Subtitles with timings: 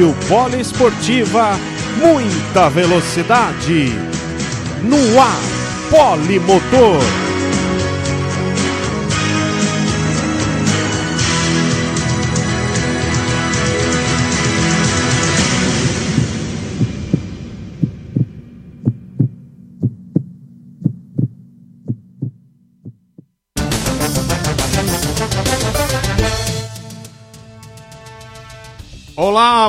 [0.00, 1.58] Rádio Poliesportiva,
[1.98, 3.92] muita velocidade.
[4.82, 5.38] No ar,
[5.90, 7.29] Polimotor.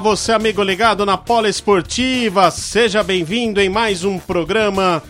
[0.01, 5.03] Você amigo ligado na Polo Esportiva, seja bem-vindo em mais um programa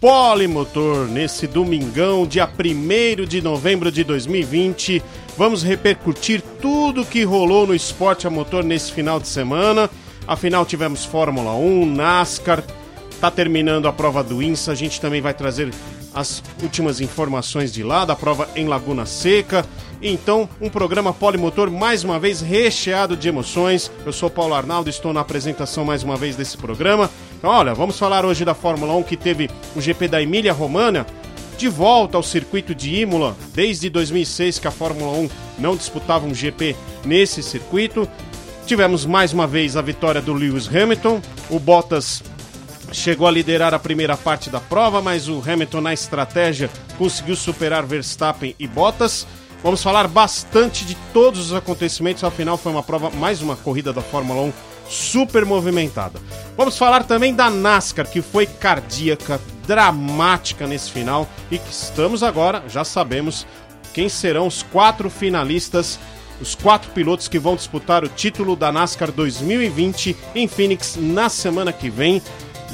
[0.00, 1.08] Polimotor.
[1.08, 5.02] Nesse domingão, dia 1 de novembro de 2020,
[5.36, 9.90] vamos repercutir tudo que rolou no esporte a motor nesse final de semana.
[10.28, 12.62] Afinal, tivemos Fórmula 1, NASCAR,
[13.20, 15.70] tá terminando a prova do INSA, a gente também vai trazer
[16.14, 19.66] as últimas informações de lá, da prova em Laguna Seca.
[20.02, 23.90] Então, um programa polimotor mais uma vez recheado de emoções.
[24.04, 27.10] Eu sou Paulo Arnaldo, estou na apresentação mais uma vez desse programa.
[27.38, 31.06] Então, olha, vamos falar hoje da Fórmula 1 que teve o GP da Emília Romana
[31.56, 36.34] de volta ao circuito de Imola, desde 2006 que a Fórmula 1 não disputava um
[36.34, 38.06] GP nesse circuito.
[38.66, 41.22] Tivemos mais uma vez a vitória do Lewis Hamilton.
[41.48, 42.22] O Bottas
[42.92, 46.68] chegou a liderar a primeira parte da prova, mas o Hamilton na estratégia
[46.98, 49.26] conseguiu superar Verstappen e Bottas.
[49.62, 54.02] Vamos falar bastante de todos os acontecimentos, afinal foi uma prova, mais uma corrida da
[54.02, 54.52] Fórmula 1
[54.88, 56.20] super movimentada.
[56.56, 62.62] Vamos falar também da NASCAR, que foi cardíaca, dramática nesse final e que estamos agora,
[62.68, 63.46] já sabemos
[63.92, 65.98] quem serão os quatro finalistas,
[66.40, 71.72] os quatro pilotos que vão disputar o título da NASCAR 2020 em Phoenix na semana
[71.72, 72.22] que vem.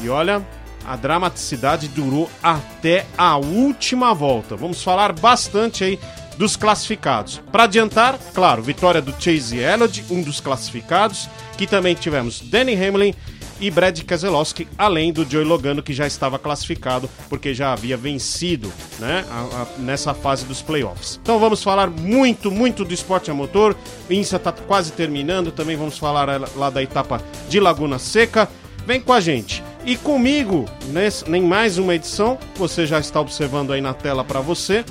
[0.02, 0.44] E olha,
[0.84, 4.56] a dramaticidade durou até a última volta.
[4.56, 5.98] Vamos falar bastante aí
[6.36, 7.40] dos classificados.
[7.50, 13.14] Para adiantar, claro, vitória do Chase Elliott, um dos classificados, que também tivemos Danny Hamlin
[13.62, 18.72] e Brad Keselowski, além do Joey Logano, que já estava classificado, porque já havia vencido
[18.98, 21.20] né, a, a, nessa fase dos playoffs.
[21.22, 23.76] Então vamos falar muito, muito do esporte a motor.
[24.10, 28.48] INSA está quase terminando, também vamos falar lá da etapa de Laguna Seca.
[28.84, 29.62] Vem com a gente.
[29.84, 34.40] E comigo, nesse, em mais uma edição, você já está observando aí na tela para
[34.40, 34.84] você,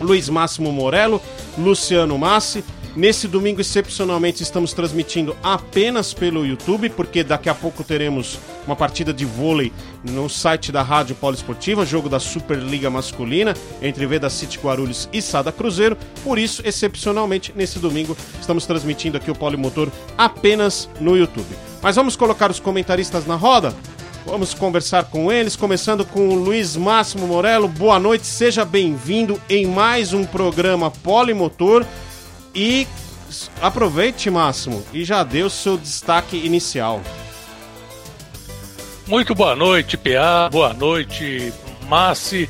[0.00, 1.20] Luiz Máximo Morello,
[1.58, 2.64] Luciano Massi.
[2.96, 9.12] Nesse domingo, excepcionalmente, estamos transmitindo apenas pelo YouTube, porque daqui a pouco teremos uma partida
[9.12, 9.72] de vôlei
[10.02, 15.52] no site da Rádio Poliesportiva, jogo da Superliga Masculina, entre Veda City Guarulhos e Sada
[15.52, 15.96] Cruzeiro.
[16.24, 19.88] Por isso, excepcionalmente, nesse domingo, estamos transmitindo aqui o Polimotor
[20.18, 21.46] apenas no YouTube.
[21.80, 23.72] Mas vamos colocar os comentaristas na roda?
[24.30, 27.66] Vamos conversar com eles, começando com o Luiz Máximo Morello.
[27.66, 31.84] Boa noite, seja bem-vindo em mais um programa Polimotor.
[32.54, 32.86] E
[33.60, 37.02] aproveite, Máximo, e já dê o seu destaque inicial.
[39.08, 40.48] Muito boa noite, PA.
[40.48, 41.52] Boa noite,
[41.88, 42.48] Massi.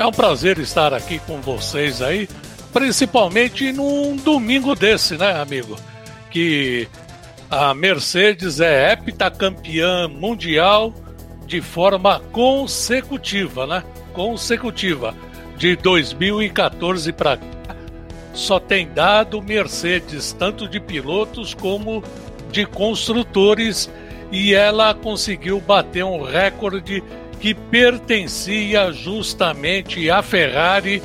[0.00, 2.28] É um prazer estar aqui com vocês aí,
[2.72, 5.78] principalmente num domingo desse, né, amigo?
[6.28, 6.88] Que
[7.48, 10.92] a Mercedes é heptacampeã mundial
[11.50, 13.82] de forma consecutiva, né?
[14.12, 15.12] Consecutiva.
[15.56, 17.74] De 2014 para cá,
[18.32, 22.04] só tem dado Mercedes, tanto de pilotos como
[22.52, 23.90] de construtores,
[24.30, 27.02] e ela conseguiu bater um recorde
[27.40, 31.02] que pertencia justamente à Ferrari,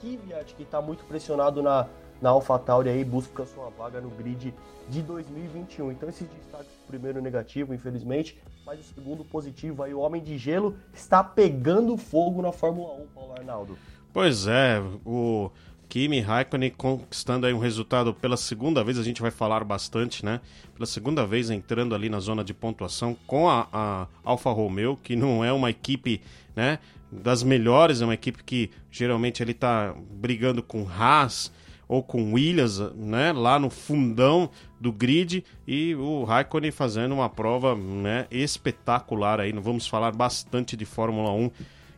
[0.00, 1.86] Kvyat, que está muito pressionado na
[2.20, 4.54] na AlphaTauri aí busca sua vaga no grid
[4.88, 5.92] de 2021.
[5.92, 10.76] Então esse destaque primeiro negativo, infelizmente, mas o segundo positivo aí o Homem de Gelo
[10.92, 13.78] está pegando fogo na Fórmula 1, Paulo Arnaldo.
[14.12, 15.50] Pois é, o
[15.88, 20.40] Kimi Raikkonen conquistando aí um resultado pela segunda vez, a gente vai falar bastante, né?
[20.74, 25.16] Pela segunda vez entrando ali na zona de pontuação com a, a Alfa Romeo, que
[25.16, 26.20] não é uma equipe,
[26.54, 26.78] né,
[27.10, 31.50] das melhores, é uma equipe que geralmente ele tá brigando com Haas,
[31.88, 37.74] ou com Williams, né, lá no fundão do grid e o Raikkonen fazendo uma prova,
[37.74, 39.54] né, espetacular aí.
[39.54, 41.50] Não vamos falar bastante de Fórmula 1,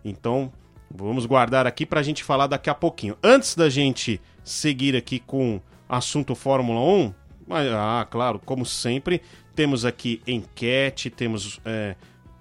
[0.04, 0.52] então
[0.90, 3.16] vamos guardar aqui para a gente falar daqui a pouquinho.
[3.22, 7.14] Antes da gente seguir aqui com assunto Fórmula 1,
[7.50, 9.22] ah, claro, como sempre,
[9.54, 11.96] temos aqui enquete, temos é,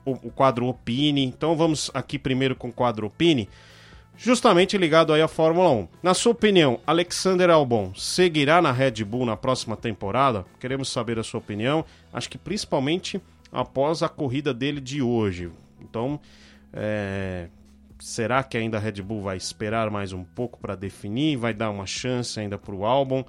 [0.05, 1.23] o, o quadro Opine.
[1.23, 3.49] Então vamos aqui primeiro com o quadro Opine
[4.19, 5.87] justamente ligado aí à Fórmula 1.
[6.03, 10.45] Na sua opinião, Alexander Albon seguirá na Red Bull na próxima temporada?
[10.59, 11.85] Queremos saber a sua opinião.
[12.11, 15.49] Acho que principalmente após a corrida dele de hoje.
[15.81, 16.19] Então,
[16.73, 17.47] é...
[17.99, 21.37] será que ainda a Red Bull vai esperar mais um pouco para definir?
[21.37, 23.25] Vai dar uma chance ainda para o Albon?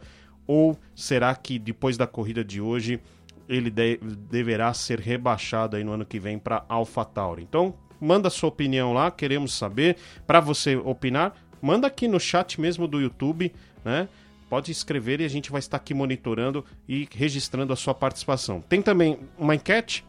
[0.47, 3.01] Ou será que depois da corrida de hoje
[3.49, 3.99] ele de...
[4.31, 7.43] deverá ser rebaixado aí no ano que vem para AlphaTauri?
[7.43, 9.97] Então, manda sua opinião lá, queremos saber.
[10.27, 13.53] Para você opinar, manda aqui no chat mesmo do YouTube,
[13.85, 14.09] né?
[14.49, 18.61] Pode escrever e a gente vai estar aqui monitorando e registrando a sua participação.
[18.61, 20.05] Tem também uma enquete.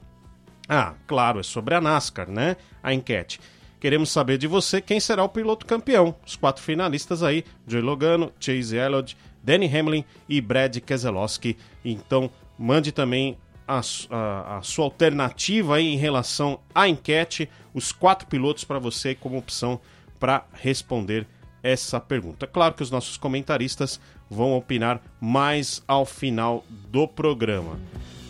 [0.68, 2.56] Ah, claro, é sobre a NASCAR, né?
[2.82, 3.40] A enquete.
[3.82, 6.14] Queremos saber de você quem será o piloto campeão.
[6.24, 11.58] Os quatro finalistas aí: Joey Logano, Chase Elliott, Danny Hamlin e Brad Keselowski.
[11.84, 12.30] Então,
[12.60, 13.82] mande também a,
[14.12, 19.40] a, a sua alternativa aí em relação à enquete, os quatro pilotos para você como
[19.40, 19.80] opção
[20.20, 21.26] para responder
[21.64, 22.46] essa pergunta.
[22.46, 24.00] Claro que os nossos comentaristas
[24.30, 27.80] vão opinar mais ao final do programa.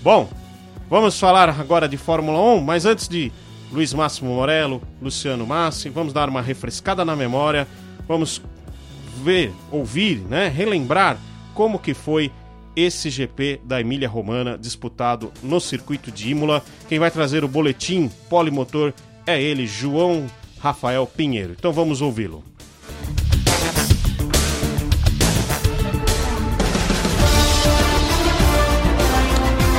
[0.02, 0.30] Bom,
[0.90, 3.34] vamos falar agora de Fórmula 1, mas antes de
[3.72, 7.68] Luiz Máximo Morello, Luciano Massi, vamos dar uma refrescada na memória,
[8.08, 8.42] vamos
[9.24, 11.18] ver, ouvir, né, relembrar
[11.54, 12.32] como que foi
[12.76, 16.64] esse GP da Emília Romana disputado no circuito de Imola.
[16.88, 18.94] Quem vai trazer o boletim polimotor
[19.26, 20.26] é ele, João
[20.60, 21.56] Rafael Pinheiro.
[21.58, 22.44] Então vamos ouvi-lo.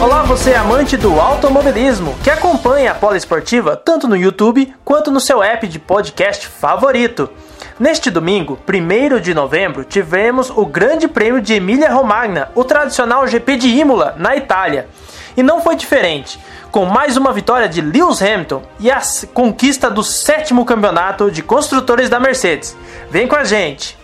[0.02, 5.12] Olá, você é amante do automobilismo que acompanha a Polo Esportiva tanto no YouTube quanto
[5.12, 7.30] no seu app de podcast favorito.
[7.78, 13.68] Neste domingo, 1 de novembro, tivemos o Grande Prêmio de Emília-Romagna, o tradicional GP de
[13.68, 14.88] Imola, na Itália.
[15.37, 16.37] E não foi diferente,
[16.73, 19.00] com mais uma vitória de Lewis Hamilton e a
[19.32, 22.76] conquista do sétimo campeonato de construtores da Mercedes.
[23.09, 24.01] Vem com a gente!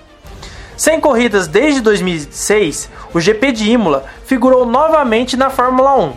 [0.79, 6.13] Sem corridas desde 2006, o GP de Imola figurou novamente na Fórmula 1.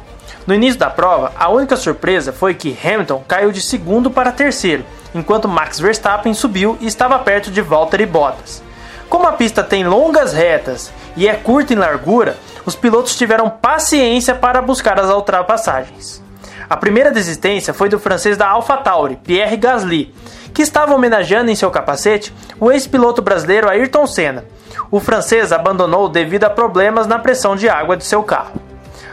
[0.45, 4.85] No início da prova, a única surpresa foi que Hamilton caiu de segundo para terceiro,
[5.15, 8.61] enquanto Max Verstappen subiu e estava perto de Valtteri Bottas.
[9.09, 14.35] Como a pista tem longas retas e é curta em largura, os pilotos tiveram paciência
[14.35, 16.21] para buscar as ultrapassagens.
[16.69, 20.13] A primeira desistência foi do francês da AlphaTauri, Pierre Gasly,
[20.53, 24.45] que estava homenageando em seu capacete o ex-piloto brasileiro Ayrton Senna.
[24.89, 28.59] O francês abandonou devido a problemas na pressão de água de seu carro.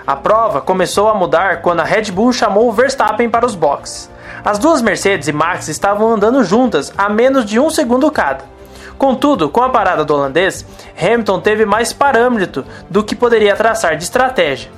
[0.07, 4.11] A prova começou a mudar quando a Red Bull chamou Verstappen para os boxes.
[4.45, 8.45] As duas Mercedes e Max estavam andando juntas a menos de um segundo cada.
[8.97, 10.65] Contudo, com a parada do holandês,
[11.01, 14.71] Hamilton teve mais parâmetro do que poderia traçar de estratégia.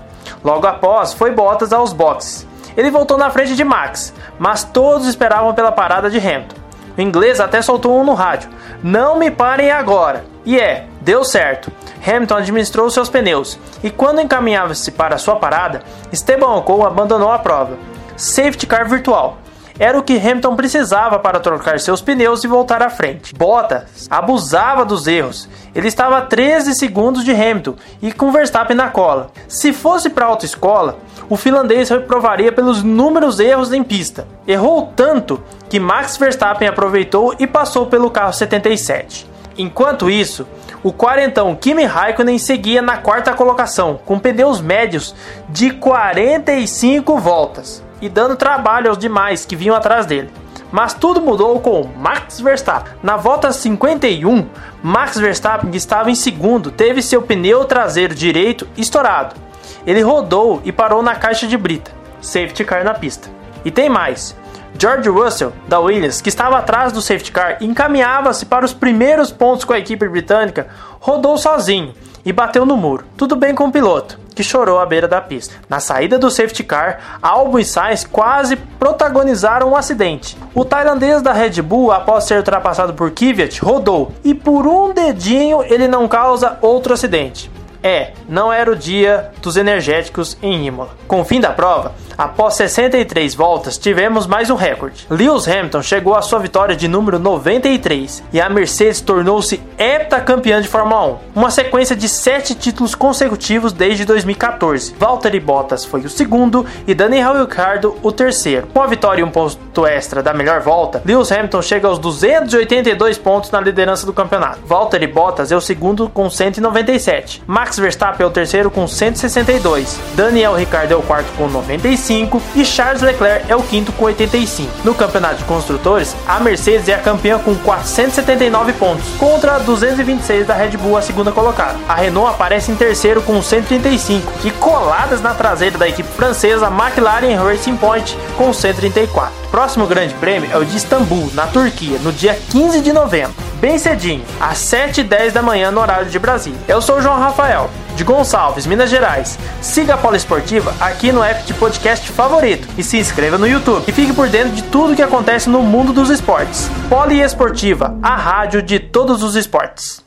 [0.45, 2.47] Logo após, foi Bottas aos boxes.
[2.81, 6.57] Ele voltou na frente de Max, mas todos esperavam pela parada de Hamilton.
[6.97, 8.49] O inglês até soltou um no rádio:
[8.83, 10.25] Não me parem agora!
[10.47, 11.71] E é, deu certo.
[12.03, 17.77] Hamilton administrou seus pneus e, quando encaminhava-se para sua parada, Esteban Ocon abandonou a prova.
[18.17, 19.37] Safety car virtual.
[19.79, 23.35] Era o que Hamilton precisava para trocar seus pneus e voltar à frente.
[23.35, 25.49] Bottas abusava dos erros.
[25.75, 29.31] Ele estava a 13 segundos de Hamilton e com Verstappen na cola.
[29.49, 30.99] Se fosse para a autoescola,
[31.31, 34.27] o finlandês reprovaria pelos inúmeros erros em pista.
[34.49, 39.31] Errou tanto que Max Verstappen aproveitou e passou pelo carro 77.
[39.57, 40.47] Enquanto isso,
[40.83, 45.15] o quarentão Kimi Raikkonen seguia na quarta colocação, com pneus médios
[45.49, 50.31] de 45 voltas e dando trabalho aos demais que vinham atrás dele.
[50.73, 52.93] Mas tudo mudou com Max Verstappen.
[53.03, 54.49] Na volta 51,
[54.83, 59.50] Max Verstappen, que estava em segundo, teve seu pneu traseiro direito estourado.
[59.87, 61.91] Ele rodou e parou na caixa de brita.
[62.21, 63.29] Safety car na pista.
[63.65, 64.37] E tem mais.
[64.79, 69.31] George Russell, da Williams, que estava atrás do safety car e encaminhava-se para os primeiros
[69.31, 70.69] pontos com a equipe britânica,
[71.01, 71.93] rodou sozinho
[72.25, 73.05] e bateu no muro.
[73.17, 75.55] Tudo bem com o piloto, que chorou à beira da pista.
[75.69, 80.37] Na saída do safety car, Albon e Sainz quase protagonizaram um acidente.
[80.55, 85.63] O tailandês da Red Bull, após ser ultrapassado por Kvyat, rodou e por um dedinho
[85.63, 87.51] ele não causa outro acidente.
[87.83, 90.91] É, não era o dia dos energéticos em Imola.
[91.09, 95.07] Com o fim da prova, após 63 voltas, tivemos mais um recorde.
[95.09, 100.69] Lewis Hamilton chegou à sua vitória de número 93 e a Mercedes tornou-se heptacampeã de
[100.69, 104.95] Fórmula 1, uma sequência de sete títulos consecutivos desde 2014.
[104.99, 108.67] Valtteri Bottas foi o segundo e Daniel Ricciardo o terceiro.
[108.67, 113.17] Com a vitória e um ponto extra da melhor volta, Lewis Hamilton chega aos 282
[113.17, 114.61] pontos na liderança do campeonato.
[114.67, 117.43] Valtteri Bottas é o segundo com 197.
[117.47, 122.10] Max Verstappen é o terceiro com 162, Daniel Ricciardo é o quarto com 95
[122.57, 124.69] e Charles Leclerc é o quinto com 85.
[124.85, 130.55] No campeonato de construtores, a Mercedes é a campeã com 479 pontos, contra 226 da
[130.55, 131.79] Red Bull, a segunda colocada.
[131.89, 137.37] A Renault aparece em terceiro com 135 e coladas na traseira da equipe francesa McLaren
[137.37, 139.33] Racing Point com 134.
[139.53, 143.79] Próximo grande prêmio é o de Istambul, na Turquia, no dia 15 de novembro, bem
[143.79, 146.59] cedinho, às 7h10 da manhã no horário de Brasília.
[146.67, 147.71] Eu sou o João Rafael,
[148.01, 149.39] de Gonçalves, Minas Gerais.
[149.61, 153.93] Siga a Poliesportiva aqui no app de podcast favorito e se inscreva no YouTube e
[153.93, 156.71] fique por dentro de tudo que acontece no mundo dos esportes.
[156.89, 160.03] Poliesportiva, a rádio de todos os esportes.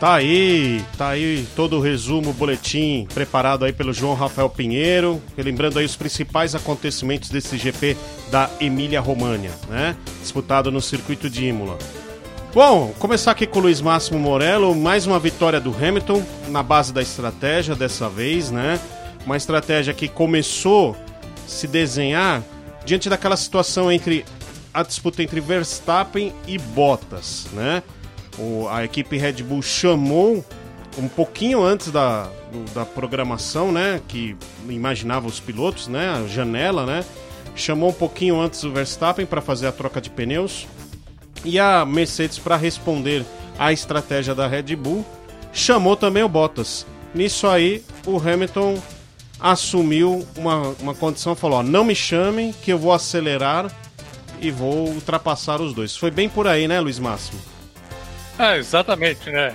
[0.00, 5.22] Tá aí, tá aí todo o resumo, o boletim preparado aí pelo João Rafael Pinheiro,
[5.36, 7.94] lembrando aí os principais acontecimentos desse GP
[8.30, 9.94] da Emília România, né?
[10.22, 11.76] Disputado no circuito de Imola.
[12.54, 16.92] Bom, começar aqui com o Luiz Máximo Morello, mais uma vitória do Hamilton na base
[16.92, 18.78] da estratégia dessa vez, né?
[19.26, 22.44] Uma estratégia que começou a se desenhar
[22.84, 24.24] diante daquela situação entre
[24.72, 27.82] a disputa entre Verstappen e Bottas, né?
[28.38, 30.44] O, a equipe Red Bull chamou
[30.96, 32.30] um pouquinho antes da,
[32.72, 34.00] da programação, né?
[34.06, 34.36] Que
[34.68, 36.08] imaginava os pilotos, né?
[36.08, 37.04] A janela, né?
[37.56, 40.68] Chamou um pouquinho antes o Verstappen para fazer a troca de pneus.
[41.44, 43.24] E a Mercedes, para responder
[43.58, 45.04] à estratégia da Red Bull,
[45.52, 46.86] chamou também o Bottas.
[47.14, 48.80] Nisso aí, o Hamilton
[49.38, 53.70] assumiu uma, uma condição, falou: ó, não me chamem que eu vou acelerar
[54.40, 55.96] e vou ultrapassar os dois.
[55.96, 57.40] Foi bem por aí, né, Luiz Máximo?
[58.38, 59.54] É, exatamente, né?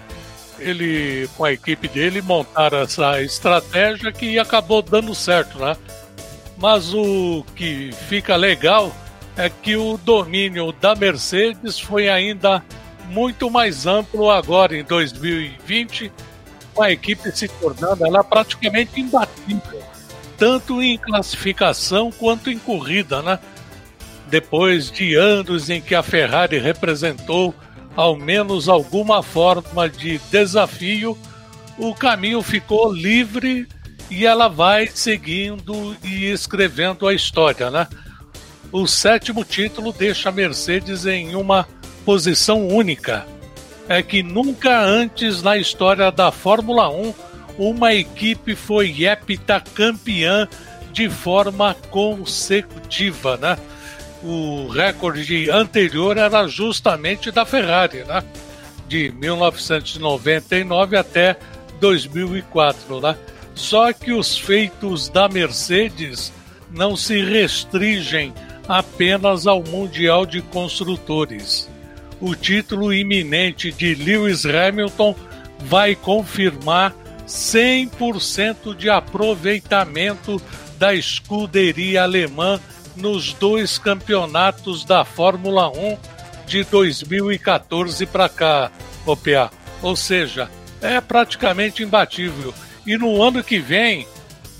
[0.57, 5.75] Ele, com a equipe dele, montaram essa estratégia que acabou dando certo, né?
[6.57, 8.93] Mas o que fica legal
[9.39, 12.61] é que o domínio da Mercedes foi ainda
[13.05, 16.11] muito mais amplo agora em 2020,
[16.73, 19.81] com a equipe se tornando ela praticamente imbatível,
[20.37, 23.39] tanto em classificação quanto em corrida, né?
[24.27, 27.55] Depois de anos em que a Ferrari representou
[27.95, 31.17] ao menos alguma forma de desafio,
[31.77, 33.65] o caminho ficou livre
[34.11, 37.87] e ela vai seguindo e escrevendo a história, né?
[38.71, 41.67] O sétimo título deixa a Mercedes em uma
[42.05, 43.25] posição única.
[43.87, 47.13] É que nunca antes na história da Fórmula 1
[47.57, 50.47] uma equipe foi heptacampeã
[50.93, 53.57] de forma consecutiva, né?
[54.23, 58.23] O recorde anterior era justamente da Ferrari, né?
[58.87, 61.37] De 1999 até
[61.79, 63.17] 2004, né?
[63.55, 66.31] Só que os feitos da Mercedes
[66.71, 68.33] não se restringem
[68.69, 71.67] apenas ao Mundial de Construtores.
[72.21, 75.15] O título iminente de Lewis Hamilton
[75.61, 76.93] vai confirmar
[77.27, 80.39] 100% de aproveitamento
[80.77, 82.59] da escuderia alemã
[82.95, 85.97] nos dois campeonatos da Fórmula 1
[86.45, 88.71] de 2014 para cá,
[89.05, 89.51] OPA.
[89.81, 90.49] Ou seja,
[90.81, 92.53] é praticamente imbatível.
[92.85, 94.07] E no ano que vem,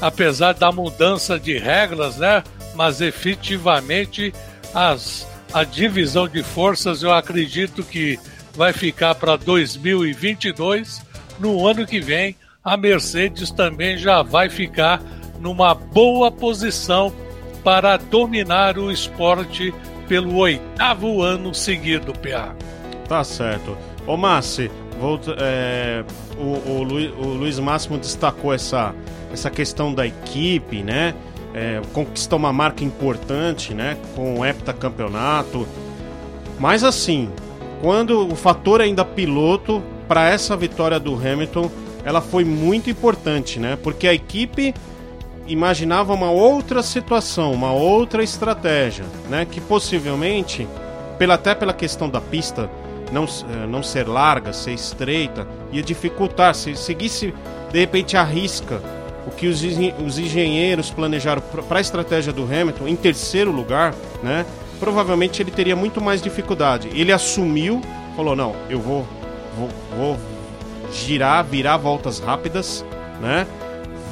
[0.01, 2.44] apesar da mudança de regras, né?
[2.80, 4.34] Mas efetivamente
[4.74, 8.18] as, a divisão de forças eu acredito que
[8.56, 11.06] vai ficar para 2022.
[11.38, 15.04] No ano que vem, a Mercedes também já vai ficar
[15.42, 17.14] numa boa posição
[17.66, 19.74] para dominar o esporte
[20.08, 22.56] pelo oitavo ano seguido, PA.
[23.10, 23.78] Tá certo.
[24.08, 26.06] Ô Massi, volta, é,
[26.38, 28.96] o, o, Luiz, o Luiz Máximo destacou essa,
[29.34, 31.14] essa questão da equipe, né?
[31.53, 33.98] É, conquistou uma marca importante, né?
[34.15, 35.68] Com o heptacampeonato.
[36.60, 37.29] Mas assim,
[37.82, 41.70] quando o fator ainda piloto, para essa vitória do Hamilton,
[42.03, 43.77] ela foi muito importante, né?
[43.82, 44.74] Porque a equipe
[45.48, 49.46] imaginava uma outra situação, uma outra estratégia, né?
[49.46, 50.68] Que possivelmente,
[51.18, 52.70] pela, até pela questão da pista
[53.12, 56.56] não, eh, não ser larga, ser estreita, ia dificultar.
[56.56, 57.34] Se seguisse
[57.72, 58.82] de repente a risca
[59.28, 59.62] o que os,
[60.06, 64.46] os engenheiros planejaram para a estratégia do Hamilton em terceiro lugar, né?
[64.80, 66.90] Provavelmente ele teria muito mais dificuldade.
[66.94, 67.82] Ele assumiu,
[68.16, 69.06] falou: não, eu vou,
[69.58, 70.18] vou, vou
[70.92, 72.86] girar, virar voltas rápidas,
[73.22, 73.46] né?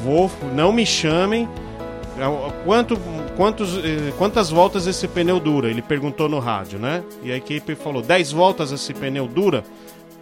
[0.04, 1.48] Vou, não me chamem.
[2.66, 2.98] Quanto,
[3.36, 5.70] quantos, eh, quantas voltas esse pneu dura?
[5.70, 7.04] Ele perguntou no rádio, né?
[7.24, 9.64] E a equipe falou: 10 voltas esse pneu dura.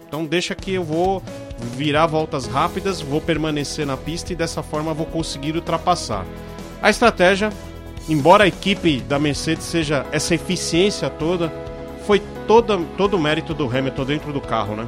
[0.06, 1.22] Então deixa que eu vou
[1.58, 6.24] virar voltas rápidas, vou permanecer na pista e dessa forma vou conseguir ultrapassar.
[6.80, 7.50] A estratégia,
[8.08, 11.52] embora a equipe da Mercedes seja essa eficiência toda,
[12.06, 14.86] foi toda, todo o mérito do Hamilton dentro do carro, né?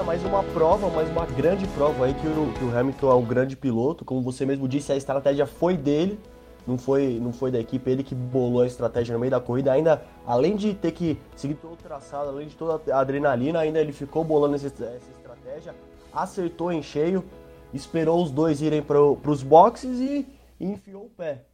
[0.00, 3.14] É mais uma prova, mais uma grande prova aí que o, que o Hamilton é
[3.14, 4.04] um grande piloto.
[4.04, 6.18] Como você mesmo disse, a estratégia foi dele
[6.66, 9.72] não foi, não foi da equipe, ele que bolou a estratégia no meio da corrida.
[9.72, 13.80] Ainda, além de ter que seguir todo o traçado, além de toda a adrenalina, ainda
[13.80, 15.74] ele ficou bolando essa, essa estratégia,
[16.12, 17.24] acertou em cheio,
[17.72, 20.26] esperou os dois irem para os boxes e,
[20.60, 21.44] e, enfiou o pé.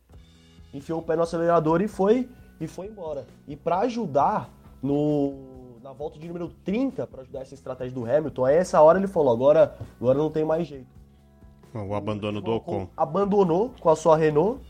[0.73, 2.29] Enfiou o pé no acelerador e foi,
[2.61, 3.27] e foi embora.
[3.47, 4.51] E para ajudar
[4.83, 8.99] no, na volta de número 30, para ajudar essa estratégia do Hamilton, aí essa hora
[8.99, 10.93] ele falou: agora, agora não tem mais jeito.
[11.73, 12.89] O abandono do Ocon.
[12.97, 14.61] Abandonou com a sua Renault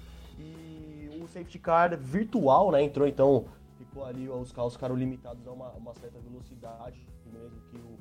[1.35, 2.83] safety car virtual, né?
[2.83, 3.45] Entrou então,
[3.77, 7.99] ficou ali, os carros ficaram limitados a uma, uma certa velocidade, mesmo que o,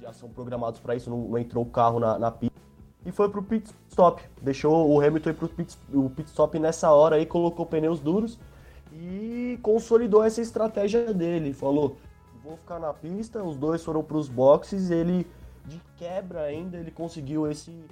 [0.00, 2.56] já são programados para isso, não, não, entrou o carro na, na pista.
[3.04, 6.90] E foi pro pit stop, deixou o Hamilton ir pro pit, o pit stop nessa
[6.90, 8.36] hora aí, colocou pneus duros
[8.92, 11.52] e consolidou essa estratégia dele.
[11.52, 11.96] Falou,
[12.42, 15.24] vou ficar na pista, os dois foram pros boxes, ele
[15.64, 17.84] de quebra ainda, ele conseguiu esse,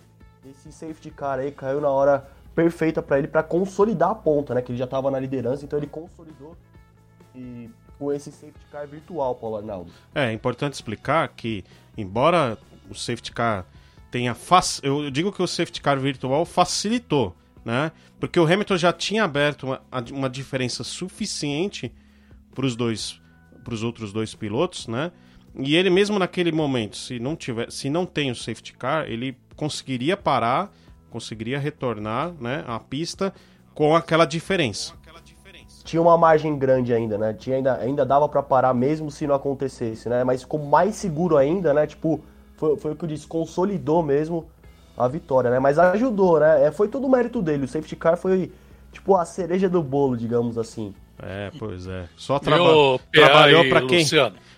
[0.45, 4.63] esse safety car aí, caiu na hora perfeita para ele para consolidar a ponta, né?
[4.63, 6.57] Que ele já estava na liderança, então ele consolidou
[7.35, 9.91] e com esse safety car virtual, Paulo Arnaldo.
[10.15, 11.65] É, é importante explicar que,
[11.97, 13.67] embora o safety car
[14.11, 14.35] tenha.
[14.35, 14.81] Fac...
[14.83, 17.93] Eu digo que o safety car virtual facilitou, né?
[18.21, 21.93] Porque o Hamilton já tinha aberto uma, uma diferença suficiente
[22.55, 23.21] para os dois,
[23.63, 25.11] para os outros dois pilotos, né?
[25.57, 29.37] E ele mesmo naquele momento, se não tiver, se não tem o safety car, ele
[29.55, 30.73] conseguiria parar
[31.15, 33.33] conseguiria retornar né, à pista
[33.73, 34.95] com aquela diferença.
[35.85, 37.33] Tinha uma margem grande ainda, né?
[37.35, 40.25] Tinha ainda, ainda dava para parar mesmo se não acontecesse, né?
[40.25, 41.87] Mas ficou mais seguro ainda, né?
[41.87, 42.25] Tipo,
[42.57, 44.47] foi, foi o que eu disse, consolidou mesmo
[44.97, 45.61] a vitória, né?
[45.61, 46.67] Mas ajudou, né?
[46.67, 47.67] É, foi todo o mérito dele.
[47.67, 48.51] O safety car foi,
[48.91, 50.95] tipo, a cereja do bolo, digamos assim.
[51.23, 52.09] É, pois é.
[52.17, 54.05] Só traba trabalhou para quem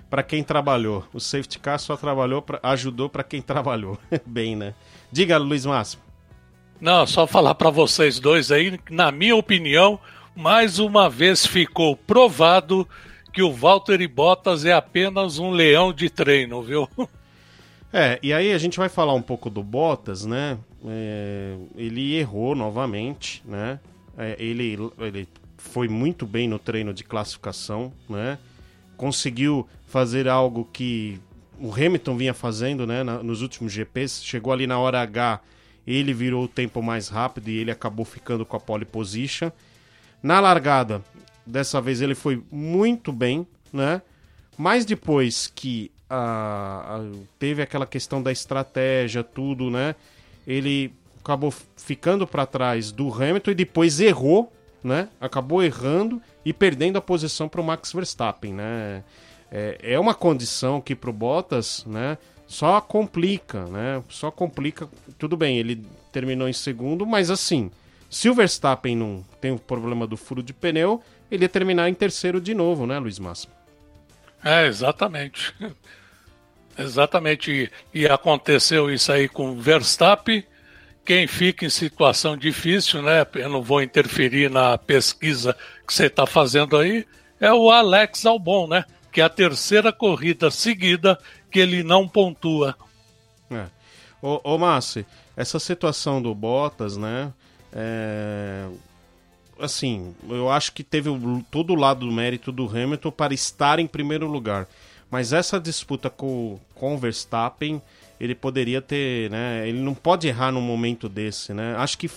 [0.09, 1.05] para quem trabalhou.
[1.13, 3.99] O safety car só trabalhou pra, ajudou para quem trabalhou.
[4.25, 4.75] Bem, né?
[5.11, 6.06] Diga, Luiz Máximo.
[6.81, 9.99] Não, só falar para vocês dois aí, na minha opinião,
[10.35, 12.87] mais uma vez ficou provado
[13.33, 16.89] que o Walter Bottas é apenas um leão de treino, viu?
[17.93, 20.59] É, e aí a gente vai falar um pouco do Bottas, né?
[20.87, 23.81] É, ele errou novamente, né?
[24.19, 28.39] É, ele, ele foi muito bem no treino de classificação, né?
[28.99, 31.19] Conseguiu fazer algo que
[31.59, 33.03] o Hamilton vinha fazendo, né?
[33.03, 35.41] Na, nos últimos GPs, chegou ali na hora H
[35.87, 39.51] ele virou o tempo mais rápido e ele acabou ficando com a pole position.
[40.23, 41.03] Na largada,
[41.47, 44.03] dessa vez ele foi muito bem, né?
[44.59, 49.95] Mas depois que a, a, teve aquela questão da estratégia, tudo, né?
[50.47, 55.09] Ele acabou ficando para trás do Hamilton e depois errou, né?
[55.21, 59.05] Acabou errando e perdendo a posição para o Max Verstappen, né?
[59.51, 62.19] É, é uma condição que para o Bottas, né?
[62.47, 64.03] Só complica, né?
[64.09, 64.89] Só complica.
[65.19, 67.71] Tudo bem, ele terminou em segundo, mas assim,
[68.09, 71.95] se o Verstappen não tem o problema do furo de pneu, ele ia terminar em
[71.95, 73.53] terceiro de novo, né, Luiz Máximo?
[74.45, 75.55] É, exatamente.
[76.79, 77.71] exatamente.
[77.93, 80.45] E aconteceu isso aí com o Verstappen.
[81.05, 83.27] Quem fica em situação difícil, né?
[83.35, 85.57] Eu não vou interferir na pesquisa
[85.87, 87.07] que você está fazendo aí,
[87.41, 88.85] é o Alex Albon, né?
[89.13, 91.19] Que é a terceira corrida seguida
[91.57, 92.77] que ele não pontua.
[93.51, 93.65] É.
[94.21, 97.33] Ô, ô Massi, essa situação do Bottas, né?
[97.73, 98.69] É...
[99.59, 101.09] Assim, eu acho que teve
[101.51, 104.69] todo o lado do mérito do Hamilton para estar em primeiro lugar.
[105.11, 107.81] Mas essa disputa com, com o Verstappen,
[108.21, 109.67] ele poderia ter, né?
[109.67, 111.75] Ele não pode errar num momento desse, né?
[111.79, 112.11] Acho que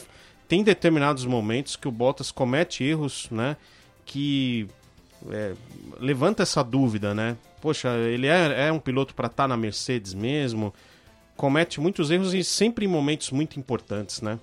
[0.50, 3.56] tem determinados momentos que o Bottas comete erros, né?
[4.06, 4.68] Que
[5.30, 5.54] é,
[6.00, 7.38] levanta essa dúvida, né?
[7.62, 10.74] Poxa, ele é, é um piloto para estar tá na Mercedes mesmo,
[11.36, 14.40] comete muitos erros e sempre em momentos muito importantes, né?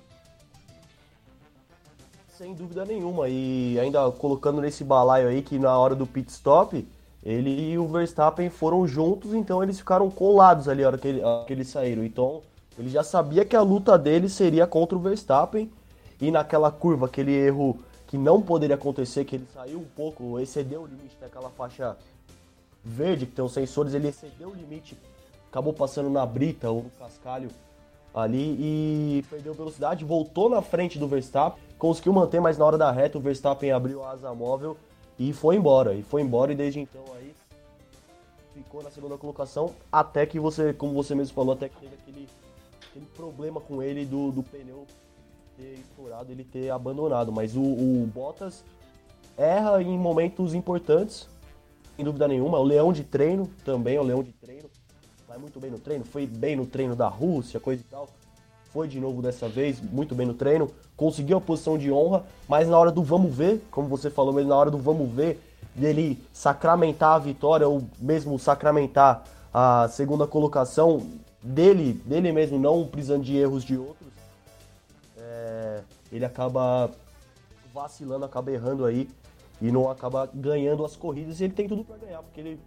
[2.36, 3.28] Sem dúvida nenhuma.
[3.28, 6.86] E ainda colocando nesse balaio aí que na hora do pit stop,
[7.24, 11.22] ele e o Verstappen foram juntos, então eles ficaram colados ali na hora que, ele,
[11.46, 12.04] que eles saíram.
[12.04, 12.42] Então
[12.78, 15.70] ele já sabia que a luta dele seria contra o Verstappen.
[16.20, 20.82] E naquela curva, aquele erro que não poderia acontecer, que ele saiu um pouco, excedeu
[20.82, 21.96] o limite daquela faixa
[22.84, 24.96] verde, que tem os sensores, ele excedeu o limite,
[25.50, 27.50] acabou passando na brita ou no cascalho
[28.14, 32.90] ali e perdeu velocidade, voltou na frente do Verstappen, conseguiu manter, mas na hora da
[32.90, 34.76] reta o Verstappen abriu a asa móvel
[35.18, 35.92] e foi embora.
[35.94, 37.34] E foi embora e desde então aí
[38.54, 42.28] ficou na segunda colocação, até que você, como você mesmo falou, até que teve aquele,
[42.88, 44.86] aquele problema com ele do, do pneu
[45.56, 47.32] ter estourado, ele ter abandonado.
[47.32, 48.64] Mas o, o Bottas
[49.36, 51.28] erra em momentos importantes,
[51.96, 52.58] sem dúvida nenhuma.
[52.58, 54.68] O leão de treino também, o leão de treino.
[55.26, 58.08] Vai muito bem no treino, foi bem no treino da Rússia, coisa e tal.
[58.72, 60.70] Foi de novo dessa vez, muito bem no treino.
[60.96, 64.50] Conseguiu a posição de honra, mas na hora do vamos ver, como você falou mesmo,
[64.50, 65.40] na hora do vamos ver,
[65.74, 71.06] dele sacramentar a vitória ou mesmo sacramentar a segunda colocação
[71.42, 74.05] dele, dele mesmo, não precisando de erros de outros, é,
[76.16, 76.90] ele acaba
[77.72, 79.08] vacilando, acaba errando aí
[79.60, 81.40] e não acaba ganhando as corridas.
[81.40, 82.60] E ele tem tudo para ganhar, porque ele,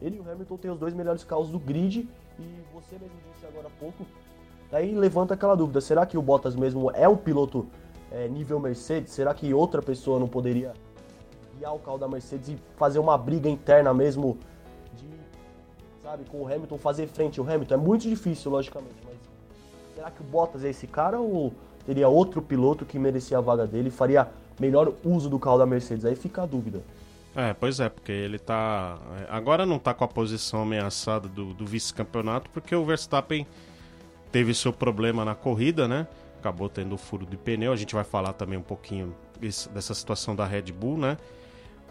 [0.00, 2.08] ele e o Hamilton têm os dois melhores carros do grid.
[2.38, 4.04] E você mesmo disse agora há pouco,
[4.70, 7.66] daí levanta aquela dúvida: será que o Bottas mesmo é um piloto
[8.10, 9.12] é, nível Mercedes?
[9.12, 10.74] Será que outra pessoa não poderia
[11.56, 14.38] guiar o carro da Mercedes e fazer uma briga interna mesmo
[16.02, 17.74] sabe, com o Hamilton, fazer frente ao Hamilton?
[17.74, 19.16] É muito difícil, logicamente, mas
[19.94, 21.52] será que o Bottas é esse cara ou
[21.86, 26.04] teria outro piloto que merecia a vaga dele faria melhor uso do carro da Mercedes?
[26.04, 26.82] Aí fica a dúvida.
[27.34, 28.98] É, pois é, porque ele tá.
[29.20, 33.46] É, agora não tá com a posição ameaçada do, do vice-campeonato, porque o Verstappen
[34.32, 36.06] teve seu problema na corrida, né?
[36.38, 37.72] Acabou tendo o furo de pneu.
[37.72, 41.18] A gente vai falar também um pouquinho dessa situação da Red Bull, né?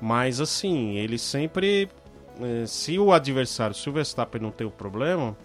[0.01, 1.89] Mas assim, ele sempre.
[2.41, 5.37] É, se o adversário, se o Verstappen não tem o problema,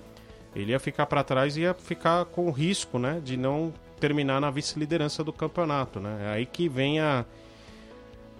[0.57, 3.21] ele ia ficar para trás e ia ficar com risco, né?
[3.23, 6.23] De não terminar na vice-liderança do campeonato, né?
[6.25, 7.25] É aí que vem a.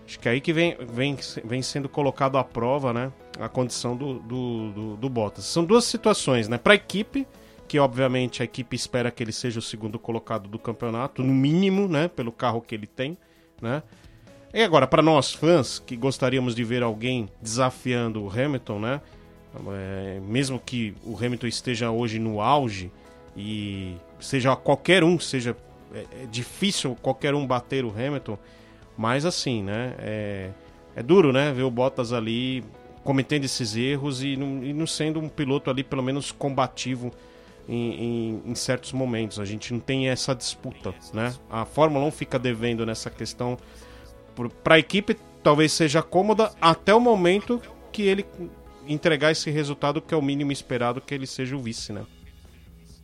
[0.07, 3.13] Acho que é aí que vem, vem, vem sendo colocado à prova, né?
[3.39, 5.45] A condição do, do, do, do Bottas.
[5.45, 6.59] São duas situações, né?
[6.59, 7.27] Para a equipe,
[7.69, 11.87] que obviamente a equipe espera que ele seja o segundo colocado do campeonato, no mínimo,
[11.87, 12.09] né?
[12.09, 13.17] Pelo carro que ele tem,
[13.63, 13.83] né?
[14.53, 19.01] E agora, para nós fãs que gostaríamos de ver alguém desafiando o Hamilton, né?
[19.73, 22.91] É, mesmo que o Hamilton esteja hoje no auge,
[23.37, 25.57] e seja qualquer um, seja
[25.95, 28.39] é, é, difícil qualquer um bater o Hamilton,
[28.97, 29.95] mas assim, né?
[29.99, 30.51] É,
[30.97, 31.53] é duro, né?
[31.53, 32.65] Ver o Bottas ali
[33.03, 37.11] cometendo esses erros e não, e não sendo um piloto ali pelo menos combativo
[37.69, 39.41] em, em, em, certos momentos.
[39.41, 41.35] A gente não tem essa disputa, né?
[41.49, 43.57] A Fórmula 1 fica devendo nessa questão
[44.63, 47.61] para a equipe, talvez seja cômoda até o momento
[47.93, 48.25] que ele
[48.87, 52.05] entregar esse resultado que é o mínimo esperado que ele seja o vice, né?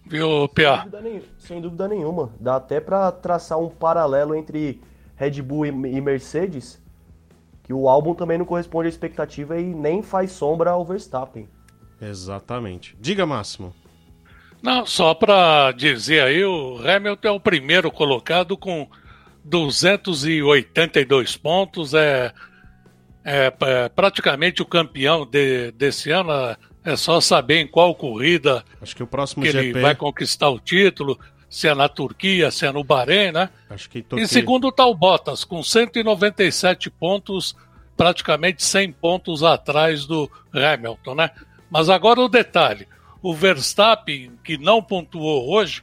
[0.09, 0.83] Viu, Pia?
[0.83, 2.31] Sem dúvida, sem dúvida nenhuma.
[2.39, 4.81] Dá até para traçar um paralelo entre
[5.17, 6.81] Red Bull e Mercedes,
[7.65, 11.49] que o álbum também não corresponde à expectativa e nem faz sombra ao Verstappen.
[12.01, 12.97] Exatamente.
[13.01, 13.75] Diga, Máximo.
[14.63, 18.89] Não, só para dizer aí, o Hamilton é o primeiro colocado com
[19.45, 22.33] 282 pontos, é,
[23.25, 26.57] é, é praticamente o campeão de, desse ano.
[26.87, 29.65] É só saber em qual corrida Acho que o próximo que GP...
[29.65, 31.19] ele vai conquistar o título.
[31.51, 33.51] se é na Turquia, se é no Bahrein, né?
[33.69, 34.07] Acho que.
[34.13, 37.57] Em segundo está o Bottas, com 197 pontos,
[37.97, 41.31] praticamente 100 pontos atrás do Hamilton, né?
[41.69, 42.87] Mas agora o detalhe:
[43.21, 45.83] o Verstappen, que não pontuou hoje,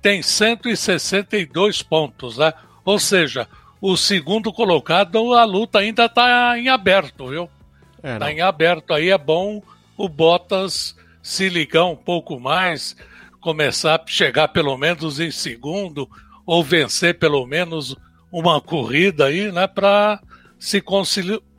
[0.00, 2.52] tem 162 pontos, né?
[2.84, 3.48] Ou seja,
[3.80, 7.50] o segundo colocado, a luta ainda está em aberto, viu?
[7.96, 8.94] Está é, em aberto.
[8.94, 9.60] Aí é bom
[9.96, 12.96] o Bottas se ligar um pouco mais,
[13.40, 16.08] começar a chegar pelo menos em segundo,
[16.44, 17.96] ou vencer pelo menos
[18.30, 19.66] uma corrida aí, né?
[19.66, 20.20] Para
[20.58, 20.82] se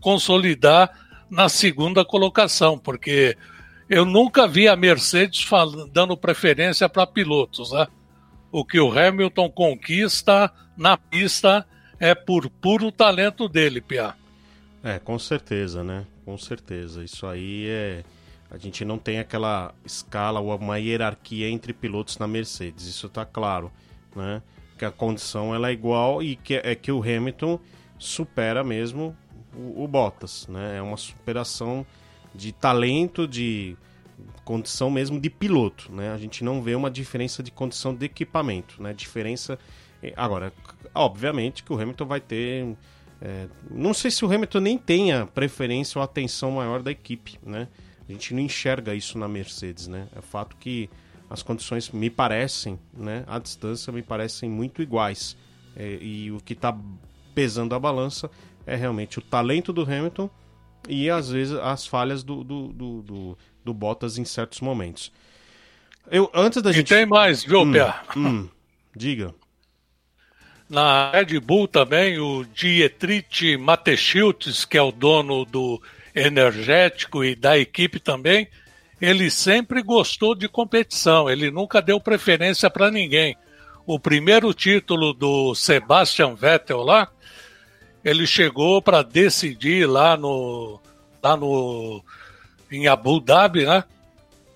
[0.02, 0.90] consolidar
[1.30, 3.38] na segunda colocação, porque
[3.90, 5.46] eu nunca vi a Mercedes
[5.92, 7.88] dando preferência para pilotos, né?
[8.52, 11.66] O que o Hamilton conquista na pista
[12.00, 14.14] é por puro talento dele, Pia.
[14.84, 16.06] É, com certeza, né?
[16.24, 17.04] Com certeza.
[17.04, 18.04] Isso aí é.
[18.50, 23.26] A gente não tem aquela escala ou uma hierarquia entre pilotos na Mercedes, isso tá
[23.26, 23.72] claro,
[24.16, 24.42] né?
[24.78, 27.60] Que a condição ela é igual e que é que o Hamilton
[27.98, 29.16] supera mesmo
[29.54, 30.78] o, o Bottas, né?
[30.78, 31.86] É uma superação
[32.34, 33.76] de talento, de
[34.46, 36.14] condição mesmo de piloto, né?
[36.14, 38.94] A gente não vê uma diferença de condição de equipamento, né?
[38.94, 39.60] Diferença
[40.02, 40.54] eh, agora,
[40.96, 42.78] obviamente que o Hamilton vai ter
[43.20, 47.68] é, não sei se o Hamilton nem tenha preferência ou atenção maior da equipe, né?
[48.08, 50.08] A gente não enxerga isso na Mercedes, né?
[50.16, 50.90] É fato que
[51.30, 53.24] as condições me parecem, né?
[53.28, 55.36] A distância me parecem muito iguais.
[55.76, 56.76] É, e o que está
[57.36, 58.32] pesando a balança
[58.66, 60.30] é realmente o talento do Hamilton
[60.88, 65.12] e às vezes as falhas do, do, do, do, do Bottas em certos momentos.
[66.10, 66.92] Eu, antes da gente...
[66.92, 67.96] E tem mais, viu, hum, Pia?
[68.16, 68.48] Hum,
[68.96, 69.36] diga.
[70.70, 75.82] Na Red Bull também, o Dietrich Mateschultz, que é o dono do
[76.18, 78.48] energético e da equipe também,
[79.00, 83.38] ele sempre gostou de competição, ele nunca deu preferência para ninguém.
[83.86, 87.08] O primeiro título do Sebastian Vettel lá,
[88.04, 90.80] ele chegou para decidir lá no
[91.22, 92.04] lá no
[92.72, 93.84] em Abu Dhabi, né?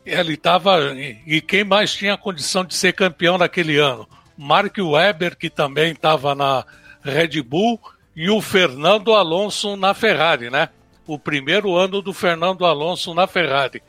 [0.04, 0.93] Ele estava
[1.28, 4.08] e quem mais tinha condição de ser campeão naquele ano?
[4.36, 6.65] Mark Webber que também estava na
[7.04, 7.80] Red Bull
[8.15, 10.69] e o Fernando Alonso na Ferrari, né?
[11.07, 13.81] O primeiro ano do Fernando Alonso na Ferrari.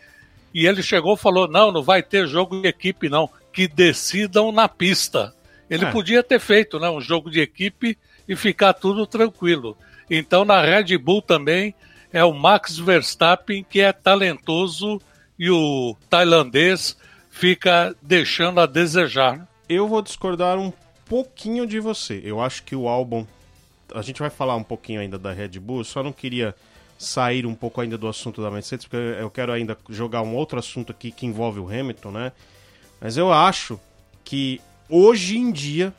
[0.54, 3.28] E ele chegou e falou: não, não vai ter jogo de equipe, não.
[3.52, 5.34] Que decidam na pista.
[5.68, 5.90] Ele é.
[5.90, 7.96] podia ter feito né, um jogo de equipe
[8.28, 9.76] e ficar tudo tranquilo.
[10.10, 11.74] Então na Red Bull também
[12.12, 15.00] é o Max Verstappen que é talentoso
[15.38, 16.96] e o tailandês
[17.30, 19.48] fica deixando a desejar.
[19.68, 20.72] Eu vou discordar um
[21.06, 22.20] pouquinho de você.
[22.22, 23.26] Eu acho que o álbum.
[23.94, 26.54] A gente vai falar um pouquinho ainda da Red Bull, só não queria
[27.02, 30.58] sair um pouco ainda do assunto da Mercedes, porque eu quero ainda jogar um outro
[30.58, 32.32] assunto aqui que envolve o Hamilton, né?
[33.00, 33.80] Mas eu acho
[34.24, 35.92] que hoje em dia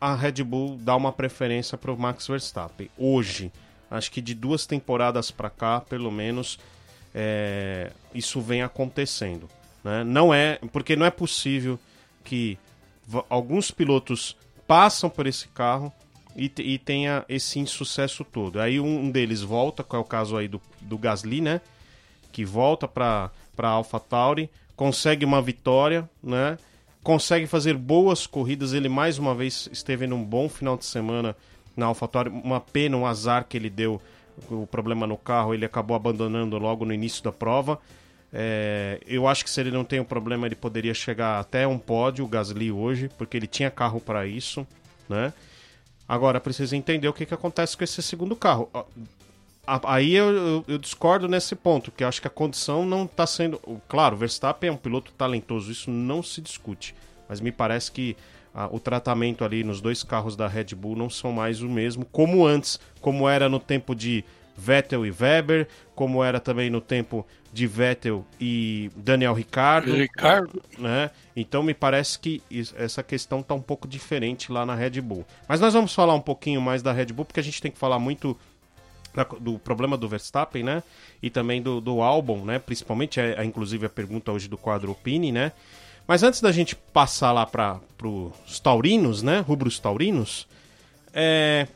[0.00, 2.90] a Red Bull dá uma preferência para o Max Verstappen.
[2.98, 3.50] Hoje,
[3.90, 6.58] acho que de duas temporadas para cá, pelo menos,
[7.14, 9.48] é, isso vem acontecendo.
[9.82, 10.04] Né?
[10.04, 11.78] Não é, porque não é possível
[12.22, 12.58] que
[13.30, 15.92] alguns pilotos passam por esse carro
[16.36, 18.60] e, e tenha esse insucesso todo.
[18.60, 21.60] Aí um, um, deles volta, que é o caso aí do, do Gasly, né?
[22.32, 26.58] Que volta para AlphaTauri, consegue uma vitória, né?
[27.04, 28.72] consegue fazer boas corridas.
[28.72, 31.36] Ele mais uma vez esteve num bom final de semana
[31.76, 32.30] na AlphaTauri.
[32.30, 34.00] Uma pena, um azar que ele deu
[34.50, 37.78] o problema no carro, ele acabou abandonando logo no início da prova.
[38.32, 41.78] É, eu acho que se ele não tem um problema, ele poderia chegar até um
[41.78, 44.66] pódio, o Gasly hoje, porque ele tinha carro para isso,
[45.08, 45.32] né?
[46.08, 48.68] Agora, precisa entender o que, que acontece com esse segundo carro.
[49.66, 53.58] Aí eu, eu, eu, discordo nesse ponto, que acho que a condição não está sendo.
[53.88, 56.94] Claro, Verstappen é um piloto talentoso, isso não se discute.
[57.26, 58.14] Mas me parece que
[58.54, 62.04] ah, o tratamento ali nos dois carros da Red Bull não são mais o mesmo,
[62.04, 64.22] como antes, como era no tempo de
[64.56, 69.94] Vettel e Weber, como era também no tempo de Vettel e Daniel Ricciardo.
[69.94, 70.60] Ricardo.
[70.76, 71.08] Né?
[71.36, 72.42] Então me parece que
[72.76, 75.24] essa questão está um pouco diferente lá na Red Bull.
[75.48, 77.78] Mas nós vamos falar um pouquinho mais da Red Bull, porque a gente tem que
[77.78, 78.36] falar muito
[79.40, 80.82] do problema do Verstappen, né?
[81.22, 82.58] E também do, do álbum, né?
[82.58, 85.52] Principalmente, é, é, inclusive, a pergunta hoje do quadro Opini, né?
[86.08, 89.38] Mas antes da gente passar lá para os taurinos, né?
[89.38, 90.48] Rubros taurinos,
[91.12, 91.68] é...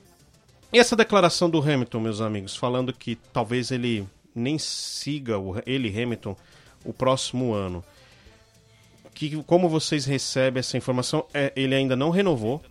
[0.72, 4.04] E essa declaração do Hamilton, meus amigos, falando que talvez ele
[4.38, 6.36] nem siga, o, ele, Hamilton,
[6.84, 7.84] o próximo ano.
[9.14, 11.26] Que, como vocês recebem essa informação?
[11.34, 12.62] É, ele ainda não renovou,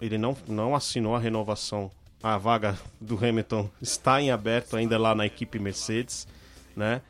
[0.00, 1.90] ele não, não assinou a renovação
[2.24, 6.26] a vaga do Hamilton está em aberto ainda lá na equipe Mercedes,
[6.74, 7.02] né?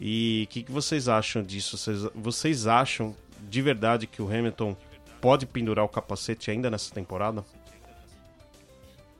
[0.00, 1.78] E o que, que, vocês acham disso?
[1.78, 3.16] Vocês, vocês acham
[3.48, 4.76] de verdade que o Hamilton
[5.20, 7.44] pode pendurar o capacete ainda nessa temporada?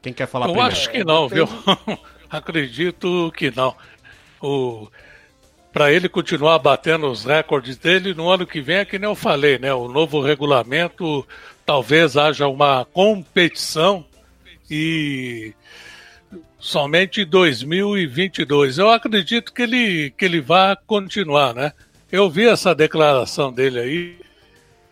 [0.03, 0.77] Quem quer falar Eu primeiro?
[0.77, 1.49] acho que não, viu?
[2.29, 3.75] Acredito que não.
[4.41, 4.89] O
[5.73, 9.15] para ele continuar batendo os recordes dele no ano que vem, é que nem eu
[9.15, 9.75] falei, né?
[9.75, 11.27] O novo regulamento
[11.67, 14.03] talvez haja uma competição
[14.71, 15.53] e
[16.59, 18.79] somente em 2022.
[18.79, 21.75] Eu acredito que ele que ele vai continuar, né?
[22.11, 24.19] Eu vi essa declaração dele aí.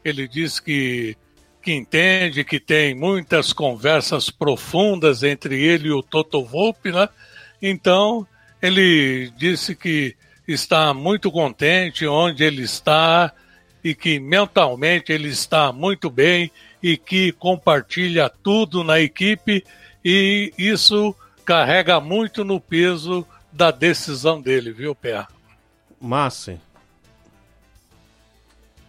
[0.05, 1.17] Ele disse que
[1.63, 7.09] que entende que tem muitas conversas profundas entre ele e o Toto Volpe, né?
[7.63, 8.27] Então,
[8.65, 10.17] ele disse que
[10.49, 13.31] está muito contente onde ele está
[13.83, 16.51] e que mentalmente ele está muito bem
[16.83, 19.63] e que compartilha tudo na equipe
[20.03, 25.27] e isso carrega muito no peso da decisão dele, viu, Pé?
[26.01, 26.59] Márcio.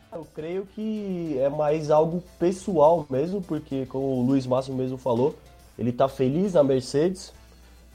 [0.09, 5.37] Eu creio que é mais algo pessoal mesmo, porque como o Luiz Márcio mesmo falou,
[5.77, 7.33] ele tá feliz na Mercedes,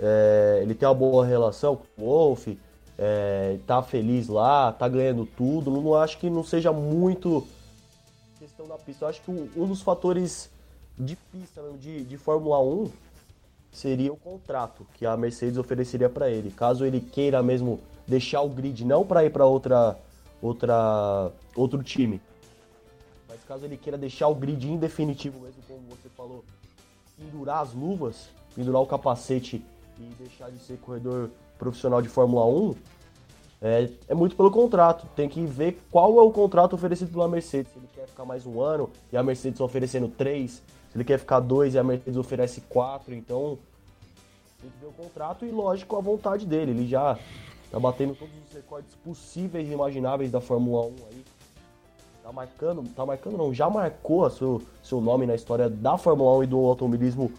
[0.00, 2.58] é, ele tem uma boa relação com o Wolff,
[2.98, 5.70] é, tá feliz lá, tá ganhando tudo.
[5.70, 7.46] Não acho que não seja muito
[8.38, 9.04] questão da pista.
[9.04, 10.50] Eu acho que um, dos fatores
[10.98, 12.90] de pista, mesmo, de, de Fórmula 1,
[13.70, 16.50] seria o contrato que a Mercedes ofereceria para ele.
[16.50, 19.96] Caso ele queira mesmo deixar o grid, não para ir para outra,
[20.42, 22.20] outra, outro time,
[23.28, 26.44] mas caso ele queira deixar o grid em definitivo, mesmo como você falou,
[27.16, 29.64] pendurar as luvas, pendurar o capacete
[30.00, 32.74] e deixar de ser corredor profissional de Fórmula 1,
[33.62, 35.06] é, é, muito pelo contrato.
[35.14, 37.72] Tem que ver qual é o contrato oferecido pela Mercedes.
[37.72, 41.18] Se ele quer ficar mais um ano e a Mercedes oferecendo três, se ele quer
[41.18, 43.58] ficar dois e a Mercedes oferece quatro, então
[44.60, 46.70] tem que ver o contrato e, lógico, a vontade dele.
[46.70, 47.18] Ele já
[47.70, 51.24] tá batendo todos os recordes possíveis e imagináveis da Fórmula 1 aí.
[52.22, 56.44] Tá marcando, tá marcando não, já marcou seu, seu nome na história da Fórmula 1
[56.44, 57.32] e do automobilismo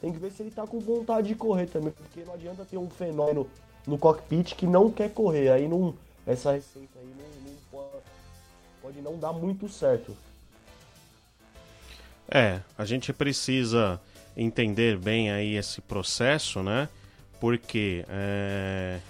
[0.00, 2.76] tem que ver se ele tá com vontade de correr também, porque não adianta ter
[2.76, 3.48] um fenômeno
[3.86, 5.50] no cockpit que não quer correr.
[5.50, 5.94] Aí não,
[6.26, 8.04] essa receita aí não, não pode,
[8.80, 10.16] pode não dar muito certo.
[12.30, 14.00] É, a gente precisa
[14.36, 16.88] entender bem aí esse processo, né?
[17.40, 19.00] Porque é,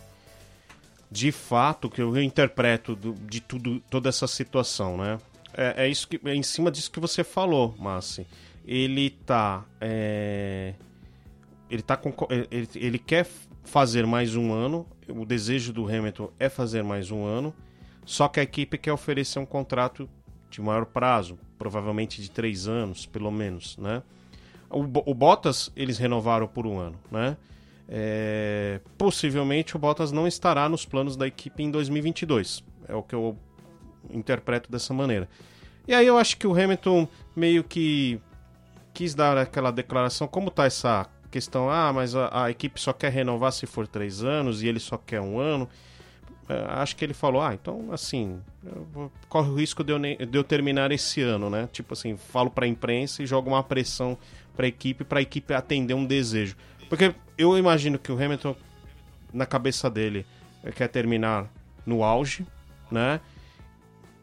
[1.11, 5.19] de fato que eu interpreto de tudo, toda essa situação, né?
[5.53, 8.27] É, é, isso que é em cima disso que você falou, Massi
[8.69, 9.65] ele tá.
[9.81, 10.75] É,
[11.71, 13.27] ele tá com, ele, ele quer
[13.65, 14.87] fazer mais um ano.
[15.09, 17.55] O desejo do Hamilton é fazer mais um ano.
[18.05, 20.09] Só que a equipe quer oferecer um contrato
[20.51, 24.03] de maior prazo, provavelmente de três anos, pelo menos, né?
[24.71, 27.39] O, o Bottas eles renovaram por um ano, né?
[27.89, 32.63] É, possivelmente o Bottas não estará nos planos da equipe em 2022.
[32.87, 33.37] É o que eu
[34.11, 35.27] interpreto dessa maneira.
[35.87, 38.21] E aí eu acho que o Hamilton meio que
[38.99, 43.13] quis dar aquela declaração, como tá essa questão, ah, mas a, a equipe só quer
[43.13, 45.69] renovar se for três anos e ele só quer um ano.
[46.49, 48.41] É, acho que ele falou, ah, então assim,
[49.29, 51.69] corre o risco de eu, de eu terminar esse ano, né?
[51.71, 54.19] Tipo assim, falo para a imprensa e jogo uma pressão
[54.57, 56.57] para a equipe, para a equipe atender um desejo.
[56.89, 58.57] Porque eu imagino que o Hamilton,
[59.33, 60.27] na cabeça dele,
[60.75, 61.49] quer terminar
[61.87, 62.45] no auge,
[62.91, 63.21] né?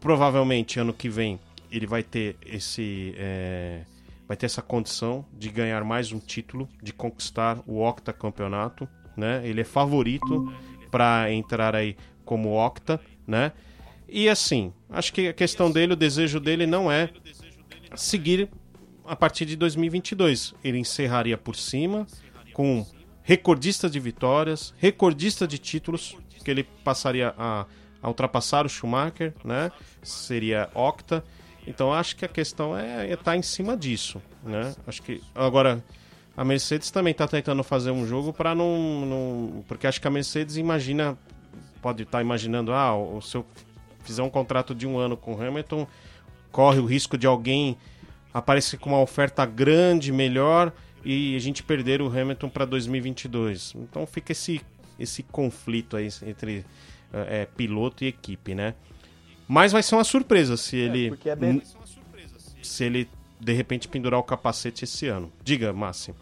[0.01, 1.39] Provavelmente ano que vem
[1.71, 3.15] ele vai ter esse.
[3.17, 3.85] É
[4.27, 9.41] vai ter essa condição de ganhar mais um título, de conquistar o Octa Campeonato, né?
[9.47, 10.51] Ele é favorito
[10.89, 13.51] para entrar aí como Octa, né?
[14.07, 17.09] E assim, acho que a questão dele, o desejo dele não é
[17.95, 18.49] seguir
[19.05, 20.53] a partir de 2022.
[20.63, 22.05] Ele encerraria por cima
[22.53, 22.85] com
[23.23, 27.65] recordista de vitórias, recordista de títulos, que ele passaria a,
[28.01, 29.71] a ultrapassar o Schumacher, né?
[30.03, 31.23] Seria Octa
[31.67, 34.73] então acho que a questão é estar é tá em cima disso, né?
[34.85, 35.83] Acho que agora
[36.35, 40.11] a Mercedes também está tentando fazer um jogo para não, não, porque acho que a
[40.11, 41.17] Mercedes imagina
[41.81, 43.45] pode estar tá imaginando ah, se eu
[44.03, 45.87] fizer um contrato de um ano com o Hamilton
[46.51, 47.77] corre o risco de alguém
[48.33, 50.71] aparecer com uma oferta grande, melhor
[51.03, 53.73] e a gente perder o Hamilton para 2022.
[53.75, 54.61] Então fica esse
[54.97, 56.65] esse conflito aí entre
[57.13, 58.73] é, piloto e equipe, né?
[59.47, 61.19] Mas vai ser uma surpresa se é, ele.
[61.25, 61.61] É, bem...
[62.63, 63.07] Se ele
[63.39, 65.31] de repente pendurar o capacete esse ano.
[65.43, 66.17] Diga, Máximo.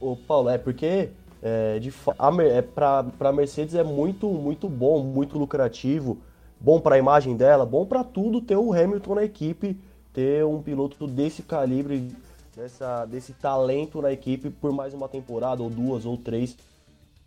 [0.00, 1.08] Ô, Paulo, é porque
[1.42, 6.18] é, de, a, é, pra, pra Mercedes é muito, muito bom, muito lucrativo,
[6.60, 9.76] bom para a imagem dela, bom para tudo ter o Hamilton na equipe,
[10.12, 12.12] ter um piloto desse calibre,
[12.54, 16.56] dessa, desse talento na equipe por mais uma temporada, ou duas, ou três.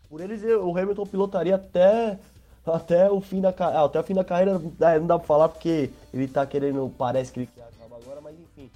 [0.10, 2.20] Por eles, o Hamilton pilotaria até
[2.66, 5.90] até o fim da, ah, até o fim da carreira não dá pra falar porque
[6.14, 8.70] ele tá querendo, parece que ele quer acabar agora, mas enfim.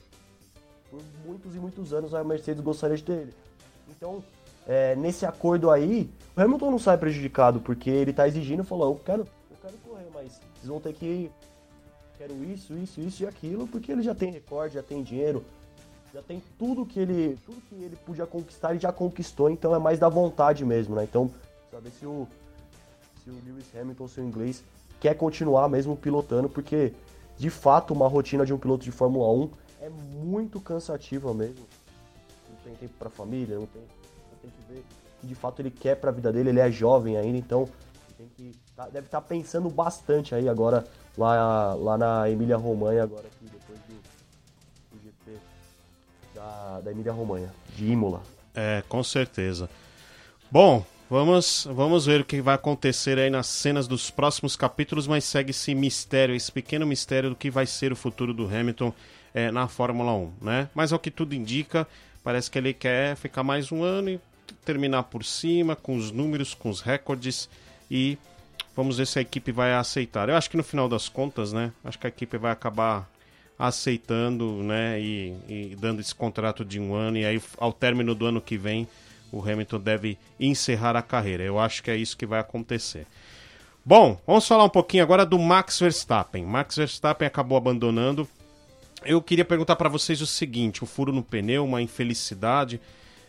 [0.89, 3.33] Por muitos e muitos anos a Mercedes gostaria de ter ele.
[3.89, 4.23] Então,
[4.67, 9.01] é, nesse acordo aí, o Hamilton não sai prejudicado, porque ele tá exigindo falou, eu
[9.05, 11.31] quero, eu quero correr, mas vocês vão ter que.
[12.17, 15.43] Quero isso, isso, isso e aquilo, porque ele já tem recorde, já tem dinheiro,
[16.13, 17.37] já tem tudo que ele.
[17.45, 21.03] Tudo que ele podia conquistar, ele já conquistou, então é mais da vontade mesmo, né?
[21.03, 21.29] Então,
[21.69, 22.27] saber se o.
[23.25, 24.63] Se o Lewis Hamilton, seu inglês,
[25.01, 26.93] quer continuar mesmo pilotando, porque
[27.37, 29.49] de fato uma rotina de um piloto de Fórmula 1
[29.81, 31.65] é muito cansativa mesmo.
[32.49, 34.85] Não tem tempo para família, não tem, não tem que ver
[35.25, 37.67] de fato ele quer para a vida dele, ele é jovem ainda, então
[38.37, 40.85] que tá, deve estar tá pensando bastante aí agora
[41.17, 43.95] lá, lá na Emília Romanha agora aqui depois do,
[44.91, 45.37] do GP
[46.33, 48.21] da, da Emília Romanha, de Imola.
[48.53, 49.69] É, com certeza.
[50.49, 55.23] Bom, Vamos, vamos ver o que vai acontecer aí nas cenas dos próximos capítulos, mas
[55.23, 58.91] segue esse mistério, esse pequeno mistério do que vai ser o futuro do Hamilton
[59.31, 60.69] é, na Fórmula 1, né?
[60.73, 61.87] Mas ao que tudo indica,
[62.23, 64.19] parece que ele quer ficar mais um ano e
[64.65, 67.47] terminar por cima, com os números, com os recordes
[67.89, 68.17] e
[68.75, 70.27] vamos ver se a equipe vai aceitar.
[70.27, 71.71] Eu acho que no final das contas, né?
[71.83, 73.07] Acho que a equipe vai acabar
[73.59, 74.99] aceitando, né?
[74.99, 78.57] E, e dando esse contrato de um ano e aí ao término do ano que
[78.57, 78.87] vem
[79.37, 81.43] o Hamilton deve encerrar a carreira.
[81.43, 83.05] Eu acho que é isso que vai acontecer.
[83.83, 86.45] Bom, vamos falar um pouquinho agora do Max Verstappen.
[86.45, 88.27] Max Verstappen acabou abandonando.
[89.03, 92.79] Eu queria perguntar para vocês o seguinte: o furo no pneu, uma infelicidade.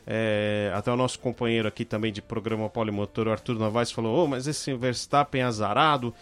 [0.06, 4.26] É, até o nosso companheiro aqui também de programa Polimotor, o Arthur Novaes, falou: oh,
[4.28, 6.14] mas esse Verstappen é azarado.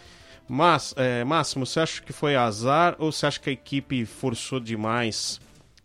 [0.47, 4.59] Mas, é, Máximo, você acha que foi azar ou você acha que a equipe forçou
[4.59, 5.39] demais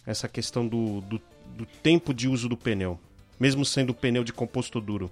[0.06, 1.20] essa questão do, do,
[1.56, 2.98] do tempo de uso do pneu?
[3.40, 5.10] Mesmo sendo pneu de composto duro?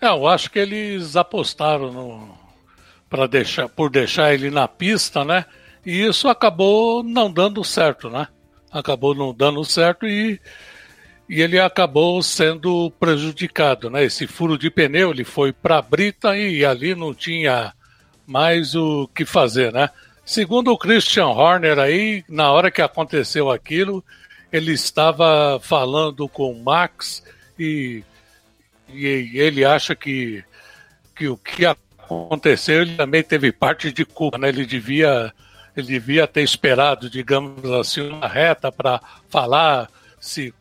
[0.00, 2.42] É, eu acho que eles apostaram no
[3.10, 5.44] para deixar por deixar ele na pista, né?
[5.84, 8.26] E isso acabou não dando certo, né?
[8.70, 10.40] Acabou não dando certo e,
[11.28, 14.02] e ele acabou sendo prejudicado, né?
[14.02, 17.74] Esse furo de pneu, ele foi para a brita e ali não tinha
[18.26, 19.90] mais o que fazer, né?
[20.24, 24.02] Segundo o Christian Horner aí, na hora que aconteceu aquilo,
[24.52, 27.22] ele estava falando com Max
[27.58, 28.04] e,
[28.88, 30.44] e ele acha que,
[31.16, 34.50] que o que aconteceu ele também teve parte de culpa, né?
[34.50, 35.32] Ele devia
[35.74, 39.00] ele devia ter esperado, digamos assim, uma reta para
[39.30, 39.88] falar
[40.20, 40.52] se,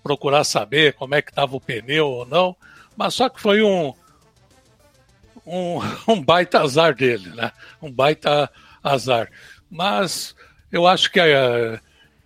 [0.00, 2.56] procurar saber como é que estava o pneu ou não,
[2.96, 3.92] mas só que foi um,
[5.44, 7.50] um, um baita azar dele, né?
[7.82, 8.48] Um baita
[8.80, 9.28] azar.
[9.68, 10.36] Mas
[10.70, 11.80] eu acho que a,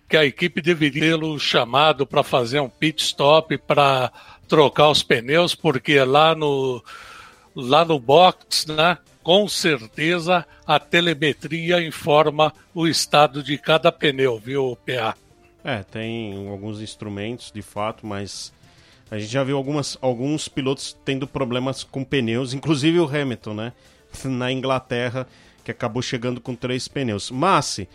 [0.07, 4.11] que a equipe deveria tê-lo chamado para fazer um pit stop para
[4.47, 6.83] trocar os pneus, porque lá no,
[7.55, 14.77] lá no box, né, com certeza a telemetria informa o estado de cada pneu, viu,
[14.85, 15.15] PA?
[15.63, 18.53] É, tem alguns instrumentos de fato, mas
[19.09, 23.73] a gente já viu algumas, alguns pilotos tendo problemas com pneus, inclusive o Hamilton, né?
[24.25, 25.27] Na Inglaterra,
[25.63, 27.31] que acabou chegando com três pneus.
[27.31, 27.89] Massi,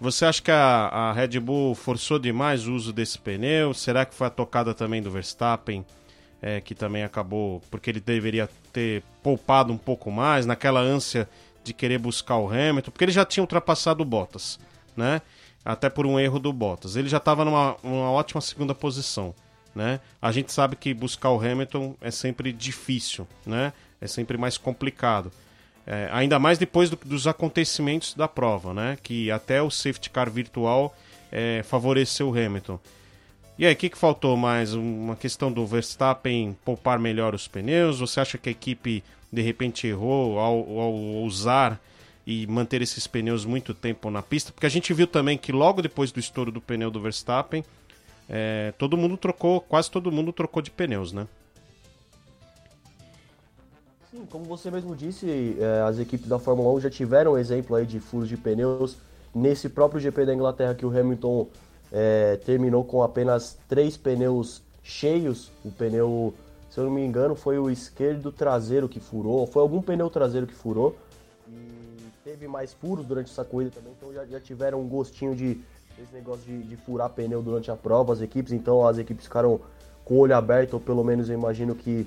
[0.00, 3.72] você acha que a, a, Red Bull forçou demais o uso desse pneu?
[3.72, 5.84] Será que foi a tocada também do Verstappen,
[6.42, 11.28] é, que também acabou, porque ele deveria ter poupado um pouco mais naquela ânsia
[11.64, 14.60] de querer buscar o Hamilton, porque ele já tinha ultrapassado o Bottas,
[14.96, 15.20] né?
[15.64, 16.94] Até por um erro do Bottas.
[16.94, 19.34] Ele já estava numa, numa ótima segunda posição,
[19.74, 19.98] né?
[20.22, 23.72] A gente sabe que buscar o Hamilton é sempre difícil, né?
[24.00, 25.32] É sempre mais complicado.
[25.86, 28.98] É, ainda mais depois do, dos acontecimentos da prova, né?
[29.02, 30.96] Que até o safety car virtual
[31.30, 32.78] é, favoreceu o Hamilton.
[33.58, 34.74] E aí, o que, que faltou mais?
[34.74, 38.00] Uma questão do Verstappen poupar melhor os pneus?
[38.00, 41.80] Você acha que a equipe de repente errou ao, ao usar
[42.26, 44.52] e manter esses pneus muito tempo na pista?
[44.52, 47.64] Porque a gente viu também que logo depois do estouro do pneu do Verstappen,
[48.28, 51.26] é, todo mundo trocou, quase todo mundo trocou de pneus, né?
[54.30, 58.00] Como você mesmo disse, é, as equipes da Fórmula 1 já tiveram exemplo aí de
[58.00, 58.96] furos de pneus.
[59.34, 61.48] Nesse próprio GP da Inglaterra que o Hamilton
[61.92, 66.32] é, terminou com apenas três pneus cheios, o pneu,
[66.70, 70.46] se eu não me engano, foi o esquerdo traseiro que furou, foi algum pneu traseiro
[70.46, 70.96] que furou.
[71.48, 75.60] E teve mais furos durante essa corrida também, então já, já tiveram um gostinho de
[75.98, 79.60] esse negócio de, de furar pneu durante a prova, as equipes, então as equipes ficaram
[80.04, 82.06] com o olho aberto, ou pelo menos eu imagino que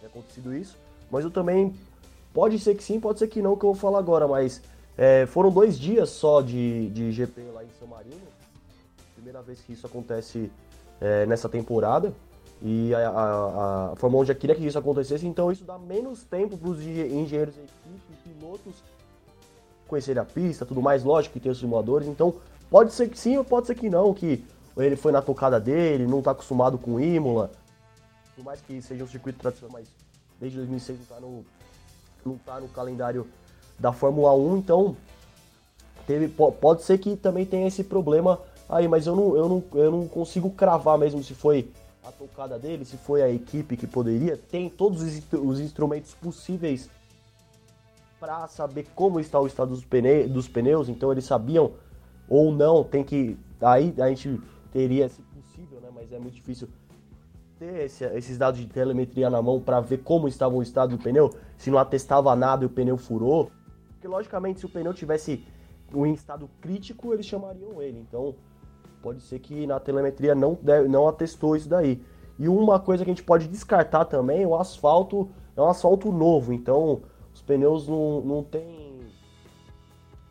[0.00, 0.76] tenha acontecido isso.
[1.10, 1.74] Mas eu também.
[2.32, 4.60] Pode ser que sim, pode ser que não, que eu vou falar agora, mas
[4.96, 8.20] é, foram dois dias só de, de GP lá em São Marino.
[9.14, 10.50] Primeira vez que isso acontece
[11.00, 12.12] é, nessa temporada.
[12.62, 16.24] E a, a, a Fórmula 1 já queria que isso acontecesse, então isso dá menos
[16.24, 18.74] tempo para os engenheiros da equipe, pilotos
[19.86, 22.34] conhecerem a pista, tudo mais, lógico que tem os simuladores, então
[22.70, 24.44] pode ser que sim ou pode ser que não, que
[24.76, 27.50] ele foi na tocada dele, não está acostumado com Imola,
[28.34, 29.88] por mais que seja um circuito tradicional, mas
[30.40, 31.44] desde 2006 não está no,
[32.24, 33.26] não tá no calendário
[33.78, 34.96] da Fórmula 1, então
[36.06, 39.90] teve, pode ser que também tenha esse problema aí, mas eu não, eu não, eu
[39.90, 41.70] não consigo cravar mesmo se foi
[42.04, 46.88] a tocada dele, se foi a equipe que poderia, tem todos os, os instrumentos possíveis
[48.18, 49.84] para saber como está o estado dos,
[50.30, 51.72] dos pneus, então eles sabiam
[52.28, 53.36] ou não, tem que.
[53.60, 54.40] Aí a gente
[54.72, 55.88] teria, se possível, né?
[55.94, 56.68] Mas é muito difícil
[57.58, 61.02] ter esse, esses dados de telemetria na mão para ver como estava o estado do
[61.02, 63.50] pneu, se não atestava nada e o pneu furou.
[63.92, 65.44] Porque logicamente se o pneu tivesse
[65.94, 67.98] em estado crítico, eles chamariam ele.
[67.98, 68.34] Então,
[69.02, 72.02] pode ser que na telemetria não, não atestou isso daí.
[72.38, 76.52] E uma coisa que a gente pode descartar também, o asfalto é um asfalto novo,
[76.52, 77.00] então
[77.32, 79.00] os pneus não, não tem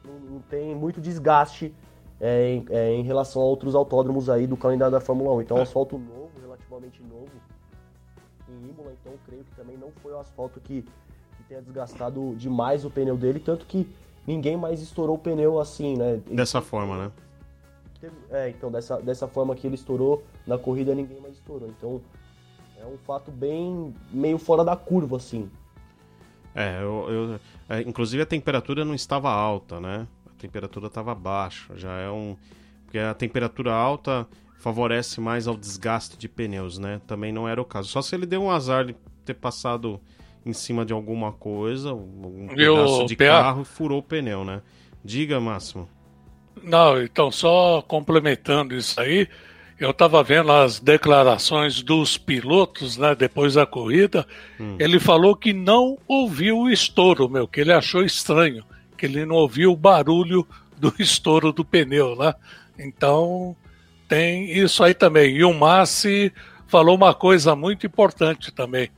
[0.04, 1.74] não, não tem muito desgaste
[2.22, 5.42] é, em, é, em, relação a outros autódromos aí do calendário da Fórmula 1.
[5.42, 6.25] Então, é um asfalto novo,
[6.76, 7.32] relativamente novo
[8.48, 12.86] em Imola, então creio que também não foi o asfalto que, que tenha desgastado demais
[12.86, 13.88] o pneu dele, tanto que
[14.28, 16.22] ninguém mais estourou o pneu assim, né?
[16.30, 17.12] Dessa forma, né?
[18.30, 21.70] É, então, dessa, dessa forma que ele estourou, na corrida ninguém mais estourou.
[21.70, 22.00] Então,
[22.80, 25.50] é um fato bem meio fora da curva, assim.
[26.54, 30.08] É, eu, eu é, inclusive a temperatura não estava alta, né?
[30.28, 31.76] A temperatura estava baixa.
[31.76, 32.38] Já é um.
[32.84, 34.28] Porque a temperatura alta
[34.66, 37.00] favorece mais ao desgaste de pneus, né?
[37.06, 37.88] Também não era o caso.
[37.88, 40.02] Só se ele deu um azar de ter passado
[40.44, 44.64] em cima de alguma coisa, um pedaço de carro e furou o pneu, né?
[45.04, 45.88] Diga, Máximo.
[46.64, 49.28] Não, então só complementando isso aí,
[49.80, 54.26] eu estava vendo as declarações dos pilotos, né, depois da corrida.
[54.60, 54.78] Hum.
[54.80, 58.66] Ele falou que não ouviu o estouro, meu, que ele achou estranho,
[58.98, 60.44] que ele não ouviu o barulho
[60.76, 62.34] do estouro do pneu, né?
[62.80, 63.56] Então
[64.08, 65.36] tem isso aí também.
[65.36, 66.32] E o Massi
[66.68, 68.90] falou uma coisa muito importante também.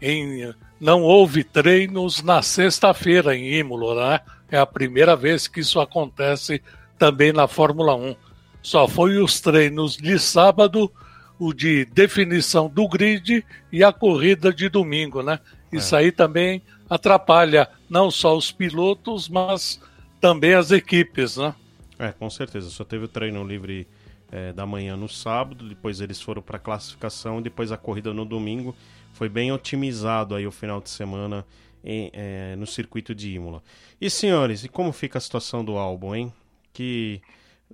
[0.00, 4.20] Em, não houve treinos na sexta-feira em Imola, né?
[4.50, 6.62] É a primeira vez que isso acontece
[6.98, 8.16] também na Fórmula 1.
[8.62, 10.90] Só foi os treinos de sábado,
[11.38, 15.38] o de definição do grid e a corrida de domingo, né?
[15.72, 16.00] Isso é.
[16.00, 19.80] aí também atrapalha não só os pilotos, mas
[20.20, 21.54] também as equipes, né?
[21.98, 22.70] É, com certeza.
[22.70, 23.86] Só teve o treino livre
[24.30, 28.24] é, da manhã no sábado, depois eles foram para a classificação, depois a corrida no
[28.24, 28.74] domingo.
[29.12, 31.44] Foi bem otimizado aí o final de semana
[31.84, 33.62] em, é, no circuito de Imola.
[34.00, 36.32] E senhores, e como fica a situação do álbum, hein?
[36.72, 37.20] Que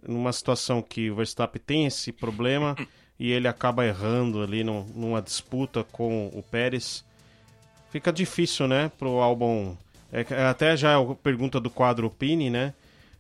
[0.07, 2.77] numa situação que o Verstappen tem esse problema
[3.19, 7.05] e ele acaba errando ali no, numa disputa com o Pérez,
[7.91, 9.77] fica difícil, né, pro álbum.
[10.13, 12.75] É, é, até já é a pergunta do quadro Pini, né?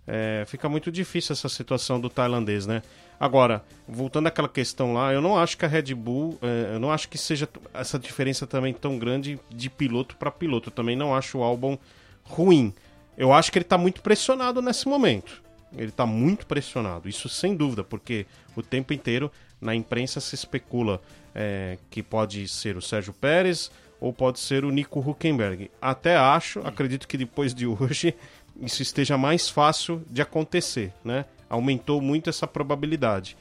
[0.06, 2.82] É, fica muito difícil essa situação do tailandês, né?
[3.18, 6.90] Agora, voltando àquela questão lá, eu não acho que a Red Bull, é, eu não
[6.90, 10.68] acho que seja essa diferença também tão grande de piloto para piloto.
[10.68, 11.78] Eu também não acho o álbum
[12.24, 12.74] ruim.
[13.16, 15.42] Eu acho que ele está muito pressionado nesse momento.
[15.76, 21.00] Ele está muito pressionado, isso sem dúvida, porque o tempo inteiro na imprensa se especula
[21.34, 25.70] é, que pode ser o Sérgio Pérez ou pode ser o Nico Huckenberg.
[25.80, 28.14] Até acho, acredito que depois de hoje
[28.60, 31.24] isso esteja mais fácil de acontecer, né?
[31.48, 33.36] Aumentou muito essa probabilidade.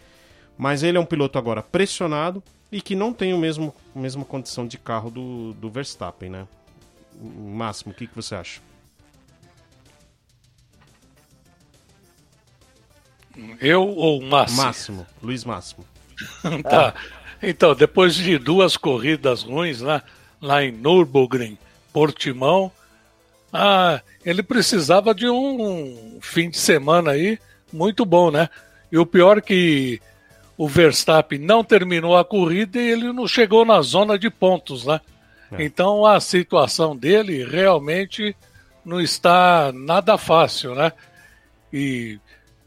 [0.58, 2.42] Mas ele é um piloto agora pressionado
[2.72, 6.48] e que não tem o mesmo a mesma condição de carro do, do Verstappen, né?
[7.22, 8.62] Máximo, o que, que você acha?
[13.60, 14.64] Eu ou Máximo?
[14.64, 15.86] Máximo, Luiz Máximo.
[16.64, 16.94] tá.
[17.42, 20.04] Então, depois de duas corridas ruins lá,
[20.42, 21.58] lá em Nürburgring,
[21.92, 22.72] Portimão,
[23.52, 27.40] ah, ele precisava de um fim de semana aí
[27.76, 28.50] muito bom, né?
[28.92, 30.02] E o pior é que
[30.58, 35.02] o Verstappen não terminou a corrida e ele não chegou na zona de pontos, né?
[35.52, 35.64] É.
[35.64, 38.36] Então a situação dele realmente
[38.84, 40.94] não está nada fácil, né?
[41.74, 42.20] E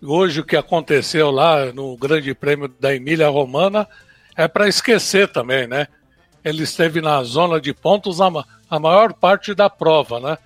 [0.03, 3.89] hoje o que aconteceu lá no Grande Prêmio da Emília Romana
[4.37, 5.89] é para esquecer também, né?
[6.45, 8.29] Ele esteve na zona de pontos a,
[8.71, 10.39] a maior parte da prova, né?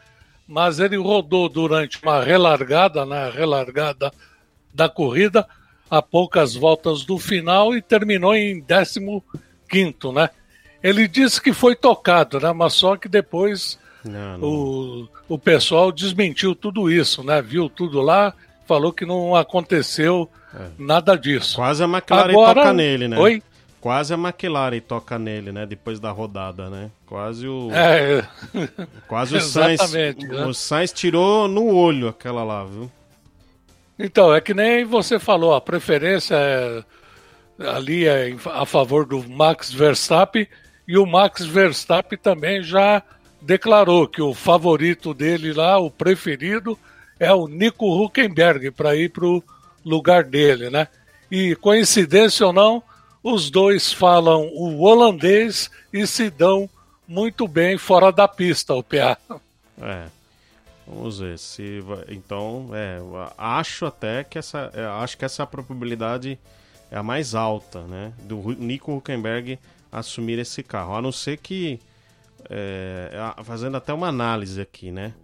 [0.47, 3.31] Mas ele rodou durante uma relargada, né?
[3.31, 4.13] Relargada
[4.73, 5.47] da corrida,
[5.91, 10.31] a poucas voltas do final e terminou em 15, né?
[10.83, 12.53] Ele disse que foi tocado, né?
[12.53, 14.49] Mas só que depois não, não.
[14.49, 17.41] O, o pessoal desmentiu tudo isso, né?
[17.41, 18.35] Viu tudo lá
[18.67, 20.67] falou que não aconteceu é.
[20.79, 21.57] nada disso.
[21.57, 22.55] Quase a McLaren Agora...
[22.55, 23.19] toca nele, né?
[23.19, 23.43] Oi?
[23.81, 25.67] Quase a McLaren toca nele, né?
[25.67, 26.91] Depois da rodada, né?
[27.05, 27.69] Quase o.
[27.73, 28.25] É,
[29.09, 29.93] quase o Sainz.
[29.93, 30.15] né?
[30.47, 32.91] O Sainz tirou no olho aquela lá, viu?
[34.05, 36.85] Então, é que nem você falou, a preferência é,
[37.69, 40.49] ali é a favor do Max Verstappen
[40.89, 43.01] e o Max Verstappen também já
[43.41, 46.77] declarou que o favorito dele lá, o preferido,
[47.21, 49.41] é o Nico Huckenberg para ir para o
[49.85, 50.89] lugar dele, né?
[51.31, 52.83] E coincidência ou não,
[53.23, 56.69] os dois falam o holandês e se dão
[57.07, 59.17] muito bem fora da pista, o PA.
[59.81, 60.22] É.
[60.87, 62.99] Vamos ver se então, é,
[63.39, 66.39] acho até que essa, é, acho que essa probabilidade
[66.91, 69.59] é a mais alta, né, do Nico Huckenberg
[69.91, 71.79] assumir esse carro, a não ser que
[72.51, 73.11] é,
[73.45, 75.15] fazendo até uma análise aqui, né,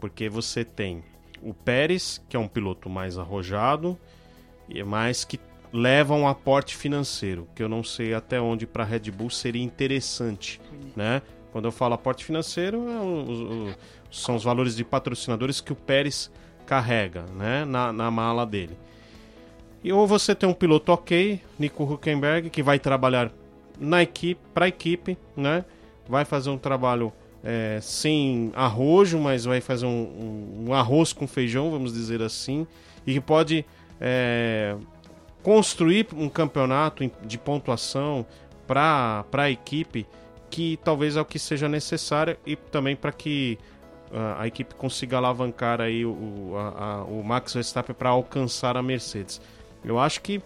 [0.00, 1.02] porque você tem
[1.42, 3.98] o Pérez que é um piloto mais arrojado
[4.84, 5.40] mais que
[5.72, 9.62] leva um aporte financeiro, que eu não sei até onde para a Red Bull seria
[9.62, 10.60] interessante,
[10.96, 11.22] né?
[11.52, 13.74] Quando eu falo aporte financeiro, é o- o-
[14.10, 16.30] são os valores de patrocinadores que o Pérez
[16.66, 18.76] carrega, né, na, na mala dele.
[19.82, 23.30] E ou você tem um piloto ok, Nico Huckenberg, que vai trabalhar
[23.78, 25.64] na equipe, para a equipe, né?
[26.08, 27.12] Vai fazer um trabalho
[27.44, 32.66] é, sem arrojo, mas vai fazer um, um- um arroz com feijão, vamos dizer assim,
[33.06, 33.64] e que pode
[34.00, 34.74] é,
[35.42, 38.26] construir um campeonato de pontuação
[38.66, 40.06] para a equipe
[40.50, 43.58] que talvez é o que seja necessário e também para que
[44.38, 48.82] a equipe consiga alavancar aí o, o, a- a- o Max Verstappen para alcançar a
[48.82, 49.40] Mercedes.
[49.84, 50.40] Eu acho que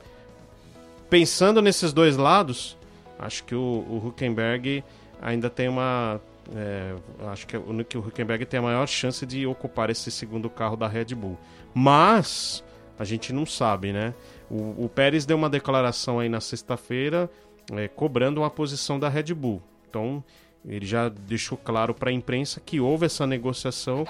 [1.09, 2.77] pensando nesses dois lados,
[3.19, 3.59] acho que o,
[3.89, 4.83] o Huckenberg
[5.21, 6.21] ainda tem uma
[6.57, 6.95] é,
[7.29, 10.77] acho que o que o Huckenberg tem a maior chance de ocupar esse segundo carro
[10.77, 11.39] da Red Bull.
[11.73, 12.65] Mas
[12.99, 14.13] a gente não sabe, né?
[14.51, 17.31] O, o Pérez deu uma declaração aí na sexta-feira
[17.73, 19.63] é, cobrando uma posição da Red Bull.
[19.89, 20.23] Então
[20.67, 24.07] ele já deixou claro para a imprensa que houve essa negociação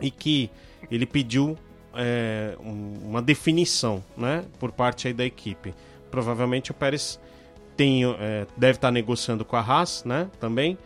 [0.00, 0.50] e que
[0.90, 1.56] ele pediu
[1.94, 5.74] é, um- uma definição, né, por parte aí da equipe.
[6.10, 7.20] Provavelmente o Pérez
[7.76, 10.78] tem, é, deve estar negociando com a Haas, né, também.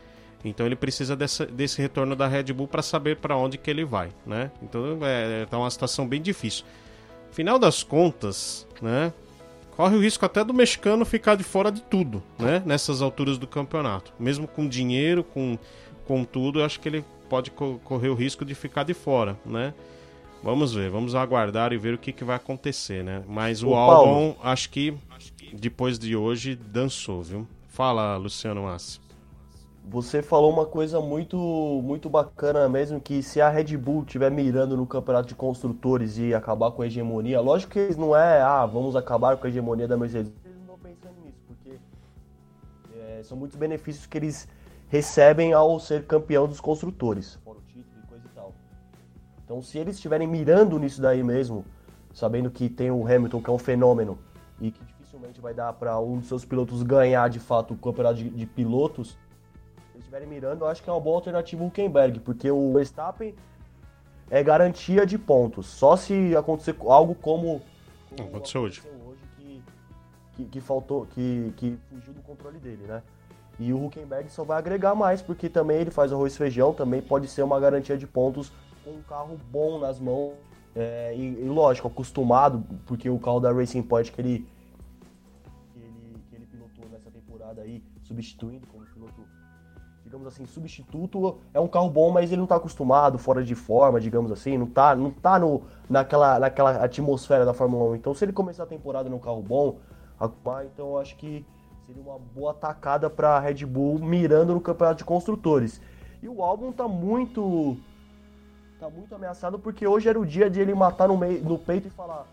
[0.45, 3.85] Então ele precisa dessa, desse retorno da Red Bull para saber para onde que ele
[3.85, 4.51] vai, né?
[4.63, 6.65] Então é, tá uma situação bem difícil.
[7.31, 9.13] Final das contas, né?
[9.77, 12.63] Corre o risco até do mexicano ficar de fora de tudo, né?
[12.65, 14.13] Nessas alturas do campeonato.
[14.19, 15.59] Mesmo com dinheiro, com,
[16.07, 19.39] com tudo, eu acho que ele pode co- correr o risco de ficar de fora,
[19.45, 19.75] né?
[20.43, 23.23] Vamos ver, vamos aguardar e ver o que, que vai acontecer, né?
[23.27, 24.95] Mas o Ô, Albon, acho que
[25.53, 27.47] depois de hoje, dançou, viu?
[27.69, 29.01] Fala, Luciano Massi.
[29.89, 31.37] Você falou uma coisa muito
[31.85, 36.35] muito bacana mesmo, que se a Red Bull estiver mirando no campeonato de construtores e
[36.35, 39.87] acabar com a hegemonia, lógico que eles não é, ah, vamos acabar com a hegemonia
[39.87, 40.33] da Mercedes.
[40.45, 41.79] Eles não estão pensando nisso, porque
[42.97, 44.49] é, são muitos benefícios que eles
[44.89, 48.53] recebem ao ser campeão dos construtores, fora o título e coisa e tal.
[49.45, 51.65] Então, se eles estiverem mirando nisso daí mesmo,
[52.13, 54.19] sabendo que tem o Hamilton, que é um fenômeno,
[54.61, 58.17] e que dificilmente vai dar para um dos seus pilotos ganhar de fato o campeonato
[58.17, 59.17] de, de pilotos,
[60.17, 63.35] estiverem mirando, eu acho que é uma boa alternativa o Huckenberg, porque o Verstappen
[64.31, 65.67] é garantia de pontos.
[65.67, 67.63] Só se acontecer algo como,
[68.17, 68.83] como Aconteceu hoje.
[69.07, 69.63] hoje que,
[70.35, 73.03] que, que faltou, que, que fugiu do controle dele, né?
[73.59, 77.01] E o Huckenberg só vai agregar mais, porque também ele faz arroz e feijão, também
[77.01, 78.53] pode ser uma garantia de pontos
[78.85, 80.35] com um carro bom nas mãos.
[80.75, 84.47] É, e, e lógico, acostumado, porque o carro da Racing Point que ele,
[85.73, 88.67] que ele, que ele pilotou nessa temporada aí, substituindo
[90.17, 94.01] digamos assim, substituto, é um carro bom, mas ele não tá acostumado, fora de forma,
[94.01, 97.97] digamos assim, não tá, não tá no, naquela, naquela atmosfera da Fórmula 1.
[97.97, 99.77] Então, se ele começar a temporada num carro bom,
[100.65, 101.45] então eu acho que
[101.87, 105.81] seria uma boa atacada para Red Bull mirando no campeonato de construtores.
[106.23, 107.77] E o álbum tá muito
[108.81, 111.89] tá muito ameaçado porque hoje era o dia de ele matar no, meio, no peito
[111.89, 112.27] e falar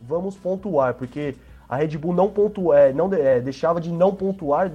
[0.00, 1.34] vamos pontuar, porque
[1.68, 4.70] a Red Bull não pontua, é, não é, deixava de não pontuar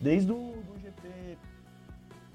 [0.00, 0.51] desde o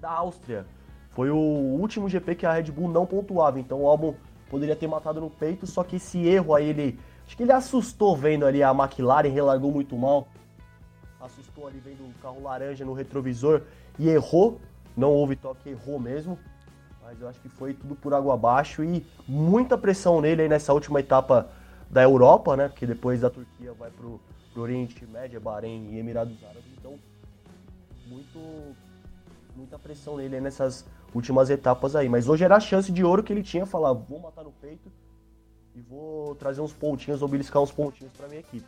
[0.08, 0.66] da Áustria.
[1.10, 4.14] Foi o último GP que a Red Bull não pontuava, então o álbum
[4.50, 8.16] poderia ter matado no peito, só que esse erro aí ele acho que ele assustou
[8.16, 10.30] vendo ali a McLaren relargou muito mal.
[11.20, 13.64] Assustou ali vendo o carro laranja no retrovisor
[14.00, 14.62] e errou.
[14.96, 16.40] Não houve toque, errou mesmo.
[17.04, 20.74] Mas eu acho que foi tudo por água abaixo e muita pressão nele aí nessa
[20.74, 21.50] última etapa
[21.90, 22.70] da Europa, né?
[22.70, 24.22] Porque depois da Turquia vai pro,
[24.54, 26.72] pro Oriente Médio, Bahrein e Emirados Árabes.
[26.78, 26.98] Então,
[28.08, 28.40] muito,
[29.58, 32.08] muita pressão nele aí nessas últimas etapas aí.
[32.08, 34.92] Mas hoje era a chance de ouro que ele tinha, falar, vou matar no peito
[35.76, 38.66] e vou trazer uns pontinhos, ou beliscar uns pontinhos pra minha equipe.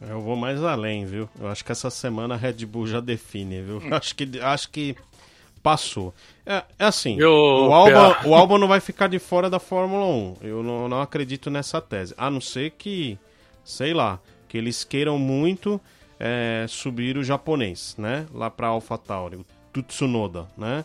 [0.00, 1.28] Eu vou mais além, viu?
[1.40, 3.78] Eu acho que essa semana a Red Bull já define, viu?
[3.78, 3.94] Hum.
[3.94, 4.96] Acho que, acho que
[5.62, 6.14] passou.
[6.46, 10.06] É, é assim, Eu, o, Albon, o Albon não vai ficar de fora da Fórmula
[10.06, 10.36] 1.
[10.42, 12.14] Eu não, não acredito nessa tese.
[12.16, 13.18] A não ser que,
[13.64, 15.80] sei lá, que eles queiram muito
[16.18, 18.26] é, subir o japonês, né?
[18.32, 19.44] Lá para AlphaTauri, o
[19.82, 20.84] Tsunoda, né?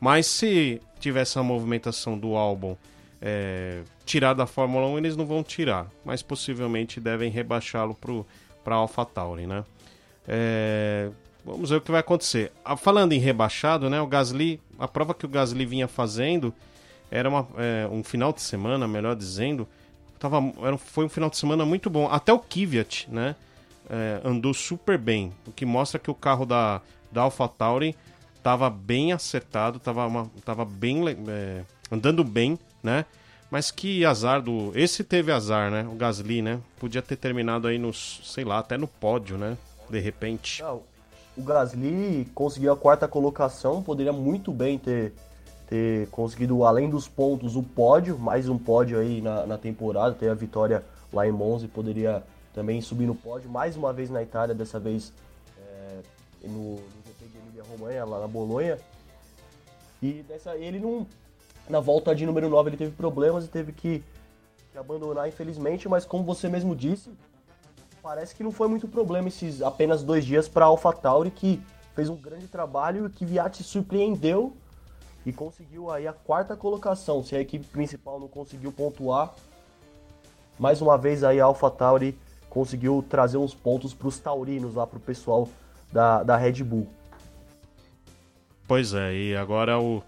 [0.00, 2.76] Mas se tiver essa movimentação do álbum
[3.20, 5.88] é, tirar da Fórmula 1, eles não vão tirar.
[6.04, 7.96] Mas possivelmente devem rebaixá-lo
[8.62, 9.64] para AlphaTauri, né?
[10.28, 11.10] É,
[11.44, 12.52] vamos ver o que vai acontecer.
[12.64, 14.00] Ah, falando em rebaixado, né?
[14.00, 16.52] O Gasly, a prova que o Gasly vinha fazendo
[17.10, 19.66] era uma, é, um final de semana, melhor dizendo,
[20.18, 22.08] tava, era, foi um final de semana muito bom.
[22.10, 23.36] Até o Kvyat, né?
[23.88, 26.80] é, andou super bem, o que mostra que o carro da,
[27.10, 27.96] da AlphaTauri
[28.46, 33.04] estava bem acertado, estava tava bem é, andando bem, né?
[33.50, 34.70] Mas que azar do.
[34.72, 35.84] Esse teve azar, né?
[35.90, 36.60] O Gasly, né?
[36.78, 39.56] Podia ter terminado aí nos, sei lá, até no pódio, né?
[39.90, 40.62] De repente.
[40.62, 40.82] Não,
[41.36, 45.12] o Gasly conseguiu a quarta colocação, poderia muito bem ter,
[45.68, 50.28] ter conseguido, além dos pontos, o pódio, mais um pódio aí na, na temporada, ter
[50.28, 52.22] a vitória lá em Monza e poderia
[52.54, 55.12] também subir no pódio, mais uma vez na Itália, dessa vez
[55.58, 56.00] é,
[56.48, 57.05] no, no
[57.66, 58.78] Emília-Romanha, lá na Bolonha.
[60.02, 61.06] E dessa, ele não,
[61.68, 64.02] na volta de número 9 ele teve problemas e teve que,
[64.72, 67.10] que abandonar, infelizmente, mas como você mesmo disse,
[68.02, 71.62] parece que não foi muito problema esses apenas dois dias para a AlphaTauri, que
[71.94, 74.52] fez um grande trabalho e que Viatti surpreendeu
[75.24, 77.24] e conseguiu aí a quarta colocação.
[77.24, 79.34] Se a equipe principal não conseguiu pontuar,
[80.58, 82.16] mais uma vez aí a AlphaTauri
[82.48, 85.48] conseguiu trazer uns pontos para os taurinos lá para o pessoal
[85.92, 86.86] da, da Red Bull.
[88.66, 90.02] Pois é, e agora o,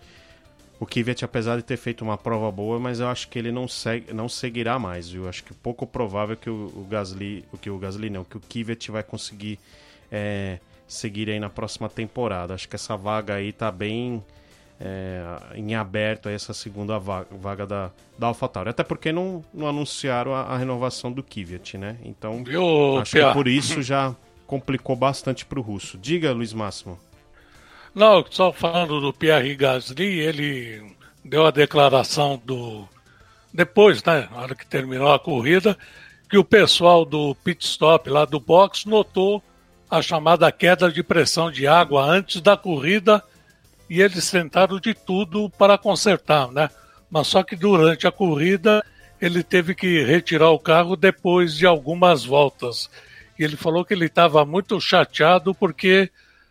[0.81, 3.69] o Kvyat, apesar de ter feito uma prova boa, mas eu acho que ele não,
[3.69, 5.29] segue, não seguirá mais, viu?
[5.29, 8.41] Acho que pouco provável que o, o Gasly, o que o Gasly não, que o
[8.41, 9.59] Kvyat vai conseguir
[10.11, 12.55] é, seguir aí na próxima temporada.
[12.55, 14.23] Acho que essa vaga aí tá bem
[14.81, 15.23] é,
[15.55, 18.71] em aberto essa segunda vaga, vaga da, da AlphaTauri.
[18.71, 21.97] Até porque não, não anunciaram a, a renovação do Kvyat, né?
[22.05, 23.29] Então, Eu, acho Pia.
[23.29, 24.15] que por isso já
[24.47, 25.99] complicou bastante para o russo.
[25.99, 26.99] Diga, Luiz Máximo.
[27.95, 32.89] Não, só falando do Pierre Gasly, ele deu a declaração do.
[33.53, 35.77] Depois, né, na hora que terminou a corrida,
[36.29, 39.43] que o pessoal do pit stop lá do box notou
[39.91, 43.25] a chamada queda de pressão de água antes da corrida
[43.89, 46.69] e eles tentaram de tudo para consertar, né?
[47.11, 48.85] Mas só que durante a corrida
[49.21, 52.91] ele teve que retirar o carro depois de algumas voltas.
[53.39, 56.11] E ele falou que ele estava muito chateado porque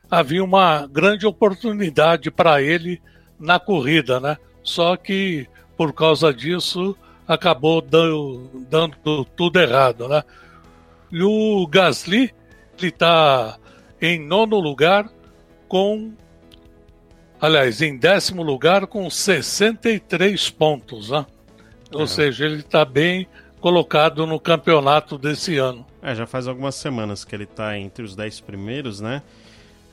[0.10, 3.01] havia uma grande oportunidade para ele
[3.39, 4.38] na corrida, né?
[4.64, 6.95] Só que por causa disso
[7.28, 10.24] acabou dando, dando tudo errado, né?
[11.12, 12.34] E o Gasly
[12.78, 13.58] ele está
[14.01, 15.10] em nono lugar
[15.68, 16.14] com
[17.39, 21.24] Aliás, em décimo lugar com 63 pontos, né?
[21.93, 22.08] Ou é.
[22.08, 23.28] seja, ele está bem
[23.62, 25.86] colocado no campeonato desse ano.
[26.01, 29.22] É, já faz algumas semanas que ele está entre os 10 primeiros, né?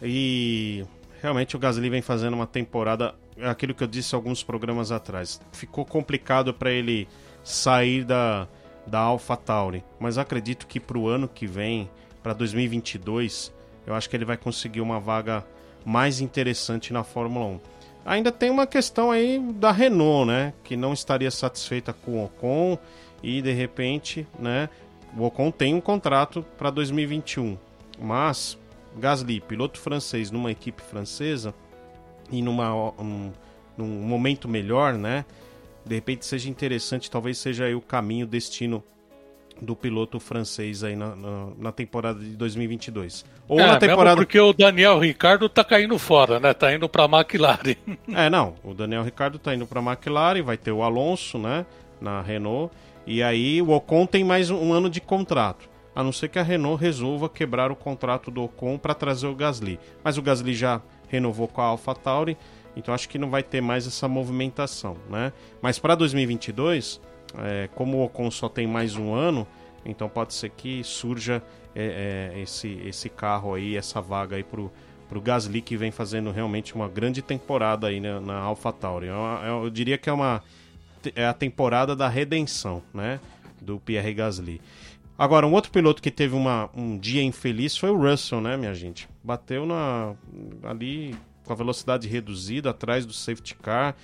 [0.04, 0.84] E
[1.22, 5.40] realmente o Gasly vem fazendo uma temporada, é aquilo que eu disse alguns programas atrás.
[5.52, 7.08] Ficou complicado para ele
[7.42, 8.46] sair da,
[8.86, 11.88] da AlphaTauri, mas acredito que para o ano que vem,
[12.22, 13.52] para 2022,
[13.86, 15.44] eu acho que ele vai conseguir uma vaga
[15.84, 17.60] mais interessante na Fórmula 1.
[18.06, 20.52] Ainda tem uma questão aí da Renault, né?
[20.62, 22.78] Que não estaria satisfeita com o Ocon
[23.22, 24.68] e de repente, né?
[25.16, 27.56] O Ocon tem um contrato para 2021,
[27.98, 28.58] mas
[28.96, 31.54] Gasly, piloto francês numa equipe francesa
[32.30, 33.32] e numa um,
[33.76, 35.24] num momento melhor, né?
[35.84, 38.82] De repente seja interessante, talvez seja aí o caminho, o destino
[39.60, 43.24] do piloto francês aí na, na, na temporada de 2022.
[43.46, 46.52] Ou é, na temporada porque o Daniel Ricardo tá caindo fora, né?
[46.52, 47.76] Tá indo para McLaren.
[48.12, 51.64] é, não, o Daniel Ricardo tá indo para McLaren, vai ter o Alonso, né,
[52.00, 52.74] na Renault,
[53.06, 55.68] e aí o Ocon tem mais um ano de contrato.
[55.94, 59.34] A não ser que a Renault resolva quebrar o contrato do Ocon para trazer o
[59.34, 59.78] Gasly.
[60.02, 62.36] Mas o Gasly já renovou com a AlphaTauri,
[62.76, 65.32] então acho que não vai ter mais essa movimentação, né?
[65.62, 67.00] Mas para 2022,
[67.38, 69.46] é, como o Ocon só tem mais um ano,
[69.84, 71.42] então pode ser que surja
[71.74, 74.72] é, é, esse, esse carro aí, essa vaga aí pro,
[75.08, 79.06] pro Gasly, que vem fazendo realmente uma grande temporada aí né, na AlphaTauri.
[79.06, 80.42] Eu, é eu, eu diria que é uma
[81.14, 83.20] é a temporada da redenção, né,
[83.60, 84.60] do Pierre Gasly.
[85.16, 88.74] Agora, um outro piloto que teve uma, um dia infeliz foi o Russell, né, minha
[88.74, 89.08] gente?
[89.22, 90.14] Bateu na
[90.62, 93.94] ali com a velocidade reduzida atrás do safety car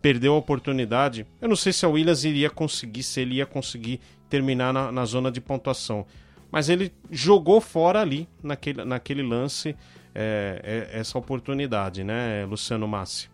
[0.00, 1.26] perdeu a oportunidade.
[1.40, 5.04] Eu não sei se a Williams iria conseguir, se ele ia conseguir terminar na, na
[5.04, 6.06] zona de pontuação.
[6.50, 9.76] mas ele jogou fora ali, naquele, naquele lance,
[10.14, 13.30] é, é, essa oportunidade, né, Luciano Massi?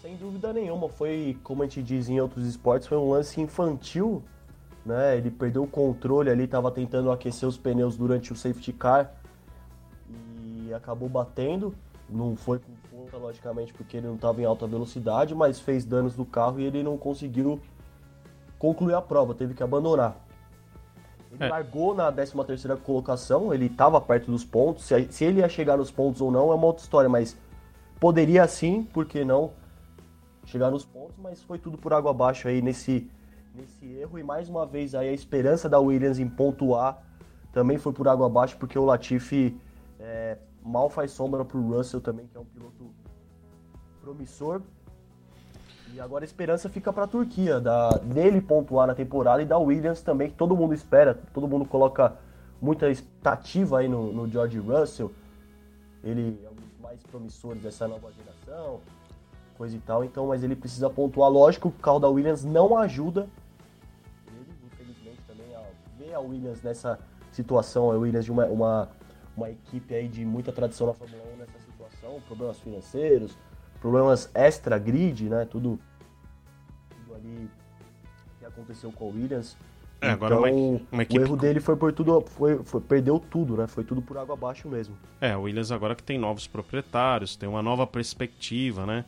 [0.00, 4.22] Sem dúvida nenhuma, foi, como a gente diz em outros esportes, foi um lance infantil,
[4.84, 5.16] né?
[5.16, 9.12] Ele perdeu o controle ali, estava tentando aquecer os pneus durante o safety car
[10.08, 11.74] e acabou batendo.
[12.08, 16.16] Não foi com força, logicamente, porque ele não estava em alta velocidade, mas fez danos
[16.16, 17.60] no carro e ele não conseguiu
[18.58, 20.16] concluir a prova, teve que abandonar.
[21.32, 21.48] Ele é.
[21.48, 24.84] largou na 13 terceira colocação, ele estava perto dos pontos.
[24.84, 27.36] Se, se ele ia chegar nos pontos ou não é uma outra história, mas
[27.98, 29.50] poderia sim, porque não
[30.44, 33.10] chegar nos pontos, mas foi tudo por água abaixo aí nesse,
[33.54, 34.18] nesse erro.
[34.18, 37.02] E mais uma vez aí a esperança da Williams em pontuar
[37.52, 39.56] também foi por água abaixo, porque o Latifi
[40.00, 42.90] é, mal faz sombra para o Russell também, que é um piloto
[44.00, 44.60] promissor.
[45.92, 49.56] E agora a esperança fica para a Turquia, da, dele pontuar na temporada e da
[49.56, 52.16] Williams também, que todo mundo espera, todo mundo coloca
[52.60, 55.12] muita expectativa aí no, no George Russell.
[56.02, 58.80] Ele é um dos mais promissores dessa nova geração,
[59.56, 60.02] coisa e tal.
[60.02, 61.30] Então, mas ele precisa pontuar.
[61.30, 63.28] Lógico o carro da Williams não ajuda.
[66.14, 66.98] A, a Williams nessa
[67.32, 68.88] situação, a Williams de uma, uma,
[69.36, 73.36] uma equipe aí de muita tradição na Fórmula 1 nessa situação, problemas financeiros,
[73.80, 75.44] problemas extra-grid, né?
[75.44, 75.78] Tudo,
[76.90, 77.50] tudo ali
[78.38, 79.56] que aconteceu com a Williams.
[80.00, 81.20] É, agora então, uma, uma equipe...
[81.20, 83.66] o erro dele foi por tudo, foi, foi, perdeu tudo, né?
[83.66, 84.96] Foi tudo por água abaixo mesmo.
[85.20, 89.04] É, o Williams agora que tem novos proprietários, tem uma nova perspectiva, né?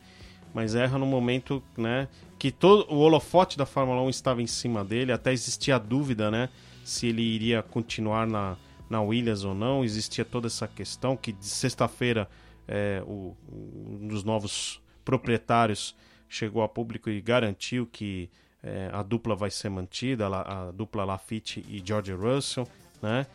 [0.53, 2.07] mas erra no momento, né,
[2.39, 6.31] que todo o holofote da Fórmula 1 estava em cima dele, até existia a dúvida,
[6.31, 6.49] né,
[6.87, 8.55] se ele iria continuar na,
[8.89, 12.29] na Williams ou não, existia toda essa questão que de sexta-feira
[12.65, 15.93] é, um dos novos proprietários
[16.29, 18.29] chegou a público e garantiu que
[18.63, 22.65] é, a dupla vai ser mantida, a, a dupla Lafitte e George Russell,
[23.01, 23.27] né?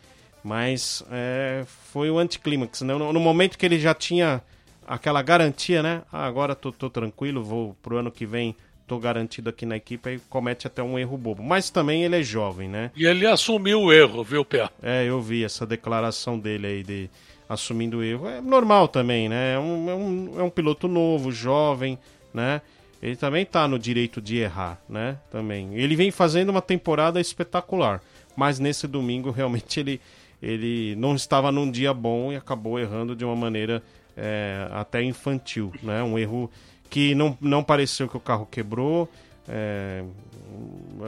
[0.43, 2.95] Mas é, foi o anticlímax, né?
[2.95, 4.41] No, no, momento que ele já tinha
[4.85, 6.01] aquela garantia, né?
[6.11, 8.55] Ah, agora tô, tô tranquilo, vou pro ano que vem,
[8.87, 11.43] tô garantido aqui na equipe, aí comete até um erro bobo.
[11.43, 12.91] Mas também ele é jovem, né?
[12.95, 14.69] E ele assumiu o erro, viu, Pé?
[14.81, 17.09] É, eu vi essa declaração dele aí de
[17.47, 18.27] assumindo o erro.
[18.27, 19.53] É normal também, né?
[19.55, 21.97] É um, é um, é um piloto novo, jovem,
[22.33, 22.61] né?
[23.01, 25.17] Ele também tá no direito de errar, né?
[25.29, 25.75] Também.
[25.75, 28.01] Ele vem fazendo uma temporada espetacular,
[28.35, 30.01] mas nesse domingo realmente ele
[30.41, 33.81] ele não estava num dia bom e acabou errando de uma maneira
[34.15, 36.03] é, até infantil, né?
[36.03, 36.51] Um erro
[36.93, 39.09] que não, não pareceu que o carro quebrou.
[39.49, 40.03] É,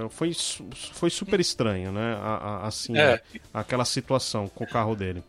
[0.10, 0.34] foi,
[0.94, 2.18] foi super estranho, né?
[2.20, 2.34] A,
[2.64, 3.22] a, assim, é.
[3.54, 5.24] aquela situação com o carro dele.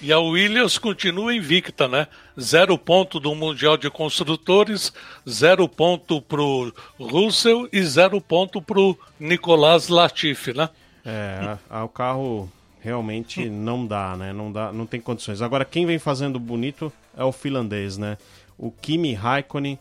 [0.00, 2.06] E a Williams continua invicta, né?
[2.40, 4.92] Zero ponto do Mundial de Construtores,
[5.28, 10.70] zero ponto pro Russell e zero ponto pro Nicolas Latifi, né?
[11.04, 12.48] É, a, a, o carro
[12.88, 14.32] realmente não dá, né?
[14.32, 15.42] Não dá, não tem condições.
[15.42, 18.16] Agora quem vem fazendo bonito é o finlandês, né?
[18.56, 19.78] O Kimi Raikkonen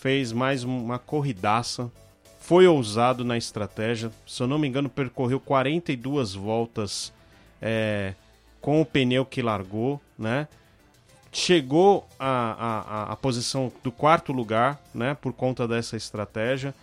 [0.00, 1.90] fez mais uma corridaça,
[2.40, 4.10] foi ousado na estratégia.
[4.26, 7.12] Se eu não me engano, percorreu 42 voltas
[7.62, 8.14] é,
[8.60, 10.48] com o pneu que largou, né?
[11.30, 15.14] Chegou à, a posição do quarto lugar, né?
[15.14, 16.74] Por conta dessa estratégia.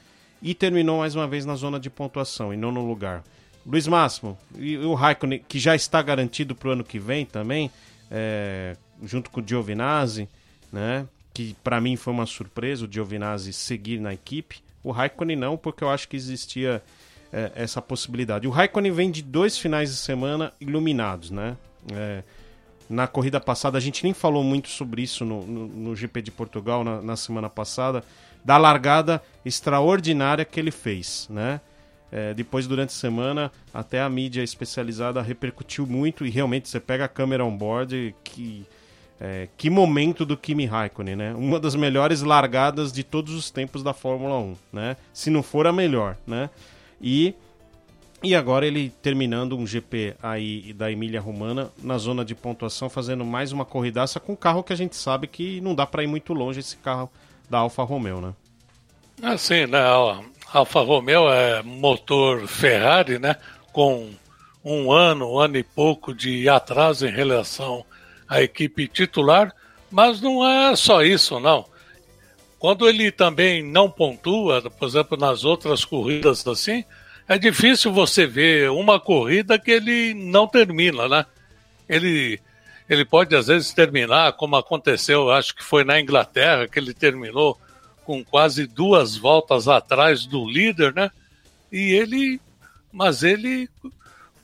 [0.41, 3.23] E terminou mais uma vez na zona de pontuação, em nono lugar.
[3.65, 7.71] Luiz Máximo, e o Raikkonen, que já está garantido para o ano que vem também,
[8.11, 10.29] é, junto com o Giovinazzi,
[10.71, 11.07] né?
[11.33, 14.57] Que para mim foi uma surpresa o Giovinazzi seguir na equipe.
[14.83, 16.81] O Raikkonen não, porque eu acho que existia
[17.33, 18.47] é, essa possibilidade.
[18.47, 21.57] O Raikkonen vem de dois finais de semana iluminados, né?
[21.91, 22.23] É,
[22.87, 26.31] na corrida passada, a gente nem falou muito sobre isso no, no, no GP de
[26.31, 28.03] Portugal na, na semana passada,
[28.43, 31.59] da largada extraordinária que ele fez, né?
[32.11, 37.05] É, depois, durante a semana, até a mídia especializada repercutiu muito e realmente você pega
[37.05, 38.65] a câmera on board que.
[39.19, 41.33] É, que momento do Kimi Raikkonen, né?
[41.33, 44.97] Uma das melhores largadas de todos os tempos da Fórmula 1, né?
[45.13, 46.49] Se não for a melhor, né?
[47.01, 47.33] E,
[48.21, 53.23] e agora ele terminando um GP aí da Emília Romana na zona de pontuação, fazendo
[53.23, 56.07] mais uma corridaça com um carro que a gente sabe que não dá para ir
[56.07, 57.09] muito longe esse carro
[57.49, 58.33] da Alfa Romeo, né?
[59.21, 59.79] Assim, né?
[60.55, 63.35] Alfa Romeo é motor Ferrari, né?
[63.73, 64.09] Com
[64.63, 67.85] um ano, um ano e pouco de atraso em relação
[68.25, 69.53] à equipe titular,
[69.91, 71.65] mas não é só isso, não.
[72.57, 76.85] Quando ele também não pontua, por exemplo, nas outras corridas assim,
[77.27, 81.25] é difícil você ver uma corrida que ele não termina, né?
[81.87, 82.39] Ele,
[82.89, 87.59] ele pode às vezes terminar, como aconteceu, acho que foi na Inglaterra, que ele terminou
[88.05, 91.11] com quase duas voltas atrás do líder, né?
[91.71, 92.39] E ele,
[92.93, 93.67] mas ele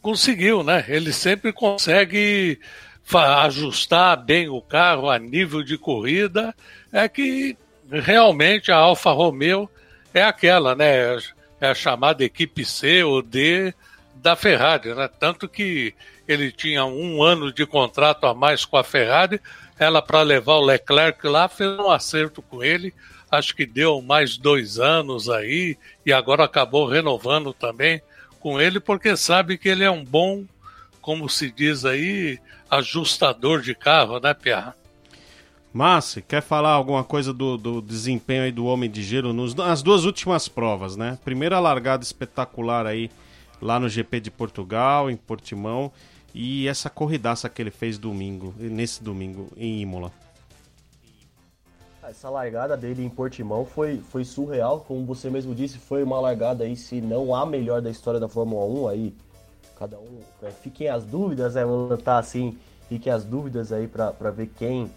[0.02, 0.84] conseguiu, né?
[0.88, 2.60] Ele sempre consegue
[3.14, 6.56] ajustar bem o carro a nível de corrida.
[6.92, 7.56] É que
[7.90, 9.70] realmente a Alfa Romeo
[10.14, 11.18] é aquela, né?
[11.60, 13.74] É a chamada equipe C ou D
[14.16, 15.10] da Ferrari, né?
[15.20, 15.94] Tanto que
[16.28, 19.40] ele tinha um ano de contrato a mais com a Ferrari,
[19.78, 22.94] ela para levar o Leclerc lá fez um acerto com ele,
[23.32, 28.02] acho que deu mais dois anos aí e agora acabou renovando também
[28.40, 30.44] com ele porque sabe que ele é um bom,
[31.02, 32.38] como se diz aí,
[32.70, 34.74] ajustador de carro, né, Pierre?
[35.74, 39.82] Massi, quer falar alguma coisa do, do desempenho aí do Homem de Gelo nos, nas
[39.82, 41.18] duas últimas provas, né?
[41.24, 43.10] Primeira largada espetacular aí
[43.62, 45.90] lá no GP de Portugal, em Portimão,
[46.34, 50.12] e essa corridaça que ele fez domingo, nesse domingo em Imola.
[52.04, 56.64] Essa largada dele em Portimão foi, foi surreal, como você mesmo disse, foi uma largada
[56.64, 59.16] aí, se não a melhor da história da Fórmula 1, aí.
[59.78, 62.58] Cada um, é, fiquem as dúvidas, né, vamos estar assim,
[62.90, 64.92] fiquem as dúvidas aí para ver quem,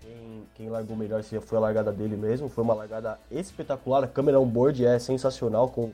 [0.00, 4.08] quem, quem largou melhor, se foi a largada dele mesmo, foi uma largada espetacular, a
[4.08, 5.90] câmera on-board é sensacional, com,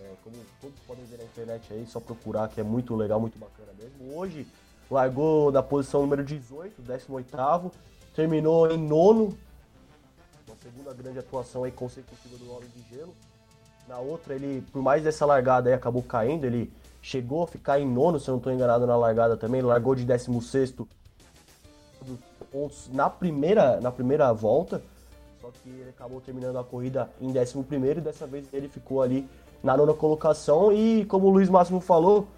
[0.00, 3.38] é, como todos podem ver na internet aí, só procurar que é muito legal, muito
[3.38, 4.18] bacana mesmo.
[4.18, 4.46] Hoje
[4.90, 7.70] largou da posição número 18, 18º,
[8.20, 9.34] terminou em nono,
[10.46, 13.14] uma segunda grande atuação aí consecutiva do Homem de Gelo.
[13.88, 17.88] Na outra, ele, por mais dessa largada aí, acabou caindo, ele chegou a ficar em
[17.88, 20.74] nono, se eu não estou enganado na largada também, largou de 16
[22.52, 24.82] pontos na primeira, na primeira volta,
[25.40, 27.54] só que ele acabou terminando a corrida em 11
[27.96, 29.26] e dessa vez ele ficou ali
[29.62, 30.70] na nona colocação.
[30.70, 32.28] E como o Luiz Máximo falou,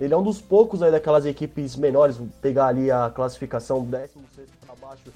[0.00, 4.74] ele é um dos poucos aí daquelas equipes menores, pegar ali a classificação 16 para
[4.76, 5.12] baixo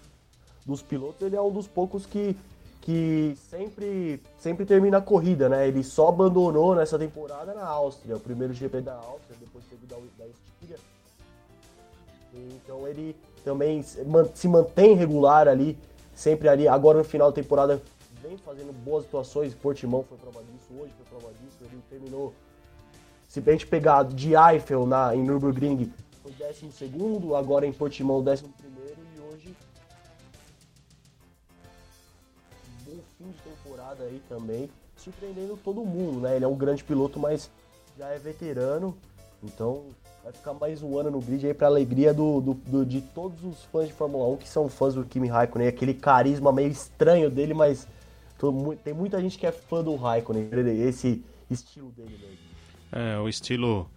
[0.66, 2.36] dos pilotos, ele é um dos poucos que,
[2.82, 5.66] que sempre, sempre termina a corrida, né?
[5.66, 9.96] Ele só abandonou nessa temporada na Áustria, o primeiro GP da Áustria, depois teve da,
[10.18, 10.78] da Estíria.
[12.34, 15.78] Então ele também se mantém regular ali,
[16.14, 16.68] sempre ali.
[16.68, 17.80] Agora no final da temporada
[18.22, 19.54] vem fazendo boas atuações.
[19.54, 21.56] Portimão foi prova disso, hoje foi prova disso.
[21.62, 22.34] Ele terminou
[23.34, 26.32] se a gente pegar de Eiffel na, em Nürburgring, foi
[26.88, 29.56] 12, agora em Portimão, 11 e hoje.
[32.86, 36.36] Bom fim de temporada aí também, surpreendendo todo mundo, né?
[36.36, 37.50] Ele é um grande piloto, mas
[37.98, 38.96] já é veterano,
[39.42, 39.86] então
[40.22, 43.42] vai ficar mais um ano no grid aí para alegria do, do, do, de todos
[43.42, 47.28] os fãs de Fórmula 1 que são fãs do Kimi Raikkonen, aquele carisma meio estranho
[47.28, 47.84] dele, mas
[48.84, 50.48] tem muita gente que é fã do Raikkonen,
[50.86, 52.53] esse estilo dele mesmo.
[52.94, 53.90] É, o estilo.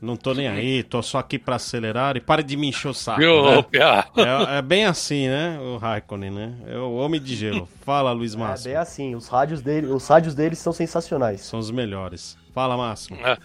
[0.00, 2.94] Não tô nem aí, tô só aqui para acelerar e pare de me encher o
[2.94, 3.18] saco.
[3.20, 3.26] Né?
[4.16, 5.58] É, é, bem assim, né?
[5.58, 6.54] O Raikkonen, né?
[6.66, 7.66] É o homem de gelo.
[7.80, 8.68] Fala, Luiz é Márcio.
[8.68, 11.40] É bem assim, os rádios dele, os rádios dele são sensacionais.
[11.40, 12.36] São os melhores.
[12.52, 13.16] Fala, Márcio.
[13.16, 13.38] É.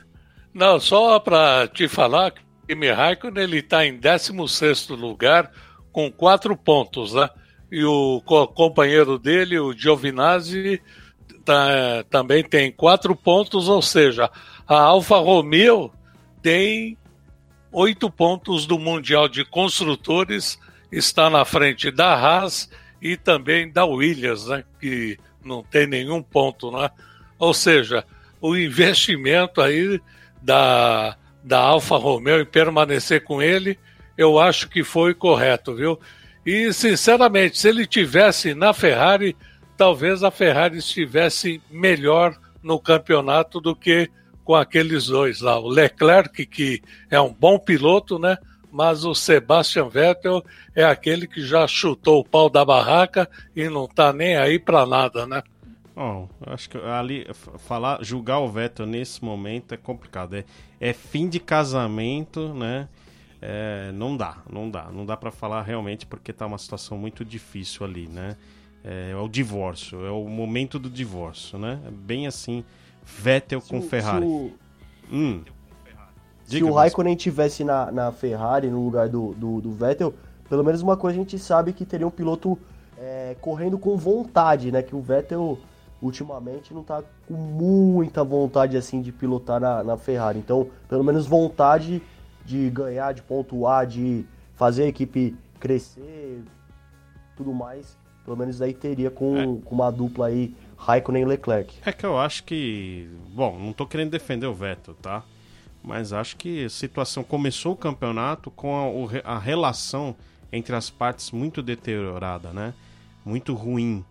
[0.54, 5.50] Não, só para te falar que o Kimi Raikkonen ele tá em 16 lugar
[5.92, 7.30] com quatro pontos, né?
[7.72, 8.22] E o
[8.54, 10.82] companheiro dele, o Giovinazzi,
[11.46, 14.30] tá, também tem quatro pontos, ou seja,
[14.72, 15.92] a Alfa Romeo
[16.42, 16.98] tem
[17.74, 20.58] oito pontos do Mundial de Construtores,
[20.90, 22.70] está na frente da Haas
[23.02, 26.90] e também da Williams, né, que não tem nenhum ponto, né?
[27.38, 28.06] Ou seja,
[28.40, 30.00] o investimento aí
[30.42, 33.78] da, da Alfa Romeo em permanecer com ele,
[34.18, 36.00] eu acho que foi correto, viu?
[36.46, 39.36] E, sinceramente, se ele tivesse na Ferrari,
[39.76, 44.10] talvez a Ferrari estivesse melhor no campeonato do que
[44.44, 45.60] com aqueles dois lá.
[45.60, 48.38] O Leclerc, que é um bom piloto, né?
[48.72, 50.44] Mas o Sebastian Vettel
[50.76, 54.86] é aquele que já chutou o pau da barraca e não tá nem aí para
[54.86, 55.44] nada, né?
[55.94, 57.28] Bom, acho que ali
[57.60, 60.36] falar, julgar o Vettel nesse momento é complicado.
[60.36, 60.46] É,
[60.80, 62.88] é fim de casamento, né?
[63.42, 67.26] É, não dá, não dá, não dá para falar realmente porque tá uma situação muito
[67.26, 68.38] difícil ali, né?
[68.84, 71.80] É, é, o divórcio, é o momento do divórcio, né?
[71.86, 72.64] É bem assim
[73.20, 74.26] Vettel com Ferrari.
[74.26, 74.52] Se o,
[75.12, 75.44] hum.
[76.46, 80.14] se o Raikkonen tivesse na, na Ferrari no lugar do, do, do, Vettel,
[80.50, 82.58] pelo menos uma coisa a gente sabe que teria um piloto
[82.98, 84.82] é, correndo com vontade, né?
[84.82, 85.58] Que o Vettel
[86.02, 90.40] ultimamente não tá com muita vontade assim de pilotar na, na Ferrari.
[90.40, 92.02] Então, pelo menos vontade
[92.46, 96.44] de ganhar, de pontuar, de fazer a equipe crescer,
[97.36, 97.98] tudo mais.
[98.26, 99.46] Pelo menos aí teria com, é.
[99.66, 101.76] com uma dupla aí Raikkonen e Leclerc.
[101.86, 103.08] É que eu acho que.
[103.30, 105.24] Bom, não tô querendo defender o Vettel, tá?
[105.84, 108.76] Mas acho que a situação começou o campeonato com
[109.24, 110.16] a, a relação
[110.52, 112.74] entre as partes muito deteriorada, né?
[113.24, 114.04] Muito ruim.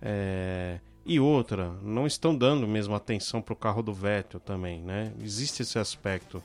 [0.00, 5.12] É, E outra, não estão dando mesmo atenção para o carro do Vettel também, né?
[5.22, 6.42] Existe esse aspecto,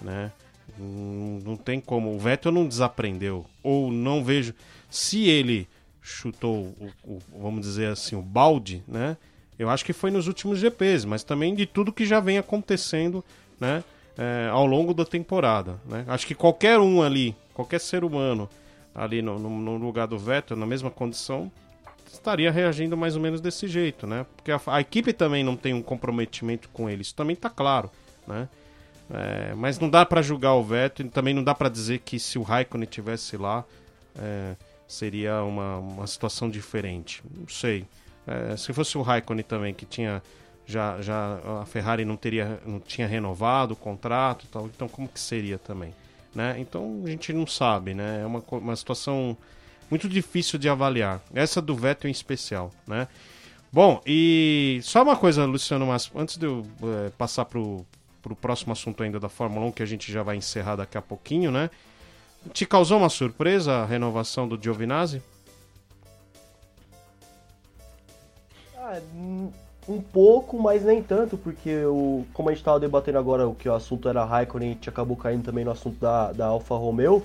[0.00, 0.30] né?
[0.78, 2.14] Não tem como.
[2.14, 3.44] O Vettel não desaprendeu.
[3.62, 4.54] Ou não vejo.
[4.90, 5.68] Se ele
[6.06, 9.16] chutou, o, o, vamos dizer assim, o balde, né?
[9.58, 13.24] Eu acho que foi nos últimos GPs, mas também de tudo que já vem acontecendo,
[13.58, 13.82] né?
[14.16, 16.04] É, ao longo da temporada, né?
[16.06, 18.48] Acho que qualquer um ali, qualquer ser humano
[18.94, 21.50] ali no, no, no lugar do Vettel, na mesma condição,
[22.10, 24.24] estaria reagindo mais ou menos desse jeito, né?
[24.36, 27.90] Porque a, a equipe também não tem um comprometimento com ele, isso também está claro,
[28.26, 28.48] né?
[29.10, 32.38] É, mas não dá para julgar o Vettel, também não dá para dizer que se
[32.38, 33.64] o Raikkonen tivesse lá
[34.18, 37.22] é, seria uma, uma situação diferente.
[37.34, 37.86] Não sei.
[38.26, 40.22] É, se fosse o Raikkonen também que tinha
[40.66, 45.20] já, já a Ferrari não teria não tinha renovado o contrato, tal, então como que
[45.20, 45.94] seria também,
[46.34, 46.56] né?
[46.58, 48.22] Então a gente não sabe, né?
[48.22, 49.36] É uma, uma situação
[49.88, 51.22] muito difícil de avaliar.
[51.32, 53.06] Essa do Vettel em especial, né?
[53.72, 57.86] Bom, e só uma coisa, Luciano Mas antes de eu é, passar pro,
[58.22, 61.02] pro próximo assunto ainda da Fórmula 1, que a gente já vai encerrar daqui a
[61.02, 61.70] pouquinho, né?
[62.52, 65.22] Te causou uma surpresa a renovação do Giovinazzi?
[68.76, 69.00] Ah,
[69.88, 73.68] um pouco, mas nem tanto, porque o, como a gente estava debatendo agora, o que
[73.68, 77.24] o assunto era Raikkonen, a gente acabou caindo também no assunto da, da Alfa Romeo.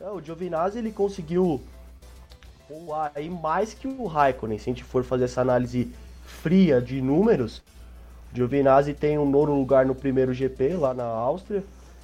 [0.00, 1.60] É, o Giovinazzi ele conseguiu
[2.68, 4.58] voar aí mais que o Raikkonen.
[4.58, 5.92] Se a gente for fazer essa análise
[6.24, 7.62] fria de números,
[8.32, 11.62] o Giovinazzi tem um nono lugar no primeiro GP lá na Áustria,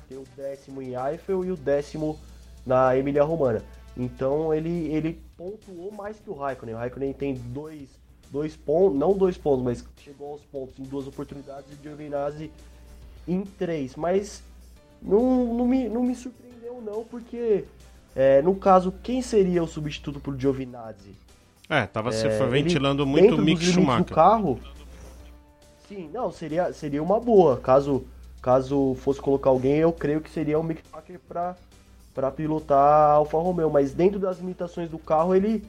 [0.08, 2.18] tem o décimo em Eiffel e o décimo
[2.64, 3.62] na Emília Romana.
[3.96, 6.74] Então ele, ele pontuou mais que o Raikkonen.
[6.74, 7.88] O Raikkonen tem dois,
[8.30, 12.50] dois pontos, não dois pontos, mas chegou aos pontos em duas oportunidades e o Giovinazzi
[13.26, 13.96] em três.
[13.96, 14.42] Mas
[15.02, 17.64] não, não, me, não me surpreendeu não, porque
[18.14, 21.14] é, no caso, quem seria o substituto pro Giovinazzi?
[21.68, 24.06] É, tava se é, ventilando muito o Mick Schumacher.
[24.06, 24.58] Do carro,
[25.86, 27.58] sim, não, seria, seria uma boa.
[27.58, 28.06] Caso,
[28.40, 31.56] caso fosse colocar alguém, eu creio que seria o Mick Schumacher para
[32.14, 35.64] para pilotar a Alfa Romeo, mas dentro das limitações do carro, ele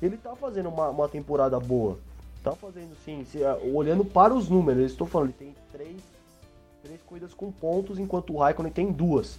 [0.00, 1.98] ele tá fazendo uma, uma temporada boa.
[2.42, 3.38] Tá fazendo sim, se,
[3.72, 5.96] olhando para os números, estou falando, ele tem três,
[6.82, 9.38] três corridas com pontos, enquanto o Raikkonen tem duas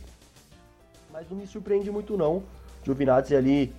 [1.14, 2.44] mas não me surpreende muito não.
[2.84, 3.74] Giovinazzi ali,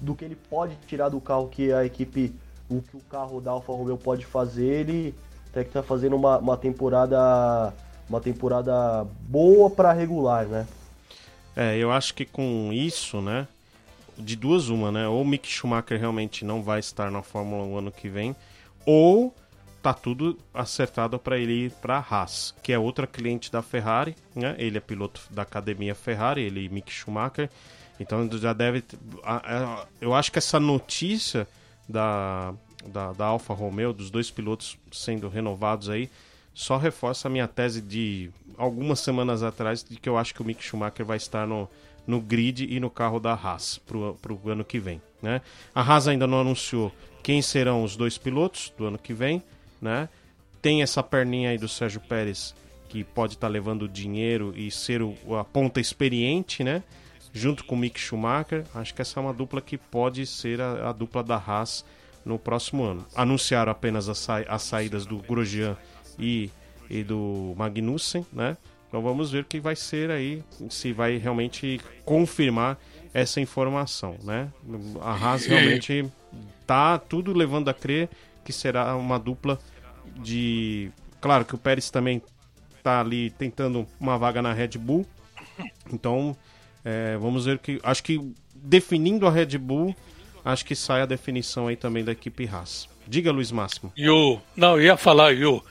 [0.00, 2.34] do que ele pode tirar do carro que a equipe,
[2.68, 5.14] o que o carro da Alfa Romeo pode fazer, ele
[5.48, 7.72] até que tá fazendo uma, uma temporada
[8.08, 10.66] uma temporada boa para regular, né?
[11.54, 13.48] É, eu acho que com isso, né,
[14.18, 17.78] de duas uma, né, ou o Mick Schumacher realmente não vai estar na Fórmula 1
[17.78, 18.36] ano que vem,
[18.84, 19.34] ou
[19.82, 24.16] tá tudo acertado para ele ir para a Haas, que é outra cliente da Ferrari,
[24.34, 24.56] né?
[24.58, 27.48] Ele é piloto da academia Ferrari, ele Mick Schumacher.
[28.00, 28.82] Então já deve.
[30.00, 31.46] Eu acho que essa notícia
[31.88, 32.52] da,
[32.84, 36.10] da, da Alfa Romeo, dos dois pilotos sendo renovados aí,
[36.56, 40.44] só reforça a minha tese de algumas semanas atrás de que eu acho que o
[40.44, 41.68] Mick Schumacher vai estar no,
[42.06, 45.02] no grid e no carro da Haas pro, pro ano que vem.
[45.20, 45.42] Né?
[45.74, 46.90] A Haas ainda não anunciou
[47.22, 49.42] quem serão os dois pilotos do ano que vem
[49.80, 50.08] né?
[50.60, 52.54] Tem essa perninha aí do Sérgio Pérez
[52.88, 56.82] que pode estar tá levando dinheiro e ser o, a ponta experiente, né?
[57.32, 60.90] Junto com o Mick Schumacher, acho que essa é uma dupla que pode ser a,
[60.90, 61.84] a dupla da Haas
[62.24, 63.06] no próximo ano.
[63.14, 65.76] Anunciaram apenas as, sa as saídas do Grosjean
[66.18, 66.50] e,
[66.88, 68.56] e do Magnussen, né?
[68.88, 72.78] Então vamos ver o que vai ser aí, se vai realmente confirmar
[73.12, 74.48] essa informação, né?
[75.00, 76.04] A Haas realmente
[76.66, 78.08] tá tudo levando a crer
[78.44, 79.58] que será uma dupla
[80.16, 80.90] de.
[81.20, 82.22] Claro que o Pérez também
[82.76, 85.04] está ali tentando uma vaga na Red Bull.
[85.92, 86.36] Então,
[86.84, 87.80] é, vamos ver que.
[87.82, 88.20] Acho que
[88.54, 89.94] definindo a Red Bull,
[90.44, 92.88] acho que sai a definição aí também da equipe Haas.
[93.06, 93.92] Diga, Luiz Máximo.
[93.96, 95.62] Yu, não, ia falar, Yu.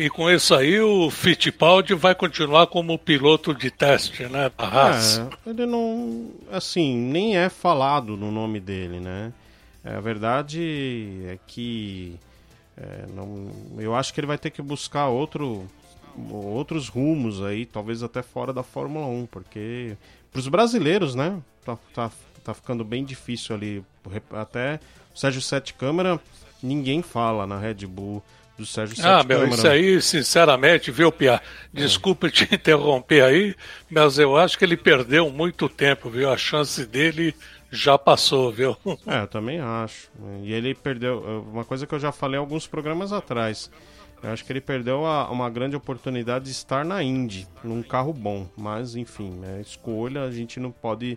[0.00, 4.50] E com isso aí, o Fittipaldi vai continuar como piloto de teste, né?
[4.56, 5.18] Da Haas.
[5.18, 6.30] É, ele não.
[6.50, 9.30] Assim, nem é falado no nome dele, né?
[9.84, 12.18] É, a verdade é que
[12.78, 15.68] é, não, eu acho que ele vai ter que buscar outro,
[16.30, 19.98] outros rumos aí, talvez até fora da Fórmula 1, porque
[20.32, 22.10] para os brasileiros, né, tá, tá,
[22.42, 23.84] tá ficando bem difícil ali.
[24.32, 24.80] Até
[25.14, 26.18] o Sérgio Sete Câmara,
[26.62, 28.22] ninguém fala na Red Bull
[28.60, 31.40] do Sérgio Sete Ah, meu, isso aí, sinceramente, viu, Pia?
[31.72, 32.30] Desculpa é.
[32.30, 33.54] te interromper aí,
[33.90, 36.30] mas eu acho que ele perdeu muito tempo, viu?
[36.30, 37.34] A chance dele
[37.70, 38.76] já passou, viu?
[39.06, 40.10] É, eu também acho.
[40.42, 41.44] E ele perdeu.
[41.50, 43.70] Uma coisa que eu já falei alguns programas atrás.
[44.22, 48.12] Eu acho que ele perdeu a, uma grande oportunidade de estar na Indy, num carro
[48.12, 48.46] bom.
[48.56, 51.16] Mas, enfim, né, escolha a gente não pode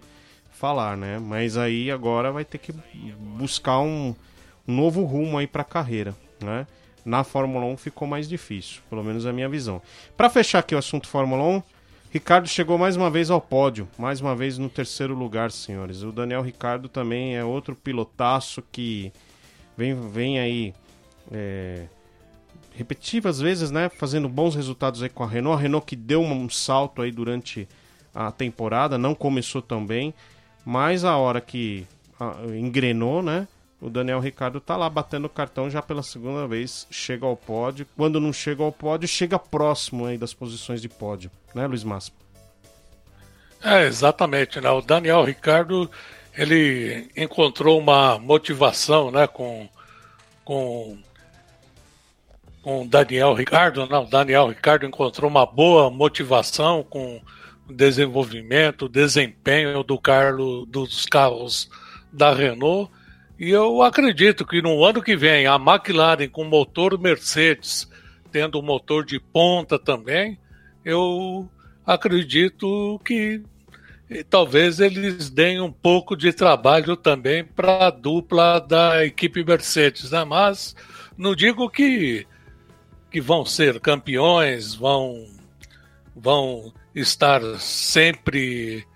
[0.52, 1.20] falar, né?
[1.20, 4.16] Mas aí agora vai ter que buscar um,
[4.66, 6.66] um novo rumo aí para a carreira, né?
[7.06, 9.82] Na Fórmula 1 ficou mais difícil, pelo menos a minha visão.
[10.16, 11.64] Para fechar aqui o assunto Fórmula 1,
[12.12, 16.04] Ricardo chegou mais uma vez ao pódio, mais uma vez no terceiro lugar, senhores.
[16.04, 19.12] O Daniel Ricardo também é outro pilotaço que
[19.76, 20.74] vem, vem aí
[21.32, 21.88] é,
[22.76, 23.90] repetitivas vezes, né?
[23.90, 25.58] Fazendo bons resultados aí com a Renault.
[25.58, 27.68] A Renault que deu um salto aí durante
[28.14, 30.14] a temporada, não começou tão bem,
[30.64, 31.86] mas a hora que
[32.56, 33.48] engrenou, né?
[33.84, 37.86] O Daniel Ricardo tá lá batendo o cartão já pela segunda vez, chega ao pódio.
[37.98, 42.16] Quando não chega ao pódio, chega próximo aí das posições de pódio, né, Luiz Máximo?
[43.62, 44.70] É, exatamente, né?
[44.70, 45.92] O Daniel Ricardo,
[46.34, 49.68] ele encontrou uma motivação, né, com
[50.46, 50.98] com
[52.62, 57.22] com o Daniel Ricardo, não, o Daniel Ricardo encontrou uma boa motivação com
[57.68, 61.70] o desenvolvimento, o desempenho do Carlos dos carros
[62.14, 62.90] da Renault.
[63.40, 67.90] E eu acredito que no ano que vem a McLaren com motor Mercedes,
[68.32, 70.38] tendo um motor de ponta também,
[70.86, 71.50] eu
[71.86, 73.42] acredito que
[74.30, 80.24] talvez eles deem um pouco de trabalho também para a dupla da equipe Mercedes, né?
[80.24, 80.76] Mas
[81.18, 82.28] não digo que
[83.14, 85.28] que vão ser campeões, vão,
[86.16, 88.88] vão estar sempre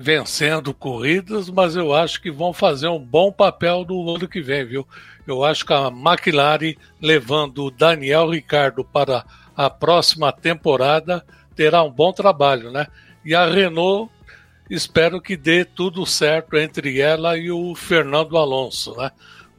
[0.00, 4.64] vencendo corridas, mas eu acho que vão fazer um bom papel no ano que vem,
[4.64, 4.86] viu?
[5.26, 9.24] Eu acho que a McLaren levando o Daniel Ricardo para
[9.56, 11.26] a próxima temporada
[11.56, 12.86] terá um bom trabalho, né?
[13.24, 14.08] E a Renault
[14.70, 19.10] espero que dê tudo certo entre ela e o Fernando Alonso, né?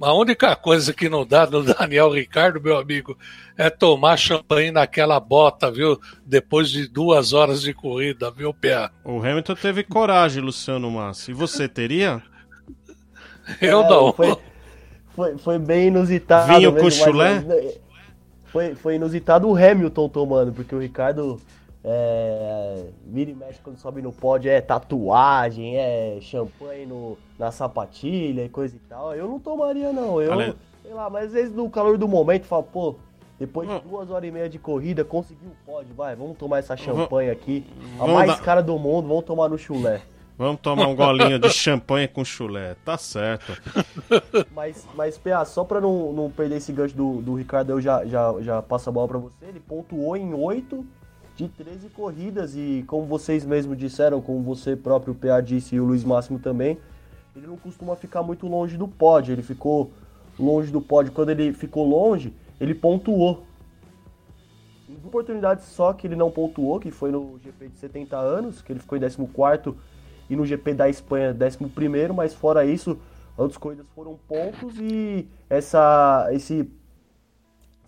[0.02, 3.18] A única coisa que não dá no Daniel Ricardo, meu amigo,
[3.58, 6.00] é tomar champanhe naquela bota, viu?
[6.26, 8.90] Depois de duas horas de corrida, viu, Pé?
[9.04, 11.32] O Hamilton teve coragem, Luciano Massa.
[11.32, 12.22] E você teria?
[13.62, 14.14] Eu é, não.
[14.14, 14.38] Foi,
[15.16, 16.48] foi, foi, bem inusitado.
[16.54, 17.44] Vinho mesmo, com chulé?
[18.46, 21.42] Foi, foi inusitado o Hamilton tomando, porque o Ricardo
[21.84, 28.44] é, vira e mexe quando sobe no pódio, é tatuagem, é champanhe no, na sapatilha
[28.44, 29.16] e coisa e tal.
[29.16, 30.22] Eu não tomaria, não.
[30.22, 30.56] Eu, Ale...
[30.82, 32.96] sei lá, mas às vezes no calor do momento, fala, pô,
[33.40, 33.82] depois de hum.
[33.90, 37.66] duas horas e meia de corrida, conseguiu o pódio, vai, vamos tomar essa champanhe aqui.
[37.96, 38.42] A vamos mais dar...
[38.42, 40.02] cara do mundo, vamos tomar no chulé.
[40.38, 43.62] Vamos tomar um golinho de champanhe com chulé, tá certo.
[44.56, 48.06] Mas, mas PA, só pra não, não perder esse gancho do, do Ricardo, eu já,
[48.06, 49.46] já, já passo a bola pra você.
[49.46, 50.86] Ele pontuou em oito
[51.40, 55.86] de 13 corridas e como vocês mesmos disseram, como você próprio PA disse e o
[55.86, 56.78] Luiz Máximo também,
[57.34, 59.90] ele não costuma ficar muito longe do pódio, ele ficou
[60.38, 63.46] longe do pódio, quando ele ficou longe, ele pontuou.
[64.90, 68.74] Em oportunidades só que ele não pontuou, que foi no GP de 70 anos, que
[68.74, 69.78] ele ficou em 14
[70.30, 73.00] e no GP da Espanha 11 mas fora isso,
[73.38, 76.70] outras corridas foram pontos e essa, esse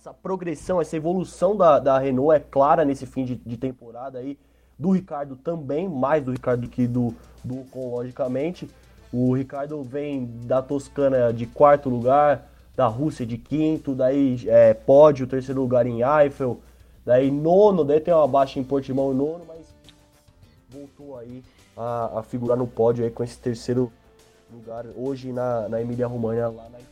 [0.01, 4.35] essa progressão, essa evolução da, da Renault é clara nesse fim de, de temporada aí.
[4.77, 7.13] Do Ricardo também, mais do Ricardo que do,
[7.43, 8.67] do Ocon, logicamente.
[9.13, 15.27] O Ricardo vem da Toscana de quarto lugar, da Rússia de quinto, daí é, pódio,
[15.27, 16.59] terceiro lugar em Eiffel,
[17.05, 19.67] daí nono, daí tem uma baixa em Portimão nono, mas
[20.67, 21.43] voltou aí
[21.77, 23.91] a, a figurar no pódio aí com esse terceiro
[24.51, 26.90] lugar hoje na, na Emília Romagna lá na Itália.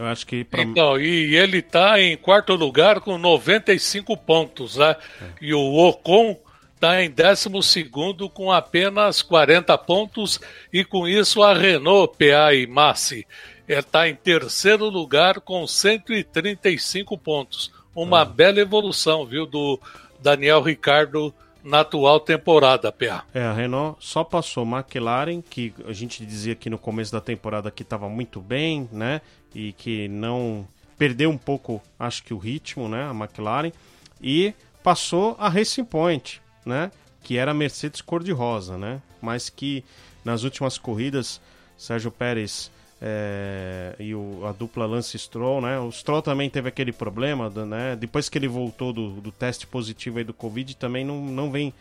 [0.00, 0.44] Eu acho que.
[0.44, 0.62] Pra...
[0.62, 4.96] Então, e ele está em quarto lugar com 95 pontos, né?
[5.20, 5.26] É.
[5.42, 6.38] E o Ocon
[6.74, 7.90] está em 12
[8.32, 10.40] com apenas 40 pontos,
[10.72, 13.26] e com isso a Renault, PA e Massi
[13.68, 17.70] está em terceiro lugar com 135 pontos.
[17.94, 18.24] Uma é.
[18.24, 19.78] bela evolução, viu, do
[20.18, 23.24] Daniel Ricardo na atual temporada, PA.
[23.34, 27.70] É, a Renault só passou McLaren, que a gente dizia aqui no começo da temporada
[27.70, 29.20] que estava muito bem, né?
[29.54, 30.66] E que não
[30.98, 33.72] perdeu um pouco, acho que o ritmo, né, a McLaren,
[34.20, 34.52] e
[34.82, 36.90] passou a Racing Point, né,
[37.22, 39.84] que era a Mercedes cor-de-rosa, né, mas que
[40.24, 41.40] nas últimas corridas
[41.78, 42.70] Sérgio Pérez
[43.00, 47.96] é, e o, a dupla Lance Stroll, né, o Stroll também teve aquele problema, né,
[47.96, 51.72] depois que ele voltou do, do teste positivo aí do Covid, também não, não vem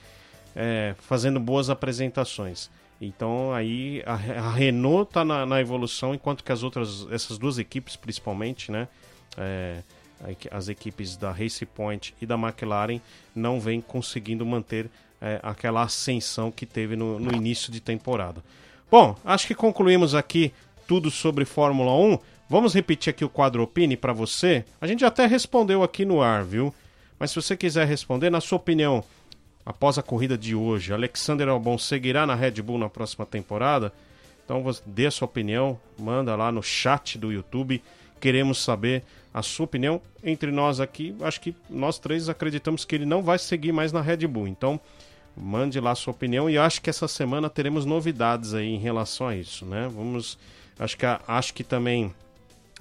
[0.56, 2.70] é, fazendo boas apresentações.
[3.02, 7.58] Então aí a, a Renault está na, na, evolução, enquanto que as outras, essas duas
[7.58, 8.88] equipes principalmente, né?
[9.38, 9.82] É,
[10.52, 13.00] as equipes da Race Point e da McLaren
[13.34, 14.90] não vêm conseguindo manter
[15.22, 18.44] é, aquela ascensão que teve no, no, início de temporada.
[18.92, 20.52] Bom, acho que concluímos aqui
[20.88, 22.20] tudo sobre Fórmula 1.
[22.50, 24.66] Vamos repetir aqui o quadro Opine para você.
[24.82, 26.74] A gente até respondeu aqui no ar, viu?
[27.20, 29.04] Mas se você quiser responder, na sua opinião,
[29.70, 30.92] após a corrida de hoje.
[30.92, 33.94] Alexander Albon seguirá na Red Bull na próxima temporada?
[34.44, 37.80] Então dê a sua opinião, manda lá no chat do YouTube
[38.20, 40.02] queremos saber a sua opinião.
[40.24, 44.02] Entre nós aqui, acho que nós três acreditamos que ele não vai seguir mais na
[44.02, 44.48] Red Bull.
[44.48, 44.80] Então,
[45.36, 49.28] mande lá a sua opinião e acho que essa semana teremos novidades aí em relação
[49.28, 49.90] a isso, né?
[49.94, 50.38] Vamos,
[50.78, 52.14] acho que acho que também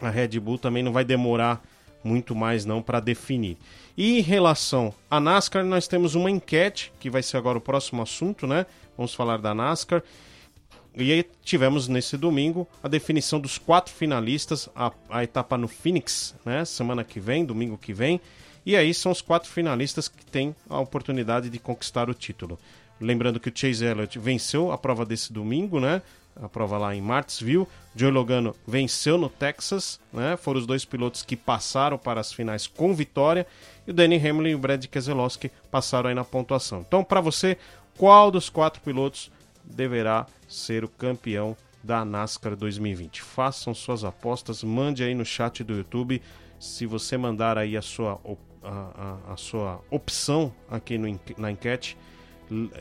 [0.01, 1.62] a Red Bull também não vai demorar
[2.02, 3.56] muito mais não para definir.
[3.96, 8.00] E em relação à NASCAR, nós temos uma enquete que vai ser agora o próximo
[8.00, 8.66] assunto, né?
[8.96, 10.02] Vamos falar da NASCAR.
[10.96, 16.34] E aí tivemos nesse domingo a definição dos quatro finalistas, a, a etapa no Phoenix,
[16.44, 16.64] né?
[16.64, 18.20] Semana que vem, domingo que vem.
[18.64, 22.58] E aí são os quatro finalistas que têm a oportunidade de conquistar o título.
[23.00, 26.02] Lembrando que o Chase Elliott venceu a prova desse domingo, né?
[26.43, 27.66] A prova lá em Martinsville.
[27.94, 30.36] Joe Logano venceu no Texas, né?
[30.36, 33.47] Foram os dois pilotos que passaram para as finais com vitória.
[33.86, 36.85] E o Danny Hamlin e o Brad Keselowski passaram aí na pontuação.
[36.86, 37.56] Então, para você,
[37.97, 39.31] qual dos quatro pilotos
[39.65, 43.23] deverá ser o campeão da NASCAR 2020?
[43.23, 46.23] Façam suas apostas, mande aí no chat do YouTube.
[46.60, 48.20] Se você mandar aí a sua
[48.62, 51.97] a, a, a sua opção aqui no, na enquete,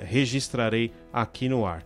[0.05, 1.83] registrarei aqui no ar.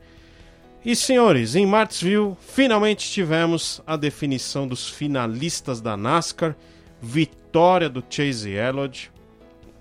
[0.83, 6.55] E senhores, em Martinsville finalmente tivemos a definição dos finalistas da NASCAR,
[6.99, 9.11] vitória do Chase Elliott,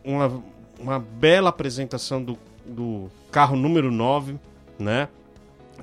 [0.04, 0.42] uma,
[0.78, 4.38] uma bela apresentação do, do carro número 9,
[4.78, 5.08] né?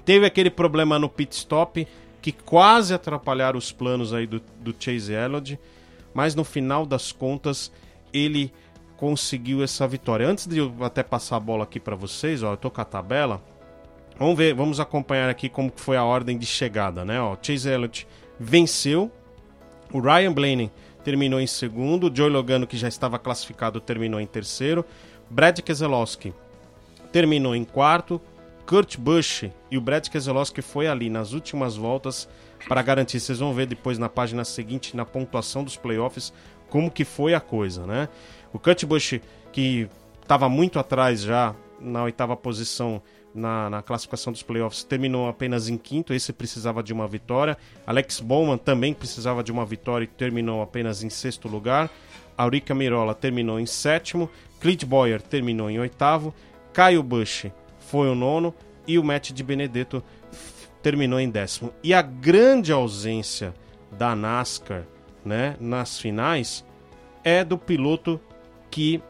[0.06, 1.88] Teve aquele problema no pit stop
[2.22, 5.60] que quase atrapalharam os planos aí do, do Chase Elliott,
[6.14, 7.72] mas no final das contas
[8.14, 8.54] ele
[8.98, 10.28] conseguiu essa vitória.
[10.28, 12.86] Antes de eu até passar a bola aqui para vocês, ó, eu tô com a
[12.86, 13.42] tabela.
[14.20, 17.22] Vamos ver, vamos acompanhar aqui como foi a ordem de chegada, né?
[17.22, 18.08] Ó, Chase Elliott
[18.40, 19.12] venceu,
[19.94, 20.72] o Ryan Blaney
[21.04, 24.84] terminou em segundo, o Joey Logano que já estava classificado terminou em terceiro,
[25.30, 26.34] Brad Keselowski
[27.12, 28.20] terminou em quarto,
[28.66, 32.28] Kurt Busch e o Brad Keselowski foi ali nas últimas voltas
[32.68, 33.20] para garantir.
[33.20, 36.34] Vocês vão ver depois na página seguinte, na pontuação dos playoffs,
[36.70, 38.10] como que foi a coisa, né?
[38.52, 39.22] O Kurt Busch,
[39.54, 39.88] que
[40.22, 43.02] estava muito atrás já na oitava posição
[43.38, 47.58] na, na, classificação dos playoffs, terminou apenas em quinto, esse precisava de uma vitória.
[47.86, 51.90] Alex Bowman também precisava de uma vitória e terminou apenas em sexto lugar.
[52.38, 54.30] Aurica Mirola terminou em sétimo.
[54.60, 56.34] Clint Boyer terminou em oitavo.
[56.74, 57.46] Caio Busch
[57.80, 58.54] foi o nono.
[58.86, 60.02] E o Matt de Benedetto
[60.82, 61.74] terminou em décimo.
[61.84, 63.54] E a grande ausência
[63.92, 64.84] da NASCAR
[65.26, 66.64] né, nas finais
[67.24, 68.20] é do piloto
[68.72, 69.02] que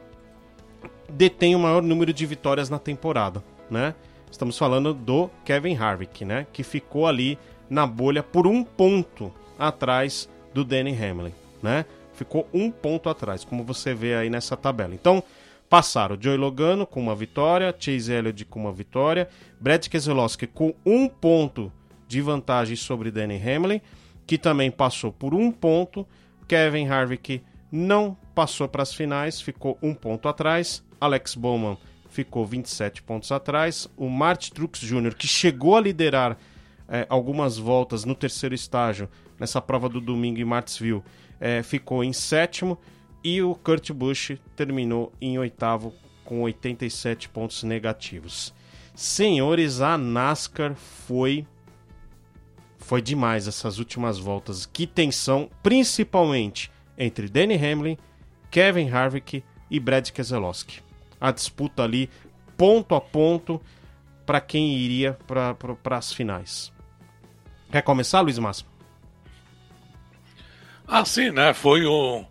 [1.10, 3.94] detém o maior número de vitórias na temporada, né?
[4.32, 7.38] Estamos falando do Kevin Harvick, né, que ficou ali
[7.70, 11.86] na bolha por um ponto atrás do Danny Hamlin, né?
[12.14, 14.94] Ficou um ponto atrás, como você vê aí nessa tabela.
[14.94, 15.22] Então,
[15.70, 19.30] passaram Joey Logano com uma vitória, Chase Elliott com uma vitória,
[19.60, 21.72] Brad Keselowski com um ponto
[22.08, 23.82] de vantagem sobre Danny Hamlin
[24.28, 26.06] que também passou por um ponto.
[26.48, 27.42] Kevin Harvick
[27.72, 30.84] não passou para as finais, ficou um ponto atrás.
[31.00, 31.78] Alex Bowman
[32.18, 33.88] ficou 27 pontos atrás.
[33.96, 36.36] O Martin Truex Jr., que chegou a liderar
[36.90, 39.08] é, algumas voltas no terceiro estágio
[39.40, 41.04] nessa prova do domingo em Martinsville,
[41.40, 42.80] é, ficou em sétimo.
[43.24, 45.94] E o Kurt Busch terminou em oitavo
[46.26, 48.52] com 87 pontos negativos.
[48.96, 51.46] Senhores, a NASCAR foi
[52.80, 54.66] foi demais essas últimas voltas.
[54.66, 57.98] Que tensão, principalmente entre Danny Hamlin,
[58.50, 60.87] Kevin Harvick e Brad Keselowski.
[61.20, 62.10] A disputa ali,
[62.56, 63.62] ponto a ponto,
[64.26, 66.72] para quem iria para as finais.
[67.72, 68.70] Quer começar, Luiz Máximo?
[70.88, 71.54] Ah, sim, né?
[71.54, 72.26] Foi um,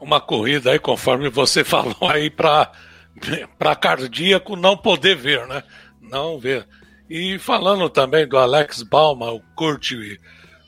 [0.00, 5.62] uma corrida aí, conforme você falou aí, para cardíaco não poder ver, né?
[6.00, 6.66] Não ver.
[7.08, 9.92] E falando também do Alex Balma, o Kurt,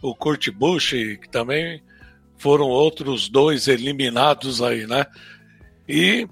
[0.02, 1.82] o Kurt Busch, que também
[2.36, 5.06] foram outros dois eliminados aí, né?
[5.88, 6.28] E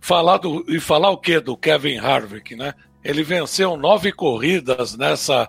[0.00, 2.74] falar, do, e falar o que do Kevin Harvick, né?
[3.04, 5.48] Ele venceu nove corridas nessa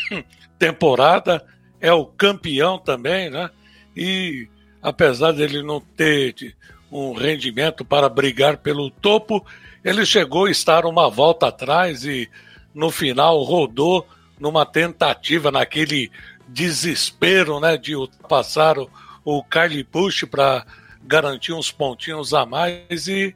[0.58, 1.44] temporada,
[1.80, 3.50] é o campeão também, né?
[3.96, 4.48] E
[4.82, 6.56] apesar dele não ter
[6.90, 9.44] um rendimento para brigar pelo topo,
[9.84, 12.28] ele chegou a estar uma volta atrás e
[12.74, 14.06] no final rodou
[14.38, 16.10] numa tentativa, naquele
[16.48, 18.90] desespero né, de ultrapassar o,
[19.24, 20.66] o Carly Bush para
[21.02, 23.34] garantir uns pontinhos a mais e,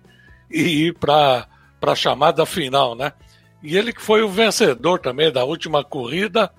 [0.50, 1.46] e ir para
[1.82, 2.94] a chamada final.
[2.94, 3.12] Né?
[3.62, 6.52] E ele que foi o vencedor também da última corrida,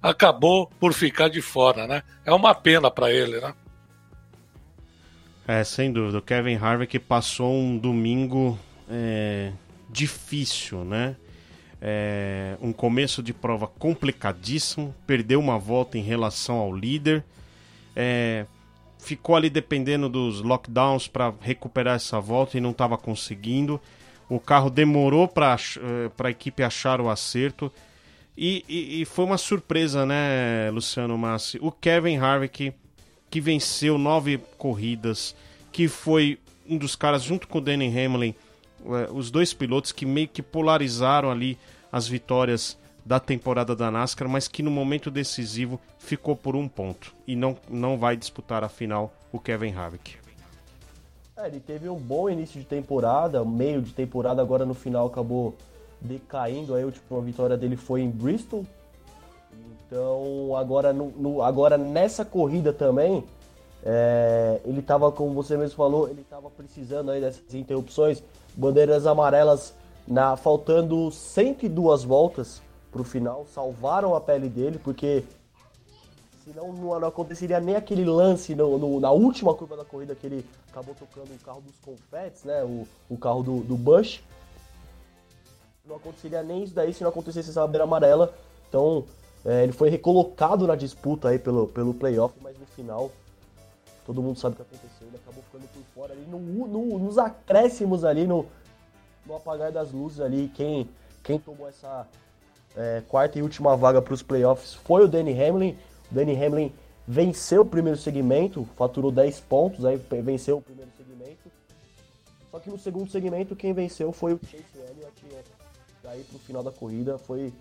[0.00, 1.86] acabou por ficar de fora.
[1.86, 2.02] Né?
[2.24, 3.40] É uma pena para ele.
[3.40, 3.54] Né?
[5.46, 6.18] É, sem dúvida.
[6.18, 8.58] O Kevin Harvick passou um domingo
[8.88, 9.52] é,
[9.90, 11.16] difícil, né?
[11.84, 17.24] É, um começo de prova complicadíssimo, perdeu uma volta em relação ao líder.
[17.96, 18.46] é,
[19.02, 23.80] ficou ali dependendo dos lockdowns para recuperar essa volta e não estava conseguindo.
[24.28, 27.70] O carro demorou para eh, a equipe achar o acerto.
[28.38, 31.58] E, e, e, foi uma surpresa, né, Luciano Massi?
[31.60, 32.72] O Kevin Harvick,
[33.28, 35.36] que venceu nove corridas,
[35.70, 38.34] que foi um dos caras, junto com o Danny Hamlin,
[38.86, 41.58] eh, os dois pilotos que meio que polarizaram ali
[41.90, 47.14] as vitórias da temporada da NASCAR, mas que no momento decisivo ficou por um ponto
[47.26, 50.16] e não, não vai disputar a final o Kevin Harvick.
[51.36, 55.54] É, ele teve um bom início de temporada, meio de temporada, agora no final acabou
[56.00, 56.74] decaindo.
[56.74, 58.64] A última vitória dele foi em Bristol.
[59.86, 63.24] Então agora, no, no agora nessa corrida também,
[63.84, 68.22] é, ele estava, como você mesmo falou, ele estava precisando aí dessas interrupções,
[68.54, 69.74] bandeiras amarelas
[70.06, 72.62] na faltando 102 voltas
[72.92, 75.24] para o final, salvaram a pele dele, porque
[76.44, 80.26] senão não, não aconteceria nem aquele lance no, no, na última curva da corrida que
[80.26, 82.62] ele acabou tocando o carro dos confetes, né?
[82.62, 84.22] O, o carro do, do Bush.
[85.86, 88.34] Não aconteceria nem isso daí se não acontecesse essa bandeira amarela.
[88.68, 89.04] Então,
[89.44, 93.10] é, ele foi recolocado na disputa aí pelo, pelo playoff, mas no final,
[94.06, 95.08] todo mundo sabe o que aconteceu.
[95.08, 98.46] Ele acabou ficando por fora ali no, no, nos acréscimos ali, no,
[99.26, 100.48] no apagar das luzes ali.
[100.54, 100.88] Quem,
[101.22, 102.06] quem tomou essa,
[102.76, 105.76] é, quarta e última vaga para os playoffs foi o Danny Hamlin.
[106.10, 106.72] O Danny Hamlin
[107.06, 111.50] venceu o primeiro segmento, faturou 10 pontos, aí venceu o primeiro segmento.
[112.50, 115.22] Só que no segundo segmento quem venceu foi o Chase Elliott.
[116.02, 117.52] Daí pro final da corrida foi,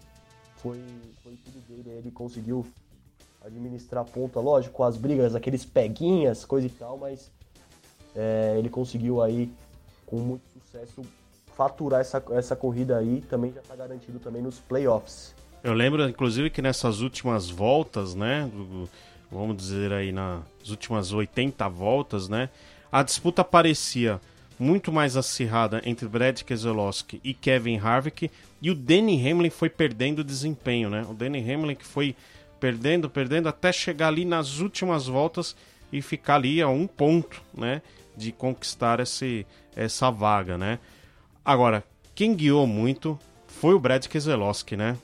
[0.57, 0.81] foi,
[1.23, 1.89] foi tudo dele.
[1.97, 2.65] Ele conseguiu
[3.41, 7.31] administrar a ponta, lógico, as brigas, aqueles peguinhas, coisa e tal, mas
[8.15, 9.51] é, ele conseguiu aí,
[10.05, 11.01] com muito sucesso,
[11.55, 15.35] faturar essa, essa corrida aí, também já está garantido também nos playoffs.
[15.63, 18.49] Eu lembro, inclusive, que nessas últimas voltas, né?
[19.31, 22.49] Vamos dizer aí, nas últimas 80 voltas, né?
[22.91, 24.19] A disputa parecia
[24.59, 28.29] muito mais acirrada entre Brad Keselowski e Kevin Harvick,
[28.61, 31.05] e o Danny Hamlin foi perdendo desempenho, né?
[31.09, 32.15] O Danny Hamlin que foi
[32.59, 35.55] perdendo, perdendo, até chegar ali nas últimas voltas
[35.91, 37.81] e ficar ali a um ponto, né?
[38.15, 40.77] De conquistar esse, essa vaga, né?
[41.43, 44.97] Agora, quem guiou muito foi o Brad Keselowski, né?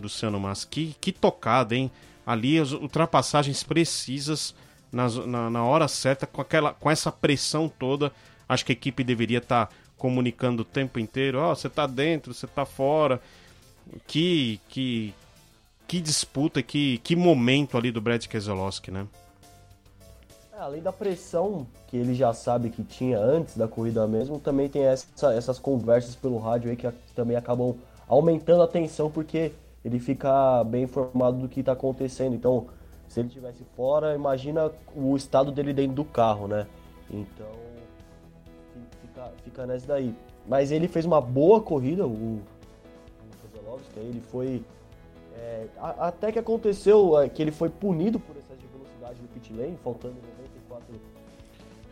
[0.00, 0.64] Luciano Mas.
[0.64, 1.90] Que, que tocada, hein?
[2.26, 4.54] Ali as ultrapassagens precisas
[4.92, 8.12] na, na, na, hora certa, com, aquela, com essa pressão toda.
[8.48, 11.38] Acho que a equipe deveria estar tá comunicando o tempo inteiro.
[11.38, 13.20] Ó, oh, você tá dentro, você tá fora.
[14.06, 15.14] Que, que,
[15.86, 19.06] que disputa, que, que momento ali do Brad Keselowski, né?
[20.58, 24.68] É, além da pressão que ele já sabe que tinha antes da corrida mesmo, também
[24.68, 27.76] tem essa, essas conversas pelo rádio aí que também acabam
[28.08, 29.52] aumentando a tensão porque
[29.84, 32.34] ele fica bem informado do que está acontecendo.
[32.34, 32.66] Então,
[33.06, 36.66] se ele tivesse fora, imagina o estado dele dentro do carro, né?
[37.08, 37.52] Então,
[39.00, 40.12] fica, fica nessa daí.
[40.44, 42.42] Mas ele fez uma boa corrida, o, o
[43.96, 44.64] ele foi...
[45.36, 49.52] É, até que aconteceu é, que ele foi punido por excesso de velocidade no pit
[49.52, 50.16] lane, faltando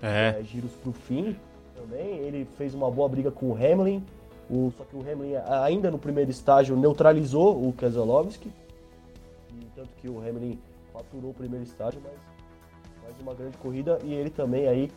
[0.03, 0.39] é.
[0.39, 1.37] É, giros para o fim
[1.75, 2.19] também.
[2.19, 4.05] Ele fez uma boa briga com o Hamlin.
[4.49, 8.51] O, só que o Hamlin, ainda no primeiro estágio, neutralizou o Keselowski.
[9.75, 10.59] tanto que o Hamlin
[10.93, 12.15] faturou o primeiro estágio, mas
[13.03, 13.99] faz uma grande corrida.
[14.05, 14.91] E ele também aí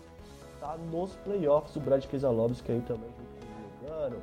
[0.59, 4.17] tá nos playoffs, o Brad Keselowski aí também, junto com o Lugano,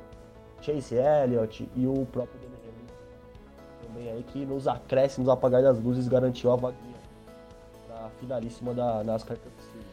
[0.61, 3.87] Chase Elliott e o próprio Danny Hamlin.
[3.87, 6.73] Também aí que nos acréscimos, apagar das luzes, garantiu a na
[8.19, 9.87] finalíssima da NASCAR Cup Series.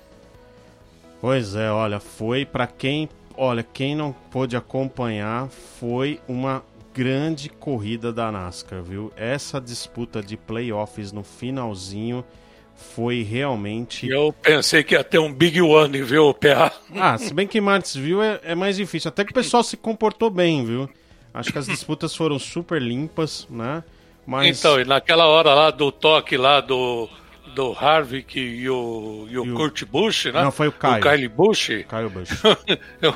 [1.21, 8.13] Pois é, olha, foi para quem, olha, quem não pôde acompanhar, foi uma grande corrida
[8.13, 9.13] da NASCAR, viu?
[9.17, 12.25] Essa disputa de playoffs no finalzinho
[12.75, 14.09] foi realmente.
[14.09, 16.73] Eu pensei que ia ter um Big One, viu, PA?
[16.95, 19.09] Ah, se bem que Martinsville é, é mais difícil.
[19.09, 20.89] Até que o pessoal se comportou bem, viu?
[21.33, 23.83] Acho que as disputas foram super limpas, né?
[24.27, 24.59] Mas...
[24.59, 27.09] Então, e naquela hora lá do toque lá do
[27.55, 30.43] do Harvick e o, e o, e o Kurt Busch, né?
[30.43, 30.99] Não, foi o Caio.
[30.99, 31.67] O Kyle Busch.
[31.67, 32.31] Kyle Busch.
[33.01, 33.15] eu,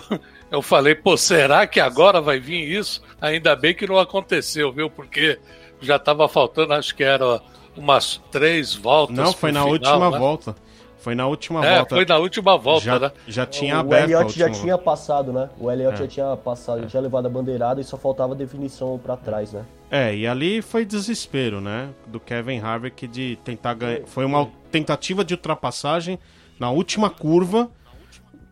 [0.50, 3.02] eu falei, pô, será que agora vai vir isso?
[3.20, 4.88] Ainda bem que não aconteceu, viu?
[4.88, 5.38] Porque
[5.80, 7.40] já estava faltando, acho que era
[7.76, 9.16] umas três voltas.
[9.16, 10.18] Não, foi na final, última né?
[10.18, 10.56] volta.
[10.98, 11.94] Foi na última é, volta.
[11.94, 13.12] Foi na última volta, já, né?
[13.26, 14.08] Já tinha o, aberto.
[14.08, 15.48] O Elliott já tinha passado, né?
[15.58, 15.96] O Elliott é.
[15.98, 19.64] já tinha passado, já tinha levado a bandeirada e só faltava definição para trás, né?
[19.90, 21.90] É, e ali foi desespero, né?
[22.06, 24.06] Do Kevin Harvick de tentar ganhar.
[24.06, 26.18] Foi uma tentativa de ultrapassagem
[26.58, 27.70] na última curva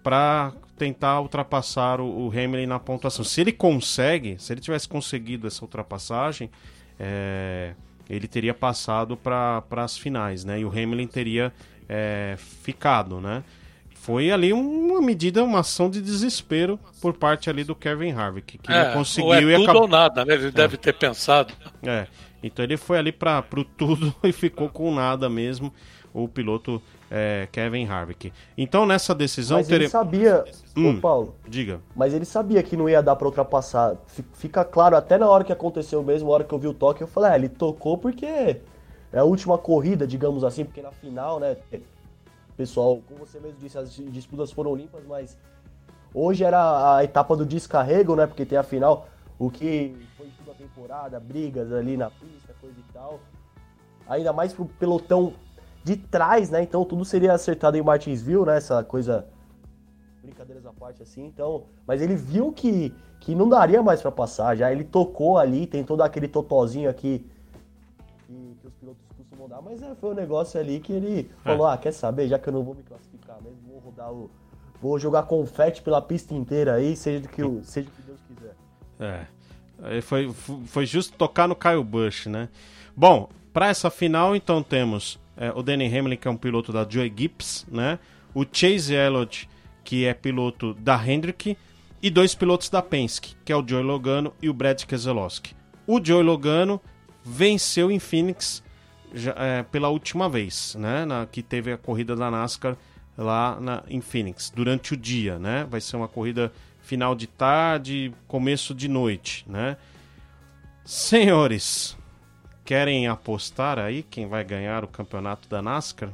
[0.02, 3.24] para tentar ultrapassar o, o Hamilton na pontuação.
[3.24, 6.50] Se ele consegue, se ele tivesse conseguido essa ultrapassagem,
[6.98, 7.74] é,
[8.08, 10.60] ele teria passado para as finais, né?
[10.60, 11.52] E o Hamilton teria
[11.88, 13.42] é, ficado, né?
[14.06, 18.72] Foi ali uma medida, uma ação de desespero por parte ali do Kevin Harvick, que
[18.72, 19.82] é, não conseguiu ou é e tudo acabou...
[19.82, 20.34] ou nada, né?
[20.34, 21.52] Ele deve ter pensado.
[21.82, 22.06] É,
[22.40, 25.72] então ele foi ali para pro tudo e ficou com nada mesmo,
[26.14, 26.80] o piloto
[27.10, 28.32] é, Kevin Harvick.
[28.56, 29.58] Então nessa decisão...
[29.58, 30.44] Mas ele tere- sabia,
[30.76, 30.98] Hum.
[30.98, 31.80] ô Paulo, Diga.
[31.96, 33.96] mas ele sabia que não ia dar pra ultrapassar.
[34.06, 36.74] Fi- Fica claro, até na hora que aconteceu mesmo, na hora que eu vi o
[36.74, 38.60] toque, eu falei, ah, ele tocou porque é
[39.18, 41.56] a última corrida, digamos assim, porque na final, né,
[42.56, 45.36] pessoal, como você mesmo disse, as disputas foram limpas, mas
[46.14, 49.08] hoje era a etapa do descarrego, né, porque tem a final,
[49.38, 53.20] o que foi toda a temporada, brigas ali na pista, coisa e tal.
[54.08, 55.34] Ainda mais pro pelotão
[55.84, 59.26] de trás, né, então tudo seria acertado em Martinsville, né, essa coisa
[60.22, 64.56] brincadeiras à parte assim, então, mas ele viu que, que não daria mais pra passar,
[64.56, 67.24] já ele tocou ali, tentou dar aquele totozinho aqui
[69.62, 72.52] mas é, foi um negócio ali que ele falou, ah, quer saber, já que eu
[72.52, 74.30] não vou me classificar mesmo, vou rodar o
[74.80, 78.54] vou jogar confete pela pista inteira aí, seja do que o, seja que Deus quiser.
[79.00, 79.26] É.
[79.82, 82.48] Aí Foi, foi justo tocar no Kyle Busch, né?
[82.96, 86.86] Bom, para essa final, então temos é, o Danny Hamlin, que é um piloto da
[86.88, 87.98] Joey Gibbs, né?
[88.34, 89.48] O Chase Elliott,
[89.84, 91.56] que é piloto da Hendrick,
[92.02, 95.54] e dois pilotos da Penske, que é o Joey Logano e o Brad Keselowski.
[95.86, 96.80] O Joey Logano
[97.22, 98.62] venceu em Phoenix
[99.14, 101.04] já, é, pela última vez, né?
[101.04, 102.76] Na, que teve a corrida da NASCAR
[103.16, 105.66] lá na, em Phoenix, durante o dia, né?
[105.70, 106.52] Vai ser uma corrida
[106.82, 109.76] final de tarde, começo de noite, né?
[110.84, 111.96] Senhores,
[112.64, 116.10] querem apostar aí quem vai ganhar o campeonato da NASCAR?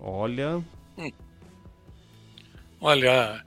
[0.00, 0.62] Olha,
[2.80, 3.42] Olha,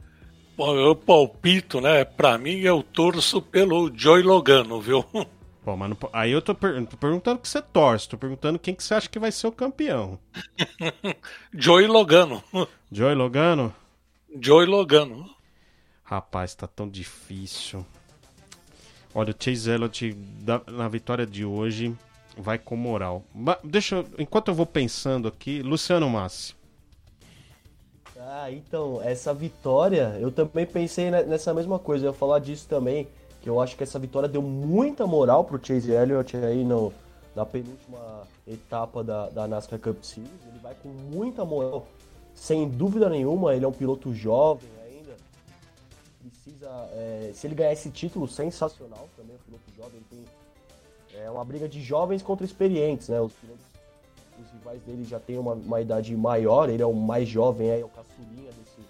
[0.57, 2.03] bom, eu palpito, né?
[2.03, 5.05] Pra mim, eu torço pelo Joey Logano, viu?
[5.69, 8.73] Pô, mas não aí eu tô, per- tô perguntando que você torce, tô perguntando quem
[8.73, 10.17] que você acha que vai ser o campeão.
[11.53, 12.43] Joey Logano.
[12.91, 13.71] Joey Logano?
[14.41, 15.29] Joey Logano.
[16.03, 17.85] Rapaz, tá tão difícil.
[19.13, 21.95] Olha, o Chase Elliott da- na vitória de hoje
[22.35, 23.23] vai com moral.
[23.63, 26.55] Deixa eu, enquanto eu vou pensando aqui, Luciano Massi.
[28.17, 32.67] Ah, então, essa vitória, eu também pensei ne- nessa mesma coisa, eu ia falar disso
[32.67, 33.07] também,
[33.41, 36.93] que eu acho que essa vitória deu muita moral pro Chase Elliott aí no,
[37.35, 41.87] na penúltima etapa da, da NASCAR Cup Series, ele vai com muita moral,
[42.33, 45.15] sem dúvida nenhuma, ele é um piloto jovem ainda,
[46.19, 50.25] precisa, é, se ele ganhar esse título, sensacional também, um piloto jovem, tem,
[51.21, 53.69] é uma briga de jovens contra experientes, né, os pilotos
[54.41, 57.83] os rivais dele já têm uma, uma idade maior, ele é o mais jovem, é
[57.83, 58.81] o caçulinha desse,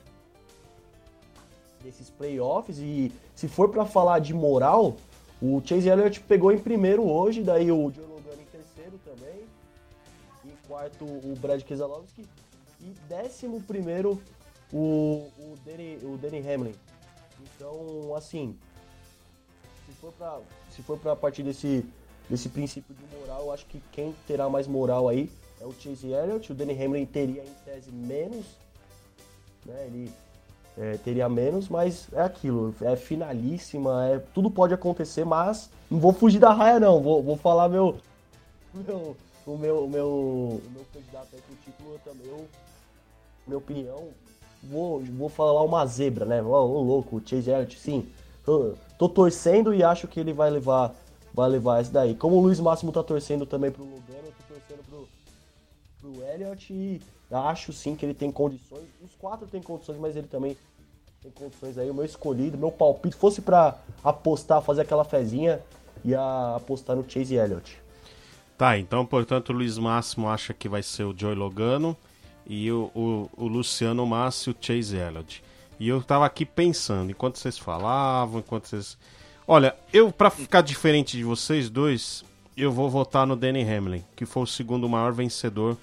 [1.83, 2.79] desses playoffs.
[2.79, 4.97] E se for pra falar de moral,
[5.41, 9.45] o Chase Elliott pegou em primeiro hoje, daí o Joe Logano em terceiro também.
[10.43, 12.27] Em quarto, o Brad Keselowski.
[12.81, 14.21] E décimo primeiro,
[14.73, 16.75] o, o, Danny, o Danny Hamlin.
[17.55, 18.57] Então, assim,
[19.85, 21.85] se for pra, se for partir desse,
[22.29, 26.11] desse princípio de moral, eu acho que quem terá mais moral aí é o Chase
[26.11, 26.51] Elliott.
[26.51, 28.45] O Danny Hamlin teria em tese menos,
[29.65, 29.85] né?
[29.85, 30.11] Ele
[30.79, 36.13] é, teria menos, mas é aquilo, é finalíssima, é, tudo pode acontecer, mas não vou
[36.13, 37.97] fugir da raia não, vou, vou falar meu,
[38.73, 42.47] meu, o meu, o meu, o meu candidato aí pro título, eu também, eu,
[43.45, 44.07] minha opinião,
[44.63, 46.41] vou, vou falar uma zebra, né?
[46.41, 48.07] Ô, louco, o Chase Elliott, sim.
[48.45, 50.93] Tô, tô torcendo e acho que ele vai levar,
[51.33, 52.15] vai levar esse daí.
[52.15, 55.07] Como o Luiz Máximo tá torcendo também pro Lugano, eu tô torcendo pro,
[55.99, 57.01] pro Elliott e
[57.31, 58.87] acho sim que ele tem condições.
[59.03, 60.57] Os quatro têm condições, mas ele também
[61.21, 61.89] tem condições aí.
[61.89, 65.61] O meu escolhido, meu palpite, fosse pra apostar, fazer aquela fezinha,
[66.03, 67.79] ia apostar no Chase Elliott.
[68.57, 71.95] Tá, então, portanto, o Luiz Máximo acha que vai ser o Joey Logano
[72.45, 75.43] e o, o, o Luciano Massi o Chase Elliott.
[75.79, 78.97] E eu tava aqui pensando, enquanto vocês falavam, enquanto vocês.
[79.47, 82.25] Olha, eu, pra ficar diferente de vocês dois,
[82.57, 85.77] eu vou votar no Danny Hamlin, que foi o segundo maior vencedor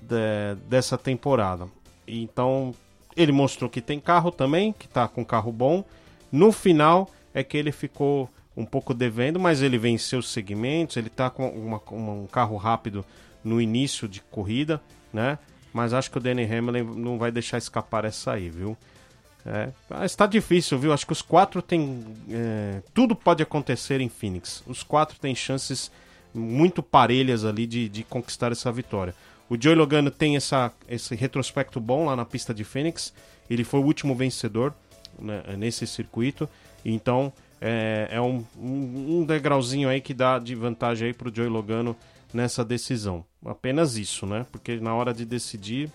[0.00, 1.66] de- dessa temporada.
[2.06, 2.74] Então,
[3.16, 5.84] ele mostrou que tem carro também, que tá com carro bom.
[6.30, 11.08] No final é que ele ficou um pouco devendo, mas ele venceu os segmentos, ele
[11.08, 13.04] tá com uma- um carro rápido
[13.42, 14.80] no início de corrida,
[15.12, 15.38] né?
[15.72, 18.76] Mas acho que o Danny Hamlin não vai deixar escapar essa aí, viu?
[19.44, 20.92] É, mas tá difícil, viu?
[20.92, 22.04] Acho que os quatro têm.
[22.30, 24.62] é, tudo pode acontecer em Phoenix.
[24.66, 25.90] Os quatro têm chances
[26.32, 29.14] muito parelhas ali de, de conquistar essa vitória.
[29.52, 33.12] O Joey Logano tem essa, esse retrospecto bom lá na pista de Phoenix.
[33.50, 34.72] Ele foi o último vencedor
[35.18, 36.48] né, nesse circuito.
[36.82, 37.30] Então
[37.60, 41.94] é, é um, um, degrauzinho aí que dá de vantagem aí pro Joey Logano
[42.32, 43.26] nessa decisão.
[43.44, 44.46] Apenas isso, né?
[44.50, 45.92] Porque na hora de decidir,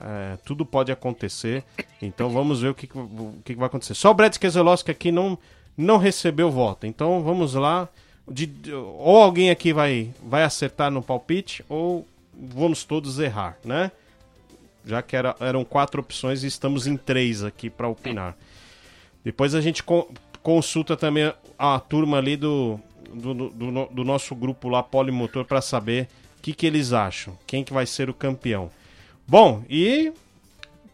[0.00, 1.64] É, tudo pode acontecer.
[2.02, 3.94] Então vamos ver o que, o que vai acontecer.
[3.94, 5.38] Só o Brad Keselowski aqui não,
[5.74, 6.86] não recebeu voto.
[6.86, 7.88] Então vamos lá.
[8.30, 12.06] De, ou alguém aqui vai, vai acertar no palpite, ou
[12.38, 13.90] vamos todos errar, né?
[14.84, 18.36] Já que era, eram quatro opções e estamos em três aqui para opinar.
[19.24, 20.08] Depois a gente co
[20.42, 22.80] consulta também a turma ali do,
[23.12, 26.08] do, do, do nosso grupo lá, Polimotor, para saber
[26.38, 27.36] o que, que eles acham.
[27.46, 28.70] Quem que vai ser o campeão.
[29.26, 30.10] Bom, e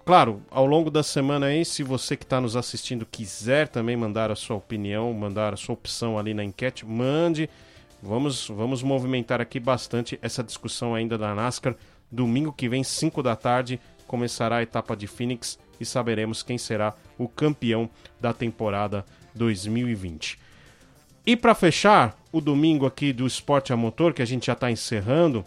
[0.05, 4.31] claro, ao longo da semana aí, se você que está nos assistindo quiser também mandar
[4.31, 7.49] a sua opinião, mandar a sua opção ali na enquete, mande.
[8.07, 11.75] Vamos, vamos movimentar aqui bastante essa discussão ainda da NASCAR.
[12.13, 16.93] Domingo que vem, 5 da tarde, começará a etapa de Phoenix e saberemos quem será
[17.17, 17.89] o campeão
[18.21, 20.39] da temporada 2020.
[21.25, 24.71] E para fechar o domingo aqui do Esporte a Motor, que a gente já está
[24.71, 25.43] encerrando,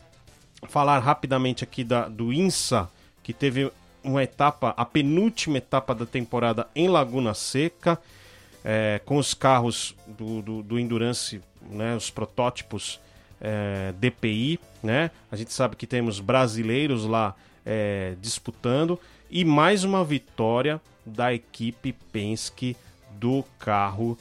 [0.68, 2.90] falar rapidamente aqui da, do INSA,
[3.22, 3.72] que teve
[4.04, 8.00] uma etapa, a penúltima etapa da temporada em Laguna Seca,
[8.64, 13.00] é, com os carros do, do, do Endurance, né, os protótipos
[13.40, 15.12] é, DPI, né?
[15.32, 17.36] A gente sabe que temos brasileiros lá
[17.66, 22.76] é, disputando e mais uma vitória da equipe Penske
[23.12, 24.18] do carro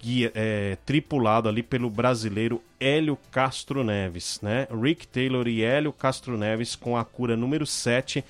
[0.00, 4.66] guia, é, tripulado ali pelo brasileiro Hélio Castro Neves, né?
[4.70, 8.24] Rick Taylor e Hélio Castro Neves com a cura número 7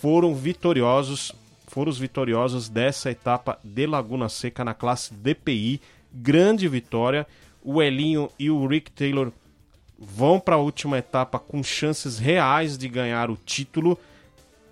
[0.00, 1.32] foram vitoriosos,
[1.72, 5.80] foram os vitoriosos dessa etapa de Laguna Seca na classe DPI.
[6.12, 7.26] Grande vitória.
[7.64, 9.32] O Elinho e o Rick Taylor
[9.98, 13.98] vão para a última etapa com chances reais de ganhar o título.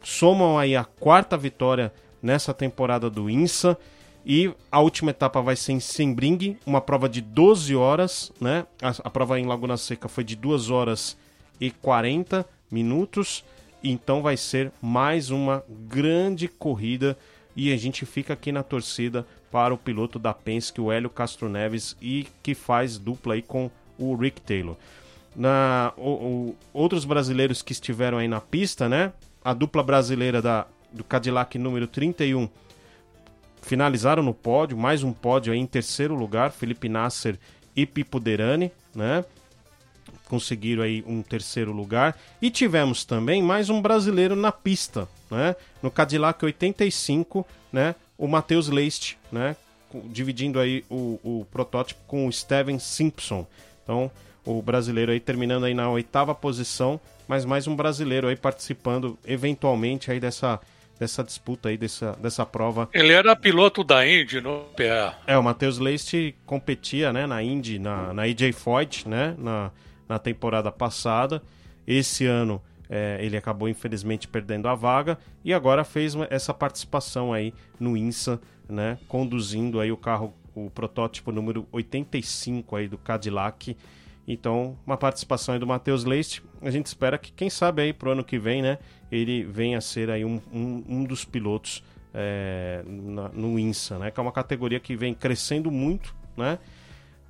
[0.03, 1.91] Somam aí a quarta vitória
[2.23, 3.79] nessa temporada do INSA
[4.27, 8.67] e a última etapa vai ser em Sembring, uma prova de 12 horas, né?
[8.83, 11.17] A, a, prova em Laguna Seca foi de 2 horas
[11.59, 13.43] e 40 minutos.
[13.83, 17.17] Então vai ser mais uma grande corrida
[17.57, 21.49] e a gente fica aqui na torcida para o piloto da Penske, o Hélio Castro
[21.49, 24.77] Neves, e que faz dupla aí com o Rick Taylor.
[25.35, 29.13] Na, o, o, outros brasileiros que estiveram aí na pista, né?
[29.45, 32.49] A dupla brasileira da, do Cadillac número 31
[33.63, 37.39] finalizaram no pódio, mais um pódio aí em terceiro lugar, Felipe Nasser
[37.75, 39.25] e Pipo Derani, né?
[40.31, 42.17] Conseguiram aí um terceiro lugar.
[42.41, 45.57] E tivemos também mais um brasileiro na pista, né?
[45.83, 47.97] No Cadillac 85, né?
[48.17, 49.57] O Matheus Leist, né?
[50.05, 53.45] Dividindo aí o, o protótipo com o Steven Simpson.
[53.83, 54.09] Então,
[54.45, 60.13] o brasileiro aí terminando aí na oitava posição, mas mais um brasileiro aí participando eventualmente
[60.13, 60.61] aí dessa
[61.01, 62.89] dessa disputa aí, dessa, dessa prova.
[62.93, 65.17] Ele era piloto da Indy no PA.
[65.27, 66.13] É, o Matheus Leist
[66.45, 69.71] competia né, na Indy, na, na EJ Foyt, né, na,
[70.11, 71.41] na temporada passada.
[71.87, 77.55] Esse ano é, ele acabou infelizmente perdendo a vaga e agora fez essa participação aí
[77.79, 83.77] no INSA, né, conduzindo aí o carro, o protótipo número 85 aí do Cadillac.
[84.27, 86.43] Então, uma participação aí do Matheus Leist.
[86.61, 88.79] A gente espera que, quem sabe aí pro ano que vem, né,
[89.13, 94.11] ele venha a ser aí um, um, um dos pilotos é, na, no INSA, né?
[94.11, 96.59] Que é uma categoria que vem crescendo muito, né?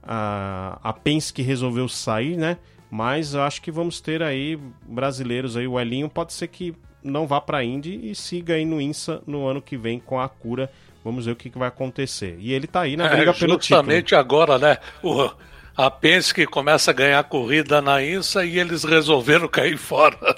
[0.03, 2.57] A, a Penske resolveu sair, né?
[2.91, 7.27] Mas eu acho que vamos ter aí brasileiros aí, o Elinho pode ser que não
[7.27, 10.29] vá para a Indy e siga aí no INSA no ano que vem com a
[10.29, 10.71] cura.
[11.05, 12.37] Vamos ver o que, que vai acontecer.
[12.39, 13.81] E ele tá aí na é, briga é, pelo título.
[13.81, 14.79] Justamente agora, né?
[15.03, 15.31] O,
[15.77, 20.37] a Penske começa a ganhar corrida na INSA e eles resolveram cair fora.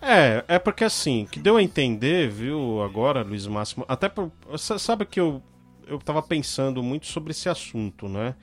[0.00, 5.06] É, é porque assim, que deu a entender, viu, agora, Luiz Máximo, até por, sabe
[5.06, 5.40] que eu,
[5.86, 8.34] eu tava pensando muito sobre esse assunto, né?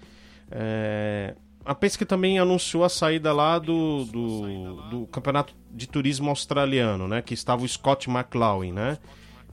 [0.51, 7.07] É, a Penske também anunciou a saída lá do, do, do, Campeonato de Turismo Australiano,
[7.07, 7.21] né?
[7.21, 8.97] Que estava o Scott McLaughlin, né?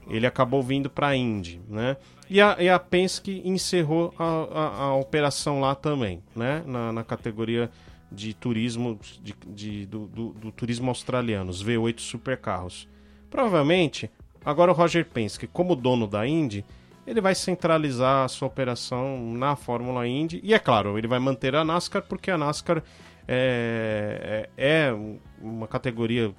[0.09, 1.97] Ele acabou vindo para a Indy, né?
[2.29, 6.63] E a, e a Penske encerrou a, a, a operação lá também, né?
[6.65, 7.69] Na, na categoria
[8.11, 12.87] de turismo de, de do, do, do, turismo australiano, os V8 supercarros.
[13.29, 14.09] Provavelmente,
[14.43, 16.65] agora o Roger Penske, como dono da Indy,
[17.07, 20.41] ele vai centralizar a sua operação na Fórmula Indy.
[20.43, 22.83] E é claro, ele vai manter a NASCAR, porque a NASCAR
[23.25, 24.93] é, é, é
[25.41, 26.33] uma categoria,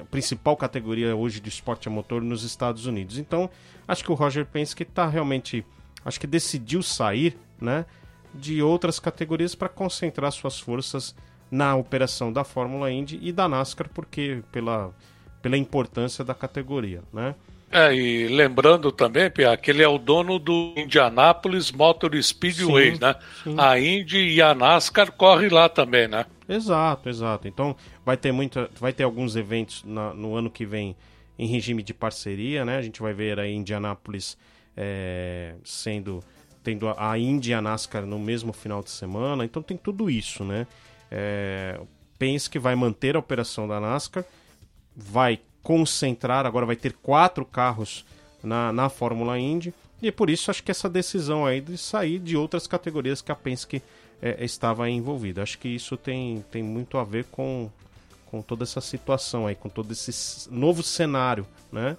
[0.00, 3.16] a principal categoria hoje de esporte a motor nos Estados Unidos.
[3.16, 3.48] Então,
[3.86, 5.64] acho que o Roger Penske está realmente,
[6.04, 7.86] acho que decidiu sair, né?
[8.34, 11.14] de outras categorias para concentrar suas forças
[11.50, 14.92] na operação da Fórmula Indy e da NASCAR, porque pela,
[15.42, 17.34] pela importância da categoria, né?
[17.72, 23.00] É, e lembrando também, Pia, que ele é o dono do Indianapolis Motor Speedway, sim,
[23.00, 23.14] né?
[23.44, 23.54] Sim.
[23.56, 26.26] A Indy e a NASCAR correm lá também, né?
[26.48, 27.46] Exato, exato.
[27.46, 30.96] Então vai ter muita, vai ter alguns eventos na, no ano que vem
[31.38, 32.76] em regime de parceria, né?
[32.76, 34.36] A gente vai ver aí Indianápolis
[34.76, 36.22] é, sendo
[36.62, 40.66] tendo a Indy NASCAR no mesmo final de semana, então tem tudo isso, né?
[41.10, 41.80] É,
[42.18, 44.24] pense que vai manter a operação da NASCAR,
[44.94, 48.04] vai concentrar, agora vai ter quatro carros
[48.42, 52.36] na, na Fórmula Indy, e por isso acho que essa decisão aí de sair de
[52.36, 53.82] outras categorias que a Penske
[54.22, 55.42] é, estava envolvida.
[55.42, 57.70] Acho que isso tem, tem muito a ver com,
[58.26, 61.96] com toda essa situação aí, com todo esse novo cenário, né?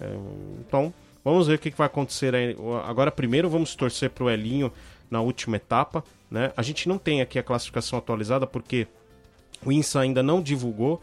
[0.00, 0.16] É,
[0.60, 0.92] então,
[1.24, 2.56] vamos ver o que vai acontecer aí.
[2.86, 4.72] Agora, primeiro, vamos torcer para o Elinho
[5.10, 6.52] na última etapa, né?
[6.56, 8.86] A gente não tem aqui a classificação atualizada porque
[9.64, 11.02] o INSA ainda não divulgou,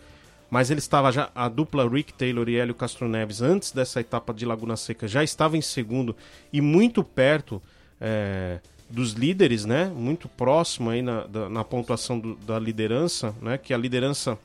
[0.49, 4.33] mas ele estava já a dupla Rick Taylor e Hélio Castro Neves antes dessa etapa
[4.33, 6.15] de Laguna Seca já estava em segundo
[6.51, 7.61] e muito perto
[8.01, 8.59] é,
[8.89, 9.85] dos líderes, né?
[9.85, 13.57] Muito próximo aí na, da, na pontuação do, da liderança, né?
[13.57, 14.37] Que a liderança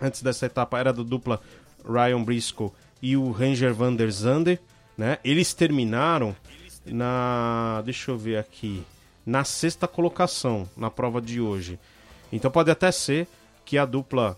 [0.00, 1.40] antes dessa etapa era da dupla
[1.84, 2.70] Ryan Briscoe
[3.00, 4.58] e o Ranger van der Zande,
[4.96, 5.18] né?
[5.24, 6.34] Eles terminaram
[6.84, 8.82] na, deixa eu ver aqui,
[9.24, 11.78] na sexta colocação na prova de hoje.
[12.32, 13.28] Então pode até ser
[13.64, 14.36] que a dupla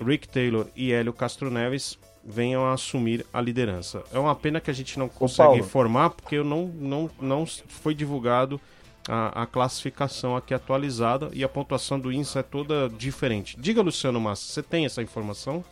[0.00, 4.02] Rick Taylor e Hélio Castro Neves venham a assumir a liderança.
[4.12, 7.94] É uma pena que a gente não consegue informar, porque eu não, não, não foi
[7.94, 8.60] divulgado
[9.08, 13.58] a, a, classificação aqui atualizada e a pontuação do INSA é toda diferente.
[13.58, 15.64] Diga, Luciano Massa, você tem essa informação?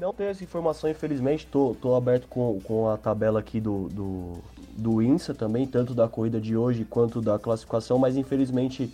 [0.00, 1.46] Não tenho essa informação, infelizmente.
[1.46, 4.42] Tô, tô aberto com, com a tabela aqui do, do,
[4.76, 8.90] do INSA também, tanto da corrida de hoje quanto da classificação, mas infelizmente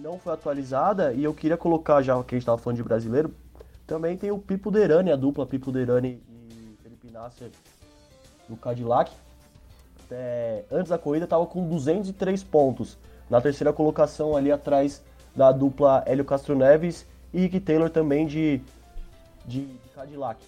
[0.00, 1.12] não foi atualizada.
[1.12, 3.34] E eu queria colocar, já que a gente estava falando de brasileiro,
[3.86, 7.50] também tem o Pipo Derani, a dupla Pipo Derani e Felipe Nasser
[8.48, 9.12] no Cadillac.
[10.70, 12.98] Antes da corrida estava com 203 pontos.
[13.28, 15.02] Na terceira colocação ali atrás
[15.36, 18.60] da dupla Hélio Castro Neves e Rick Taylor também de,
[19.46, 20.44] de, de Cadillac.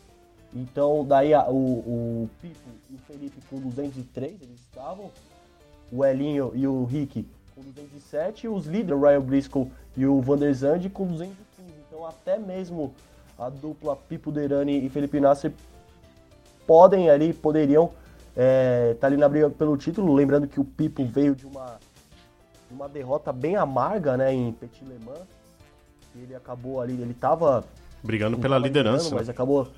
[0.52, 5.10] Então daí a, o, o Pipo e o Felipe com 203 eles estavam.
[5.92, 7.24] O Elinho e o Rick
[7.54, 11.72] com 207 e os líderes, o Ryan Briscoe e o Van der Zandt com 215.
[11.86, 12.94] Então até mesmo
[13.38, 15.52] a dupla Pipo Derani e Felipe Nasser
[16.66, 17.86] podem ali, poderiam
[18.30, 20.14] estar é, tá ali na briga pelo título.
[20.14, 21.78] Lembrando que o Pipo veio de uma,
[22.68, 25.26] de uma derrota bem amarga né, em Petit Le Mans.
[26.14, 27.64] Ele acabou ali, ele estava
[28.02, 29.14] brigando pela liderança.
[29.14, 29.68] Mas acabou.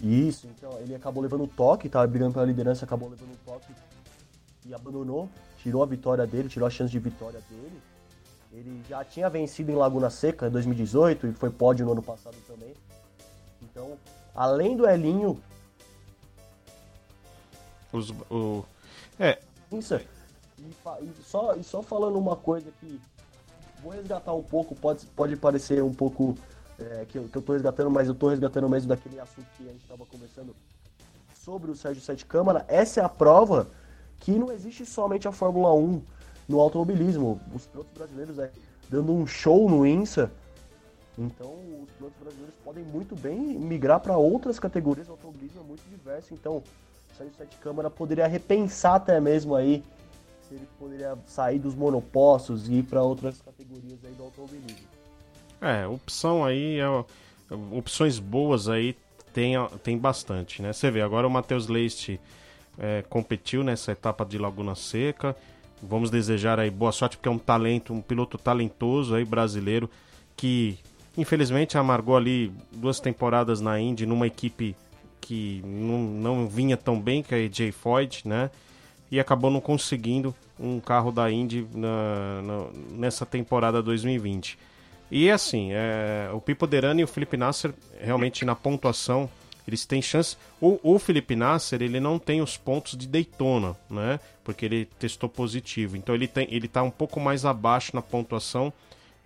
[0.00, 3.72] Isso, então ele acabou levando o toque, estava brigando pela liderança, acabou levando o toque
[4.64, 5.28] e abandonou,
[5.58, 7.80] tirou a vitória dele, tirou a chance de vitória dele.
[8.52, 12.36] Ele já tinha vencido em Laguna Seca em 2018 e foi pódio no ano passado
[12.46, 12.74] também.
[13.62, 13.98] Então,
[14.34, 15.40] além do Elinho.
[17.92, 18.64] Os, o...
[19.18, 19.38] É.
[19.70, 19.94] Isso.
[20.58, 20.62] E,
[21.02, 23.00] e, só, e só falando uma coisa que.
[23.82, 26.36] Vou resgatar um pouco, pode, pode parecer um pouco
[26.78, 29.68] é, que, eu, que eu tô resgatando, mas eu tô resgatando mesmo daquele assunto que
[29.68, 30.54] a gente estava conversando
[31.34, 32.64] sobre o Sérgio Sete Câmara.
[32.66, 33.68] Essa é a prova
[34.18, 36.02] que não existe somente a Fórmula 1
[36.48, 37.40] no automobilismo.
[37.54, 38.50] Os pilotos brasileiros é,
[38.88, 40.30] dando um show no INSA
[41.18, 45.08] então, os pilotos brasileiros podem muito bem migrar para outras categorias.
[45.08, 46.32] O automobilismo é muito diverso.
[46.32, 46.62] Então, o
[47.16, 49.82] Sérgio Sete Câmara poderia repensar até mesmo aí
[50.48, 54.86] se ele poderia sair dos monopostos e ir para outras categorias aí do automobilismo.
[55.60, 56.86] É, opção aí, é,
[57.76, 58.96] opções boas aí
[59.32, 60.72] tem, tem bastante, né?
[60.72, 62.20] Você vê, agora o Matheus Leite
[62.78, 65.36] é, competiu nessa etapa de Laguna Seca.
[65.82, 69.90] Vamos desejar aí boa sorte, porque é um talento, um piloto talentoso aí brasileiro
[70.36, 70.78] que
[71.18, 74.76] Infelizmente amargou ali duas temporadas na Indy numa equipe
[75.20, 78.48] que não, não vinha tão bem, que é a AJ Foyt, né?
[79.10, 84.56] E acabou não conseguindo um carro da Indy na, na, nessa temporada 2020.
[85.10, 89.28] E assim, é, o Pipo Derani e o Felipe Nasser realmente na pontuação
[89.68, 90.36] eles têm chance.
[90.60, 94.18] O, o Felipe Nasser ele não tem os pontos de Daytona, né?
[94.42, 95.96] Porque ele testou positivo.
[95.96, 98.72] Então ele tem, ele está um pouco mais abaixo na pontuação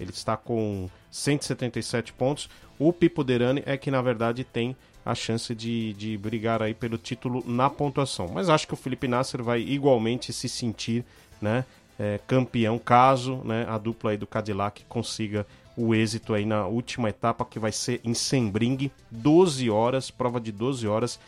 [0.02, 2.50] ele está com 177 pontos.
[2.78, 6.98] O Pipo Derani é que na verdade tem a chance de, de brigar aí pelo
[6.98, 8.28] título na pontuação.
[8.28, 11.04] Mas acho que o Felipe Nasser vai igualmente se sentir
[11.40, 11.64] né,
[11.98, 15.46] é, campeão caso né, a dupla aí do Cadillac consiga
[15.76, 20.52] o êxito aí na última etapa que vai ser em Sembring, 12 horas, prova de
[20.52, 21.18] 12 horas.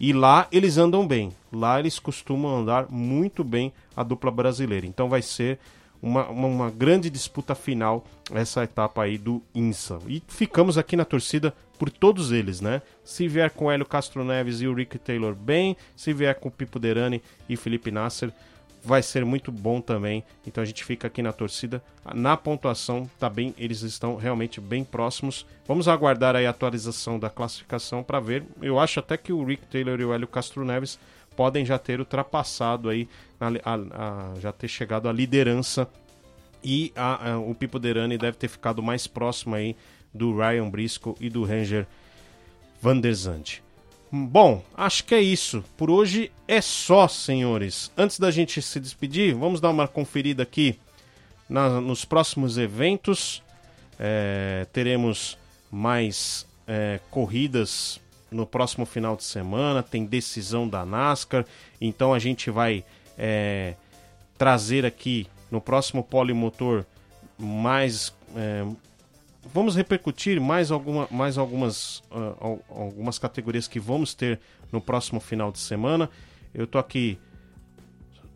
[0.00, 1.32] E lá eles andam bem.
[1.52, 4.86] Lá eles costumam andar muito bem a dupla brasileira.
[4.86, 5.58] Então vai ser
[6.00, 9.98] uma, uma, uma, grande disputa final essa etapa aí do INSA.
[10.06, 12.82] E ficamos aqui na torcida por todos eles, né?
[13.04, 16.78] Se vier com Hélio Castro Neves e o Rick Taylor bem, se vier com Pipo
[16.78, 18.32] Derani e Felipe Nasser,
[18.82, 20.24] vai ser muito bom também.
[20.46, 21.82] Então a gente fica aqui na torcida.
[22.14, 25.46] Na pontuação, tá bem, eles estão realmente bem próximos.
[25.66, 28.44] Vamos aguardar aí a atualização da classificação para ver.
[28.62, 30.98] Eu acho até que o Rick Taylor e o Hélio Castro Neves
[31.36, 33.08] podem já ter ultrapassado aí,
[33.40, 35.88] a, a, a, já ter chegado à liderança
[36.64, 36.92] e
[37.46, 39.76] o Pipo Derani deve ter ficado mais próximo aí
[40.12, 41.86] do Ryan Briscoe e do Ranger
[42.82, 43.62] Van der Zandt.
[44.10, 45.62] Bom, acho que é isso.
[45.76, 47.92] Por hoje é só, senhores.
[47.96, 50.78] Antes da gente se despedir, vamos dar uma conferida aqui
[51.48, 53.42] na, nos próximos eventos.
[53.98, 55.36] É, teremos
[55.70, 59.82] mais é, corridas no próximo final de semana.
[59.82, 61.44] Tem decisão da NASCAR.
[61.78, 62.84] Então a gente vai
[63.18, 63.74] é,
[64.38, 66.84] trazer aqui no próximo Polimotor
[67.38, 68.64] mais é,
[69.52, 75.50] vamos repercutir mais, alguma, mais algumas, uh, algumas categorias que vamos ter no próximo final
[75.50, 76.10] de semana.
[76.54, 77.18] Eu tô aqui,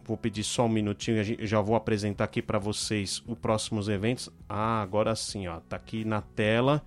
[0.04, 4.30] vou pedir só um minutinho, já vou apresentar aqui para vocês os próximos eventos.
[4.48, 6.82] Ah, agora sim, ó, tá aqui na tela.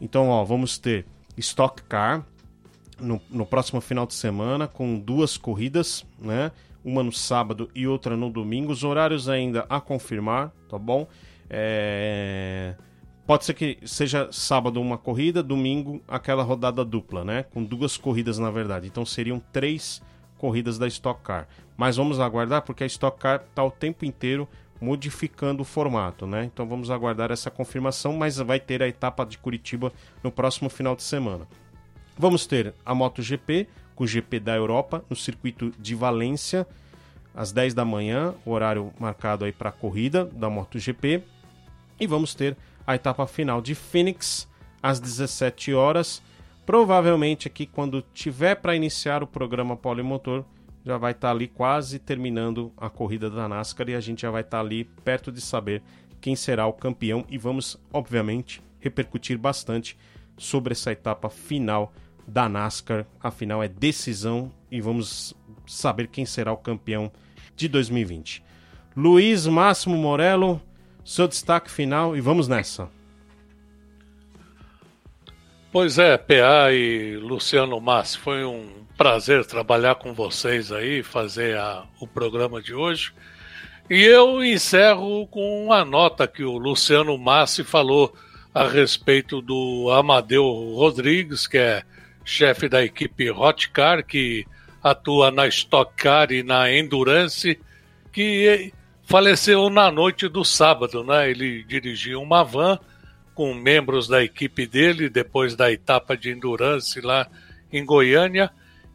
[0.00, 1.06] Então, ó, vamos ter
[1.36, 2.24] Stock Car
[3.00, 6.50] no, no próximo final de semana com duas corridas, né?
[6.84, 8.72] Uma no sábado e outra no domingo.
[8.72, 11.06] Os horários ainda a confirmar, tá bom?
[11.48, 12.74] É
[13.32, 17.44] Pode ser que seja sábado uma corrida, domingo aquela rodada dupla, né?
[17.44, 18.86] Com duas corridas na verdade.
[18.86, 20.02] Então seriam três
[20.36, 21.48] corridas da Stock Car.
[21.74, 24.46] Mas vamos aguardar porque a Stock Car está o tempo inteiro
[24.78, 26.44] modificando o formato, né?
[26.44, 29.90] Então vamos aguardar essa confirmação, mas vai ter a etapa de Curitiba
[30.22, 31.48] no próximo final de semana.
[32.18, 36.66] Vamos ter a MotoGP com o GP da Europa no circuito de Valência
[37.34, 41.22] às 10 da manhã, horário marcado aí para a corrida da MotoGP.
[41.98, 44.48] E vamos ter a etapa final de Phoenix
[44.82, 46.22] às 17 horas.
[46.64, 50.44] Provavelmente aqui quando tiver para iniciar o programa Polimotor,
[50.84, 54.30] já vai estar tá ali quase terminando a corrida da NASCAR e a gente já
[54.30, 55.82] vai estar tá ali perto de saber
[56.20, 59.96] quem será o campeão e vamos, obviamente, repercutir bastante
[60.36, 61.92] sobre essa etapa final
[62.26, 63.06] da NASCAR.
[63.20, 65.34] Afinal, é decisão e vamos
[65.66, 67.10] saber quem será o campeão
[67.56, 68.42] de 2020.
[68.96, 70.60] Luiz Máximo Morello,
[71.04, 72.88] seu destaque final e vamos nessa.
[75.72, 81.84] Pois é, PA e Luciano Massi, foi um prazer trabalhar com vocês aí, fazer a,
[81.98, 83.12] o programa de hoje.
[83.88, 88.14] E eu encerro com uma nota que o Luciano Massi falou
[88.54, 90.44] a respeito do Amadeu
[90.76, 91.82] Rodrigues, que é
[92.24, 94.46] chefe da equipe Hotcar, que
[94.82, 97.58] atua na Stock Car e na Endurance,
[98.12, 98.72] que
[99.04, 101.30] faleceu na noite do sábado, né?
[101.30, 102.78] Ele dirigia uma van
[103.34, 107.26] com membros da equipe dele depois da etapa de endurance lá
[107.72, 108.50] em Goiânia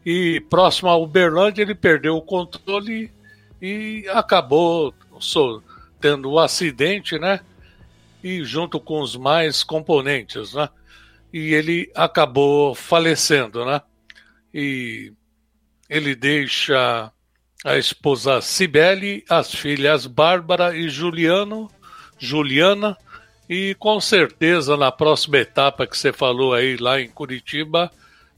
[0.05, 3.11] e próximo a Uberlândia ele perdeu o controle
[3.61, 4.93] e acabou
[5.99, 7.41] tendo um acidente, né?
[8.23, 10.69] E junto com os mais componentes, né?
[11.33, 13.81] E ele acabou falecendo, né?
[14.53, 15.11] E
[15.89, 17.11] ele deixa
[17.63, 21.69] a esposa Cibele, as filhas Bárbara e Juliano,
[22.17, 22.97] Juliana,
[23.49, 27.91] e com certeza na próxima etapa que você falou aí lá em Curitiba,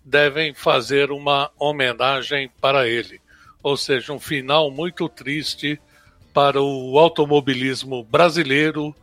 [0.06, 3.20] devem fazer uma homenagem para ele.
[3.62, 5.80] Ou seja, um final muito triste
[6.34, 8.96] para o automobilismo brasileiro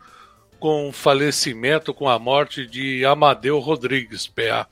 [0.58, 4.66] com o falecimento, com a morte de Amadeu Rodrigues, PA.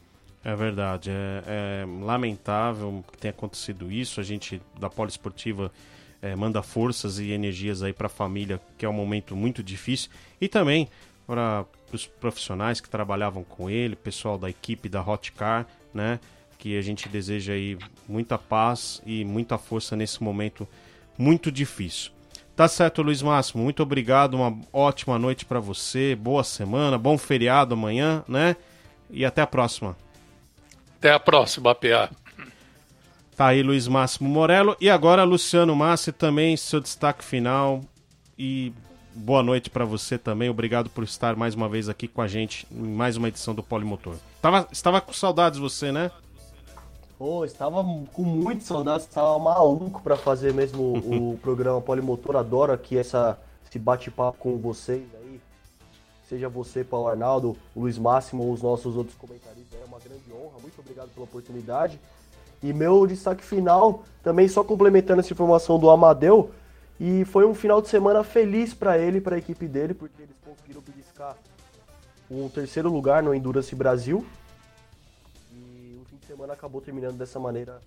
[0.45, 4.21] É verdade, é, é, lamentável que tenha acontecido isso.
[4.21, 5.73] A gente da Poliesportiva
[6.21, 10.11] é, manda forças e energias aí para a família, que é um momento muito difícil,
[10.39, 10.87] e também
[11.27, 16.21] para os profissionais que trabalhavam com ele, pessoal da equipe da Hotcar, né?
[16.59, 20.69] Que a gente deseja aí muita paz e muita força nesse momento
[21.17, 22.13] muito difícil.
[22.55, 23.63] Tá certo, Luiz Máximo.
[23.63, 24.35] Muito obrigado.
[24.35, 26.15] Uma ótima noite para você.
[26.15, 28.57] Boa semana, bom feriado amanhã, né?
[29.11, 30.04] E até a próxima.
[31.05, 32.11] Até a próxima, PA.
[33.37, 34.75] Tá aí Luiz Máximo Morello.
[34.81, 37.83] E agora Luciano Massi também, seu destaque final.
[38.39, 38.73] E
[39.15, 40.49] boa noite para você também.
[40.49, 43.63] Obrigado por estar mais uma vez aqui com a gente em mais uma edição do
[43.63, 44.15] Polimotor.
[44.41, 46.11] Tava, estava com saudades você, né?
[47.19, 52.37] Pô, estava com muitas saudades, estava maluco para fazer mesmo o programa Polimotor.
[52.37, 55.39] Adoro aqui essa, esse bate-papo com vocês aí.
[56.27, 59.64] Seja você, Paulo Arnaldo, Luiz Máximo ou os nossos outros comentaristas.
[59.95, 60.59] Uma grande honra.
[60.61, 62.01] Muito obrigado pela oportunidade.
[62.61, 66.51] E meu destaque final, também só complementando essa informação do Amadeu,
[66.99, 70.35] e foi um final de semana feliz para ele para a equipe dele, porque eles
[70.45, 71.37] conseguiram beliscar
[72.29, 74.27] um terceiro lugar no Endurance Brasil.
[75.53, 77.81] E o fim de semana acabou terminando dessa maneira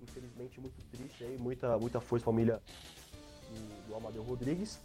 [0.00, 2.60] infelizmente muito triste aí, muita, muita força família
[3.50, 4.78] do, do Amadeu Rodrigues.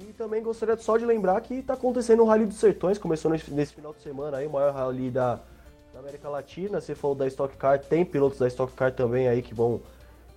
[0.00, 3.50] E também gostaria só de lembrar que está acontecendo o Rally dos Sertões, começou nesse,
[3.50, 5.40] nesse, final de semana aí, o maior rally da,
[5.98, 6.80] da, América Latina.
[6.80, 9.80] Você falou da Stock Car, tem pilotos da Stock Car também aí que vão,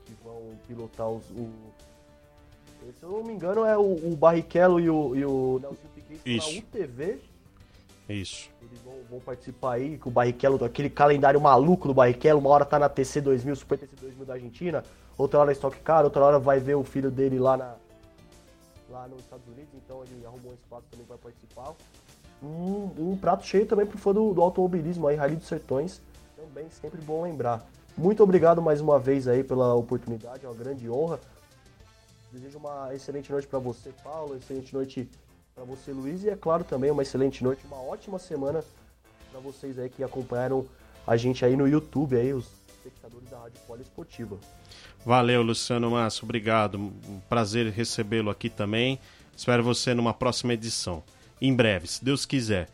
[0.06, 1.24] que vão pilotar os.
[1.32, 1.50] O,
[3.00, 6.38] se eu não me engano, é o, o Barrichello e o, e o Nelson Piquet
[6.38, 7.20] na UTV.
[8.10, 8.50] Isso.
[8.62, 12.66] Eles vão, vão, participar aí, com o Barrichello, aquele calendário maluco do Barrichello, uma hora
[12.66, 14.84] tá na TC 2000, Super TC 2000 da Argentina,
[15.18, 17.76] outra hora na Stock Car, outra hora vai ver o filho dele lá na,
[18.90, 21.74] lá nos Estados Unidos, então ele arrumou um espaço também para participar.
[22.42, 26.02] Um, um, prato cheio também pro fã do, do automobilismo aí, Rally dos Sertões,
[26.36, 27.66] também sempre bom lembrar.
[27.96, 31.20] Muito obrigado mais uma vez aí pela oportunidade, é uma grande honra.
[32.32, 35.08] Desejo uma excelente noite para você, Paulo, excelente noite
[35.54, 38.64] para você, Luiz, e é claro também uma excelente noite, uma ótima semana
[39.30, 40.66] para vocês aí que acompanharam
[41.06, 44.38] a gente aí no YouTube, aí, os espectadores da Rádio Poliesportiva.
[45.06, 46.78] Valeu, Luciano Massa, obrigado.
[46.78, 49.00] Um prazer recebê-lo aqui também.
[49.36, 51.04] Espero você numa próxima edição.
[51.42, 52.68] Em breve, se Deus quiser.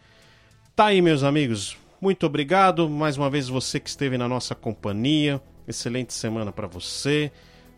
[0.76, 1.78] Tá aí, meus amigos.
[2.02, 2.90] Muito obrigado.
[2.90, 5.42] Mais uma vez você que esteve na nossa companhia.
[5.68, 7.32] Excelente semana para você.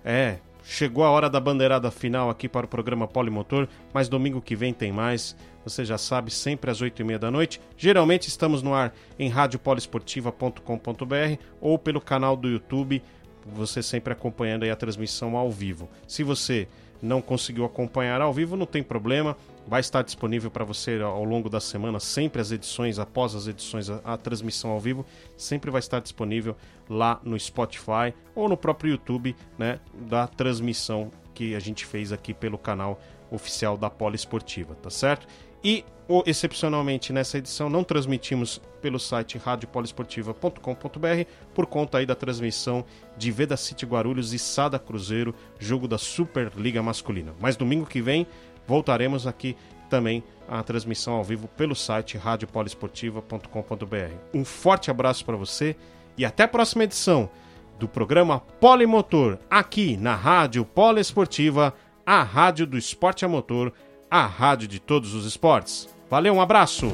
[0.04, 4.56] É, chegou a hora da bandeirada final aqui para o programa Polimotor, mas domingo que
[4.56, 5.36] vem tem mais.
[5.64, 7.62] Você já sabe, sempre às 8 e meia da noite.
[7.78, 13.02] Geralmente estamos no ar em radiopoliesportiva.com.br ou pelo canal do YouTube
[13.46, 15.90] você sempre acompanhando a transmissão ao vivo.
[16.08, 16.68] Se você
[17.02, 19.36] não conseguiu acompanhar ao vivo, não tem problema.
[19.68, 23.90] Vai estar disponível para você ao longo da semana, sempre as edições, após as edições,
[23.90, 25.06] a, a, transmissão ao vivo,
[25.38, 26.56] sempre vai estar disponível
[26.90, 32.34] lá no Spotify ou no próprio YouTube, né, da transmissão que a gente fez aqui
[32.34, 33.00] pelo canal
[33.32, 35.28] oficial da Poliesportiva, tá certo?
[35.64, 35.86] E
[36.26, 42.84] excepcionalmente nessa edição não transmitimos pelo site radiopoliesportiva.com.br por conta aí da transmissão
[43.16, 47.34] de Veda City Guarulhos e Sada Cruzeiro, jogo da Superliga Masculina.
[47.40, 48.26] Mas domingo que vem
[48.70, 49.58] voltaremos aqui
[49.90, 54.14] também a transmissão ao vivo pelo site radiopoliesportiva.com.br.
[54.32, 55.76] Um forte abraço para você
[56.16, 57.28] e até a próxima edição
[57.80, 61.74] do programa Polimotor aqui na Rádio Poliesportiva,
[62.06, 63.74] a rádio do esporte a motor
[64.12, 65.90] a rádio de todos os esportes.
[66.10, 66.92] Valeu, um abraço!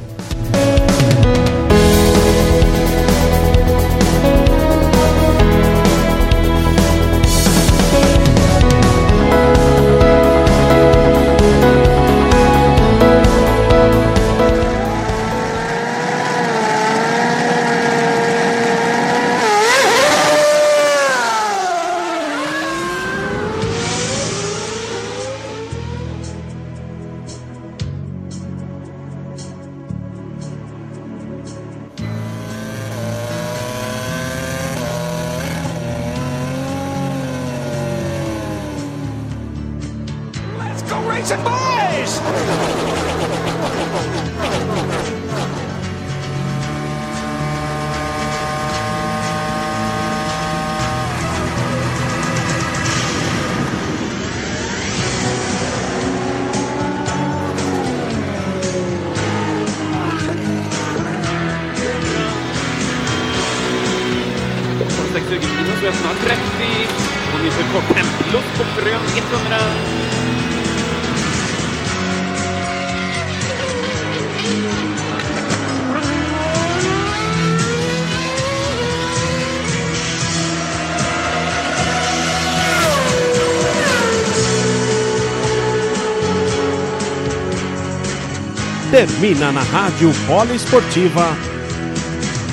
[89.06, 91.38] Termina na Rádio Poliesportiva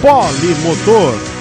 [0.02, 1.31] Polimotor